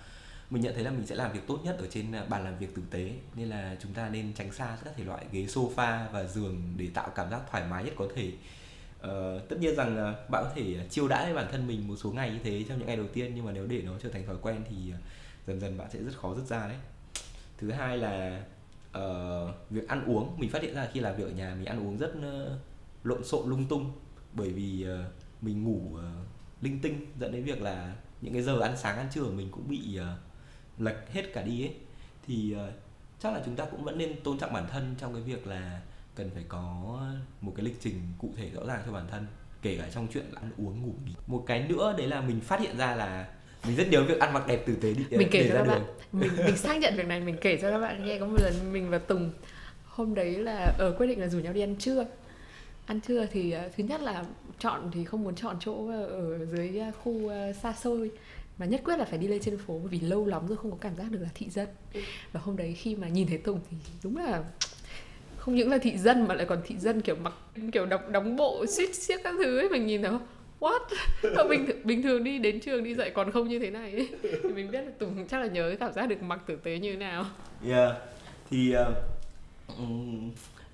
Mình 0.50 0.62
nhận 0.62 0.74
thấy 0.74 0.84
là 0.84 0.90
mình 0.90 1.06
sẽ 1.06 1.14
làm 1.14 1.32
việc 1.32 1.46
tốt 1.46 1.60
nhất 1.64 1.76
ở 1.78 1.86
trên 1.90 2.12
à, 2.12 2.24
bàn 2.28 2.44
làm 2.44 2.58
việc 2.58 2.74
tử 2.74 2.82
tế 2.90 3.12
nên 3.34 3.48
là 3.48 3.76
chúng 3.82 3.92
ta 3.92 4.08
nên 4.08 4.32
tránh 4.34 4.52
xa 4.52 4.78
các 4.84 4.94
thể 4.96 5.04
loại 5.04 5.24
ghế 5.32 5.44
sofa 5.44 6.08
và 6.12 6.24
giường 6.24 6.62
để 6.76 6.88
tạo 6.94 7.10
cảm 7.14 7.30
giác 7.30 7.40
thoải 7.50 7.64
mái 7.70 7.84
nhất 7.84 7.94
có 7.96 8.08
thể. 8.14 8.32
Ờ, 9.00 9.38
tất 9.48 9.56
nhiên 9.60 9.76
rằng 9.76 9.96
à, 9.96 10.14
bạn 10.30 10.44
có 10.44 10.50
thể 10.54 10.88
chiêu 10.90 11.08
đãi 11.08 11.34
bản 11.34 11.48
thân 11.52 11.66
mình 11.66 11.88
một 11.88 11.96
số 11.96 12.10
ngày 12.10 12.30
như 12.30 12.38
thế 12.44 12.64
trong 12.68 12.78
những 12.78 12.86
ngày 12.86 12.96
đầu 12.96 13.06
tiên 13.12 13.32
nhưng 13.34 13.44
mà 13.44 13.52
nếu 13.52 13.66
để 13.66 13.82
nó 13.82 13.92
trở 14.02 14.08
thành 14.08 14.26
thói 14.26 14.36
quen 14.42 14.64
thì 14.70 14.92
à, 14.92 14.98
dần 15.46 15.60
dần 15.60 15.78
bạn 15.78 15.90
sẽ 15.92 16.02
rất 16.02 16.16
khó 16.16 16.34
dứt 16.34 16.46
ra 16.46 16.68
đấy. 16.68 16.76
Thứ 17.58 17.70
hai 17.70 17.98
là 17.98 18.44
uh, 18.98 19.70
việc 19.70 19.88
ăn 19.88 20.04
uống. 20.04 20.34
Mình 20.38 20.50
phát 20.50 20.62
hiện 20.62 20.74
ra 20.74 20.88
khi 20.92 21.00
làm 21.00 21.16
việc 21.16 21.24
ở 21.24 21.30
nhà 21.30 21.54
mình 21.54 21.64
ăn 21.64 21.86
uống 21.86 21.98
rất 21.98 22.12
uh, 22.18 22.58
lộn 23.04 23.24
xộn 23.24 23.48
lung 23.48 23.66
tung 23.68 23.92
bởi 24.32 24.50
vì 24.50 24.86
uh, 24.88 25.12
mình 25.40 25.64
ngủ 25.64 25.80
uh, 25.94 26.00
linh 26.60 26.78
tinh 26.82 27.06
dẫn 27.20 27.32
đến 27.32 27.44
việc 27.44 27.62
là 27.62 27.94
những 28.20 28.32
cái 28.32 28.42
giờ 28.42 28.60
ăn 28.60 28.76
sáng 28.76 28.96
ăn 28.96 29.06
trưa 29.14 29.22
của 29.22 29.30
mình 29.30 29.48
cũng 29.50 29.68
bị 29.68 29.98
uh, 30.00 30.80
lệch 30.80 31.12
hết 31.12 31.22
cả 31.34 31.42
đi 31.42 31.62
ấy. 31.62 31.74
Thì 32.26 32.54
uh, 32.54 32.74
chắc 33.22 33.32
là 33.32 33.42
chúng 33.44 33.56
ta 33.56 33.64
cũng 33.64 33.84
vẫn 33.84 33.98
nên 33.98 34.20
tôn 34.24 34.38
trọng 34.38 34.52
bản 34.52 34.66
thân 34.70 34.94
trong 34.98 35.14
cái 35.14 35.22
việc 35.22 35.46
là 35.46 35.80
cần 36.14 36.30
phải 36.34 36.44
có 36.48 36.98
một 37.40 37.52
cái 37.56 37.66
lịch 37.66 37.76
trình 37.80 38.00
cụ 38.18 38.30
thể 38.36 38.50
rõ 38.50 38.60
ràng 38.66 38.82
cho 38.86 38.92
bản 38.92 39.06
thân 39.10 39.26
kể 39.62 39.76
cả 39.76 39.88
trong 39.94 40.06
chuyện 40.12 40.24
ăn 40.34 40.50
uống 40.58 40.82
ngủ 40.82 40.94
nghỉ. 41.04 41.12
Một 41.26 41.44
cái 41.46 41.68
nữa 41.68 41.94
đấy 41.98 42.06
là 42.06 42.20
mình 42.20 42.40
phát 42.40 42.60
hiện 42.60 42.78
ra 42.78 42.94
là 42.94 43.28
mình 43.66 43.76
rất 43.76 43.88
nhớ 43.90 44.04
việc 44.04 44.20
ăn 44.20 44.32
mặc 44.32 44.46
đẹp 44.46 44.62
tử 44.66 44.76
tế 44.76 44.94
đi 44.94 45.04
mình 45.10 45.28
kể 45.30 45.48
cho 45.48 45.54
các 45.54 45.66
bạn. 45.66 45.82
Mình 46.12 46.30
mình 46.46 46.56
xác 46.56 46.76
nhận 46.80 46.96
việc 46.96 47.06
này 47.06 47.20
mình 47.20 47.36
kể 47.40 47.58
cho 47.62 47.70
các 47.70 47.78
bạn 47.78 48.04
nghe. 48.04 48.18
Có 48.18 48.26
một 48.26 48.36
lần 48.42 48.72
mình 48.72 48.90
và 48.90 48.98
tùng 48.98 49.32
hôm 49.84 50.14
đấy 50.14 50.38
là 50.38 50.74
ở 50.78 50.94
quyết 50.98 51.06
định 51.06 51.20
là 51.20 51.28
rủ 51.28 51.38
nhau 51.38 51.52
đi 51.52 51.60
ăn 51.60 51.76
trưa 51.76 52.04
ăn 52.88 53.00
trưa 53.00 53.26
thì 53.26 53.54
uh, 53.56 53.76
thứ 53.76 53.84
nhất 53.84 54.00
là 54.00 54.24
chọn 54.58 54.90
thì 54.92 55.04
không 55.04 55.24
muốn 55.24 55.34
chọn 55.34 55.56
chỗ 55.60 55.88
ở 55.90 56.46
dưới 56.46 56.80
uh, 56.88 56.94
khu 57.02 57.30
xa 57.62 57.72
xôi. 57.72 58.10
Mà 58.58 58.66
nhất 58.66 58.80
quyết 58.84 58.96
là 58.96 59.04
phải 59.04 59.18
đi 59.18 59.28
lên 59.28 59.40
trên 59.40 59.58
phố 59.58 59.78
bởi 59.78 59.88
vì 59.88 60.00
lâu 60.00 60.26
lắm 60.26 60.46
rồi 60.48 60.56
không 60.56 60.70
có 60.70 60.76
cảm 60.80 60.96
giác 60.96 61.10
được 61.10 61.18
là 61.22 61.28
thị 61.34 61.46
dân. 61.50 61.68
Ừ. 61.94 62.00
và 62.32 62.40
hôm 62.44 62.56
đấy 62.56 62.72
khi 62.72 62.96
mà 62.96 63.08
nhìn 63.08 63.28
thấy 63.28 63.38
tùng 63.38 63.60
thì 63.70 63.76
đúng 64.02 64.16
là 64.16 64.44
không 65.36 65.54
những 65.54 65.70
là 65.70 65.78
thị 65.78 65.98
dân 65.98 66.28
mà 66.28 66.34
lại 66.34 66.46
còn 66.46 66.60
thị 66.64 66.76
dân 66.78 67.00
kiểu 67.00 67.16
mặc 67.16 67.32
kiểu 67.72 67.86
đóng 67.86 68.12
đóng 68.12 68.36
bộ 68.36 68.66
suýt 68.66 68.94
xiết 68.94 69.20
các 69.24 69.34
thứ 69.44 69.58
ấy 69.58 69.68
mình 69.68 69.86
nhìn 69.86 70.02
thấy 70.02 70.12
what? 70.60 70.80
Bình 71.48 71.66
thường, 71.66 71.76
bình 71.84 72.02
thường 72.02 72.24
đi 72.24 72.38
đến 72.38 72.60
trường 72.60 72.84
đi 72.84 72.94
dạy 72.94 73.10
còn 73.10 73.30
không 73.30 73.48
như 73.48 73.58
thế 73.58 73.70
này 73.70 73.92
ấy. 73.92 74.08
thì 74.22 74.48
mình 74.54 74.70
biết 74.70 74.82
là 74.82 74.90
tùng 74.98 75.26
chắc 75.28 75.40
là 75.40 75.46
nhớ 75.46 75.68
cái 75.68 75.76
cảm 75.76 75.92
giác 75.92 76.06
được 76.06 76.22
mặc 76.22 76.40
tử 76.46 76.56
tế 76.62 76.78
như 76.78 76.92
thế 76.92 76.98
nào. 76.98 77.26
Yeah. 77.66 77.92
Thì 78.50 78.74
uh, 79.68 79.78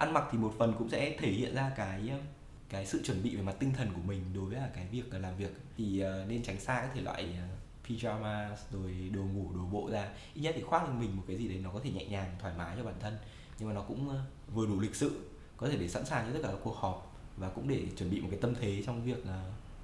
ăn 0.04 0.12
mặc 0.12 0.24
thì 0.32 0.38
một 0.38 0.52
phần 0.58 0.74
cũng 0.78 0.88
sẽ 0.88 1.16
thể 1.18 1.30
hiện 1.30 1.54
ra 1.54 1.72
cái 1.76 2.08
ờ, 2.10 2.18
cái 2.68 2.86
sự 2.86 3.02
chuẩn 3.04 3.22
bị 3.22 3.36
về 3.36 3.42
mặt 3.42 3.54
tinh 3.58 3.72
thần 3.72 3.88
của 3.94 4.00
mình 4.06 4.20
đối 4.34 4.44
với 4.44 4.58
cái 4.74 4.86
việc 4.92 5.14
làm 5.14 5.36
việc. 5.36 5.56
Thì 5.76 6.04
uh, 6.04 6.28
nên 6.28 6.42
tránh 6.42 6.60
xa 6.60 6.80
các 6.80 6.90
thể 6.94 7.00
loại 7.00 7.22
ờ, 7.22 7.44
uh, 7.44 7.88
pyjama 7.88 8.48
rồi 8.72 9.10
đồ 9.14 9.22
ngủ 9.22 9.52
đồ 9.54 9.64
bộ 9.72 9.90
ra. 9.92 10.08
Ít 10.34 10.40
nhất 10.40 10.54
thì 10.56 10.62
khoác 10.62 10.84
lên 10.84 11.00
mình 11.00 11.16
một 11.16 11.22
cái 11.26 11.36
gì 11.36 11.48
đấy 11.48 11.60
nó 11.64 11.70
có 11.70 11.80
thể 11.84 11.90
nhẹ 11.90 12.04
nhàng 12.04 12.36
thoải 12.40 12.54
mái 12.58 12.76
cho 12.76 12.84
bản 12.84 12.94
thân. 13.00 13.16
Nhưng 13.58 13.68
mà 13.68 13.74
nó 13.74 13.82
cũng 13.82 14.08
uh, 14.08 14.54
vừa 14.54 14.66
đủ 14.66 14.80
lịch 14.80 14.94
sự 14.94 15.20
có 15.56 15.68
thể 15.68 15.76
để 15.76 15.88
sẵn 15.88 16.04
sàng 16.04 16.26
cho 16.26 16.32
tất 16.32 16.40
cả 16.42 16.48
các 16.48 16.60
cuộc 16.64 16.76
họp 16.76 17.16
và 17.36 17.48
cũng 17.48 17.68
để 17.68 17.82
chuẩn 17.96 18.10
bị 18.10 18.20
một 18.20 18.28
cái 18.30 18.40
tâm 18.42 18.54
thế 18.60 18.82
trong 18.86 19.04
việc 19.04 19.24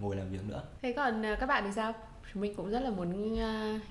ngồi 0.01 0.17
làm 0.17 0.31
việc 0.31 0.45
nữa. 0.45 0.63
Thế 0.83 0.93
còn 0.93 1.23
các 1.41 1.47
bạn 1.47 1.65
thì 1.67 1.73
sao? 1.73 1.93
Chúng 2.33 2.43
mình 2.43 2.55
cũng 2.55 2.71
rất 2.71 2.81
là 2.81 2.91
muốn 2.91 3.35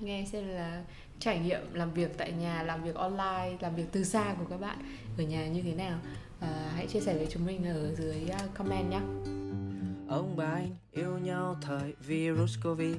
nghe 0.00 0.26
xem 0.32 0.48
là 0.48 0.84
trải 1.20 1.38
nghiệm 1.38 1.60
làm 1.72 1.92
việc 1.92 2.18
tại 2.18 2.32
nhà 2.32 2.62
làm 2.62 2.82
việc 2.82 2.94
online 2.94 3.56
làm 3.60 3.74
việc 3.74 3.86
từ 3.92 4.04
xa 4.04 4.34
của 4.38 4.44
các 4.50 4.60
bạn 4.60 4.78
ở 5.18 5.24
nhà 5.24 5.46
như 5.46 5.62
thế 5.62 5.72
nào? 5.72 5.98
À, 6.40 6.70
hãy 6.74 6.86
chia 6.86 7.00
sẻ 7.00 7.14
với 7.14 7.26
chúng 7.30 7.46
mình 7.46 7.64
ở 7.64 7.94
dưới 7.94 8.28
à, 8.30 8.38
comment 8.54 8.90
nhé. 8.90 9.00
Ông 10.08 10.36
bà 10.36 10.44
anh 10.44 10.70
yêu 10.92 11.18
nhau 11.18 11.56
thời 11.62 11.94
virus 12.00 12.58
covid. 12.64 12.96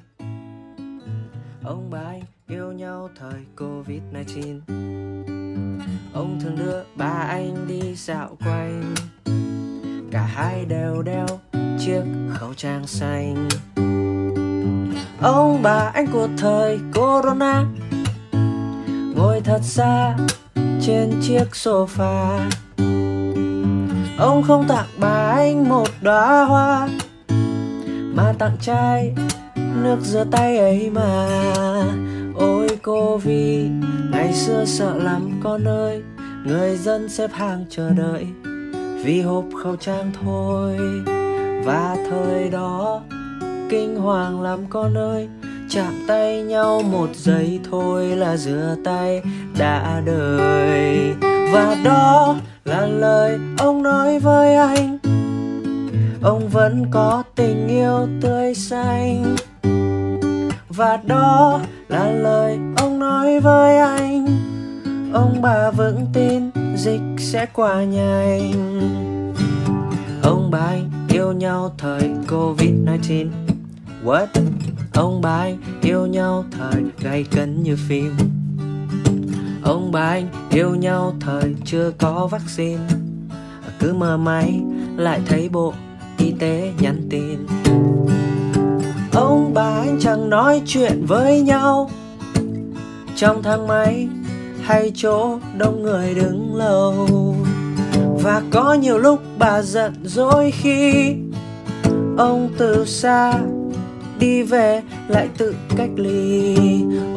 Ông 1.64 1.90
bà 1.92 2.00
anh 2.00 2.22
yêu 2.48 2.72
nhau 2.72 3.10
thời 3.16 3.46
covid 3.58 4.02
19 4.14 4.62
ông 6.14 6.40
thường 6.44 6.56
đưa 6.56 6.84
ba 6.96 7.26
anh 7.30 7.68
đi 7.68 7.96
dạo 7.96 8.38
quanh. 8.46 8.96
Cả 10.12 10.22
hai 10.22 10.66
đều 10.66 11.02
đeo 11.02 11.28
chiếc 11.80 12.04
khẩu 12.30 12.54
trang 12.54 12.88
xanh. 12.88 13.48
Ông 15.22 15.62
bà 15.64 15.92
anh 15.94 16.08
của 16.14 16.28
thời 16.38 16.80
corona 16.94 17.66
ngồi 19.42 19.46
thật 19.46 19.64
xa 19.64 20.16
trên 20.82 21.22
chiếc 21.22 21.46
sofa. 21.52 22.40
Ông 24.18 24.44
không 24.44 24.66
tặng 24.68 24.86
bà 25.00 25.32
anh 25.36 25.70
một 25.70 25.88
đóa 26.02 26.46
hoa, 26.46 26.90
mà 28.14 28.34
tặng 28.40 28.58
chai 28.62 29.14
nước 29.56 29.98
rửa 30.02 30.26
tay 30.32 30.58
ấy 30.58 30.90
mà. 30.90 31.28
Ôi 32.36 32.68
cô 32.82 33.18
vi 33.18 33.70
ngày 34.12 34.34
xưa 34.34 34.66
sợ 34.66 34.98
lắm 34.98 35.40
con 35.44 35.68
ơi, 35.68 36.02
người 36.46 36.78
dân 36.78 37.10
xếp 37.10 37.32
hàng 37.34 37.66
chờ 37.70 37.90
đợi 37.90 38.28
vì 39.04 39.22
hộp 39.22 39.46
khẩu 39.64 39.76
trang 39.76 40.12
thôi. 40.24 40.78
Và 41.66 41.98
thời 42.10 42.50
đó 42.50 43.02
kinh 43.70 43.96
hoàng 43.96 44.42
lắm 44.42 44.60
con 44.70 44.98
ơi 44.98 45.30
chạm 45.74 46.06
tay 46.08 46.42
nhau 46.42 46.82
một 46.92 47.10
giây 47.14 47.60
thôi 47.72 48.06
là 48.08 48.38
rửa 48.38 48.76
tay 48.84 49.22
đã 49.60 50.02
đời. 50.06 51.14
Và 51.54 51.78
đó 51.84 52.36
là 52.66 52.86
lời 52.86 53.40
ông 53.58 53.84
nói 53.84 54.20
với 54.20 54.56
anh. 54.56 54.98
Ông 56.22 56.50
vẫn 56.50 56.86
có 56.92 57.24
tình 57.36 57.68
yêu 57.68 58.08
tươi 58.22 58.56
xanh. 58.56 59.36
Và 60.70 60.98
đó 61.06 61.62
là 61.88 62.12
lời 62.12 62.60
ông 62.78 63.00
nói 63.00 63.40
với 63.40 63.78
anh. 63.78 64.26
Ông 65.14 65.42
bà 65.42 65.72
vững 65.72 66.06
tin 66.14 66.50
dịch 66.76 67.02
sẽ 67.18 67.46
qua 67.54 67.84
nhanh. 67.84 68.54
Ông 70.24 70.52
bà 70.52 70.60
anh 70.60 70.90
yêu 71.10 71.32
nhau 71.32 71.74
thời 71.78 72.12
covid 72.30 72.72
19 72.86 73.32
what? 74.06 74.28
Ông 74.94 75.22
bà 75.22 75.38
anh 75.38 75.58
yêu 75.82 76.06
nhau 76.06 76.46
thời 76.52 76.84
gay 77.00 77.24
cấn 77.24 77.64
như 77.64 77.76
phim. 77.88 78.12
Ông 79.64 79.92
bà 79.92 80.02
anh 80.02 80.28
yêu 80.50 80.76
nhau 80.76 81.14
thời 81.20 81.56
chưa 81.66 81.92
có 81.98 82.28
vaccine. 82.28 82.82
Cứ 83.80 83.94
mơ 83.94 84.18
máy 84.18 84.62
lại 84.98 85.22
thấy 85.26 85.50
bộ 85.50 85.74
y 86.18 86.32
tế 86.40 86.74
nhắn 86.80 87.08
tin. 87.10 87.48
Ông 89.14 89.52
bà 89.54 89.82
anh 89.86 89.98
chẳng 90.02 90.30
nói 90.30 90.62
chuyện 90.66 91.06
với 91.08 91.42
nhau. 91.42 91.90
Trong 93.16 93.44
thang 93.44 93.68
máy 93.68 94.08
hay 94.62 94.92
chỗ 94.96 95.40
đông 95.58 95.84
người 95.84 96.14
đứng 96.16 96.56
lâu. 96.56 97.08
Và 98.24 98.42
có 98.52 98.74
nhiều 98.74 98.98
lúc 98.98 99.20
bà 99.38 99.62
giận 99.62 99.94
dỗi 100.04 100.52
khi 100.52 101.16
ông 102.18 102.50
từ 102.58 102.86
xa 102.86 103.34
đi 104.22 104.44
về, 104.44 104.82
lại 105.08 105.30
tự 105.38 105.56
cách 105.78 105.90
ly. 105.96 106.56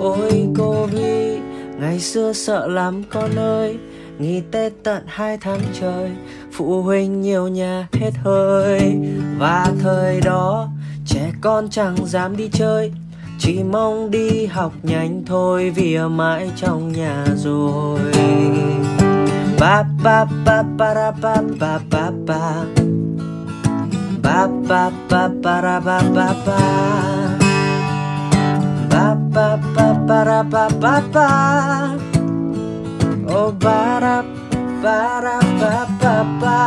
Ôi, 0.01 0.49
cô 0.59 0.87
vi 0.87 1.38
ngày 1.81 2.01
xưa 2.01 2.33
sợ 2.33 2.67
lắm 2.67 3.03
con 3.11 3.38
ơi. 3.38 3.79
Nghỉ 4.19 4.43
tết 4.51 4.73
tận 4.83 5.03
hai 5.07 5.38
tháng 5.40 5.61
trời, 5.81 6.11
phụ 6.53 6.83
huynh 6.83 7.21
nhiều 7.21 7.49
nhà 7.49 7.88
hết 7.93 8.11
hơi. 8.23 8.97
Và 9.38 9.67
thời 9.83 10.21
đó, 10.21 10.69
trẻ 11.07 11.33
con 11.40 11.71
chẳng 11.71 11.97
dám 12.07 12.37
đi 12.37 12.49
chơi, 12.53 12.93
chỉ 13.38 13.62
mong 13.62 14.11
đi 14.11 14.47
học 14.47 14.73
nhanh 14.83 15.23
thôi 15.27 15.71
vì 15.71 15.95
ở 15.95 16.09
mãi 16.09 16.51
trong 16.57 16.93
nhà 16.93 17.25
rồi. 17.37 18.01
Ba 19.61 19.85
ba 20.05 20.25
ba 20.47 20.62
ba 20.79 21.11
ba 21.11 21.11
ba 21.23 21.43
ba 21.61 21.81
ba 21.90 22.11
ba 22.27 22.64
ba 24.25 24.49
ba 24.69 24.91
ba 25.09 25.29
ba, 25.43 25.61
ra, 25.61 25.81
ba 25.81 26.01
ba 26.15 26.29
ba. 26.47 26.61
Ba 28.91 29.17
ba 29.35 29.59
ba 29.77 29.87
ba, 30.09 30.25
ra, 30.25 30.43
ba 30.43 30.69
ba 30.81 31.03
ba. 31.13 31.29
Oh 33.29 33.53
ba, 33.61 34.01
ra 34.01 34.23
ba 34.83 35.21
ra, 35.21 35.41
ba 35.61 35.87
ba 36.01 36.25
ba. 36.41 36.61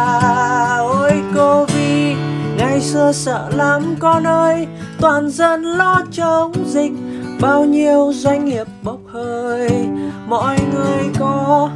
Ôi, 0.81 1.23
cô 1.35 1.65
vi, 1.65 2.15
ngày 2.57 2.81
xưa 2.81 3.11
sợ 3.11 3.49
lắm 3.55 3.95
con 3.99 4.27
ơi. 4.27 4.67
Toàn 5.01 5.29
dân 5.29 5.61
lo 5.63 6.01
chống 6.11 6.51
dịch, 6.65 6.93
bao 7.41 7.65
nhiêu 7.65 8.11
doanh 8.13 8.45
nghiệp 8.45 8.67
bốc 8.83 8.99
hơi. 9.07 9.87
Mọi 10.27 10.57
người 10.73 11.09
có 11.19 11.69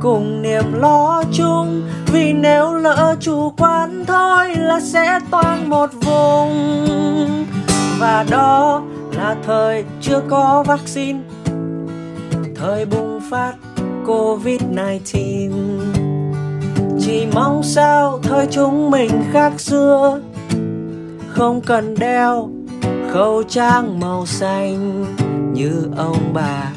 cùng 0.00 0.42
niềm 0.42 0.72
lo 0.72 1.22
chung 1.32 1.82
vì 2.12 2.32
nếu 2.32 2.74
lỡ 2.74 3.16
chủ 3.20 3.52
quan 3.58 4.04
thôi 4.06 4.54
là 4.56 4.80
sẽ 4.80 5.20
toàn 5.30 5.70
một 5.70 5.90
vùng. 5.92 7.46
Và 7.98 8.24
đó 8.30 8.82
là 9.12 9.36
thời 9.46 9.84
chưa 10.00 10.22
có 10.28 10.64
vaccine. 10.66 11.18
Thời 12.56 12.86
bùng 12.86 13.20
phát 13.30 13.54
covid 14.06 14.62
19 14.62 15.52
chỉ 17.00 17.26
mong 17.34 17.62
sao 17.62 18.18
thời 18.22 18.46
chúng 18.50 18.90
mình 18.90 19.10
khác 19.32 19.60
xưa. 19.60 20.20
Không 21.28 21.60
cần 21.60 21.94
đeo 21.98 22.50
khẩu 23.12 23.42
trang 23.42 24.00
màu 24.00 24.26
xanh 24.26 25.04
như 25.52 25.88
ông 25.96 26.32
bà. 26.34 26.72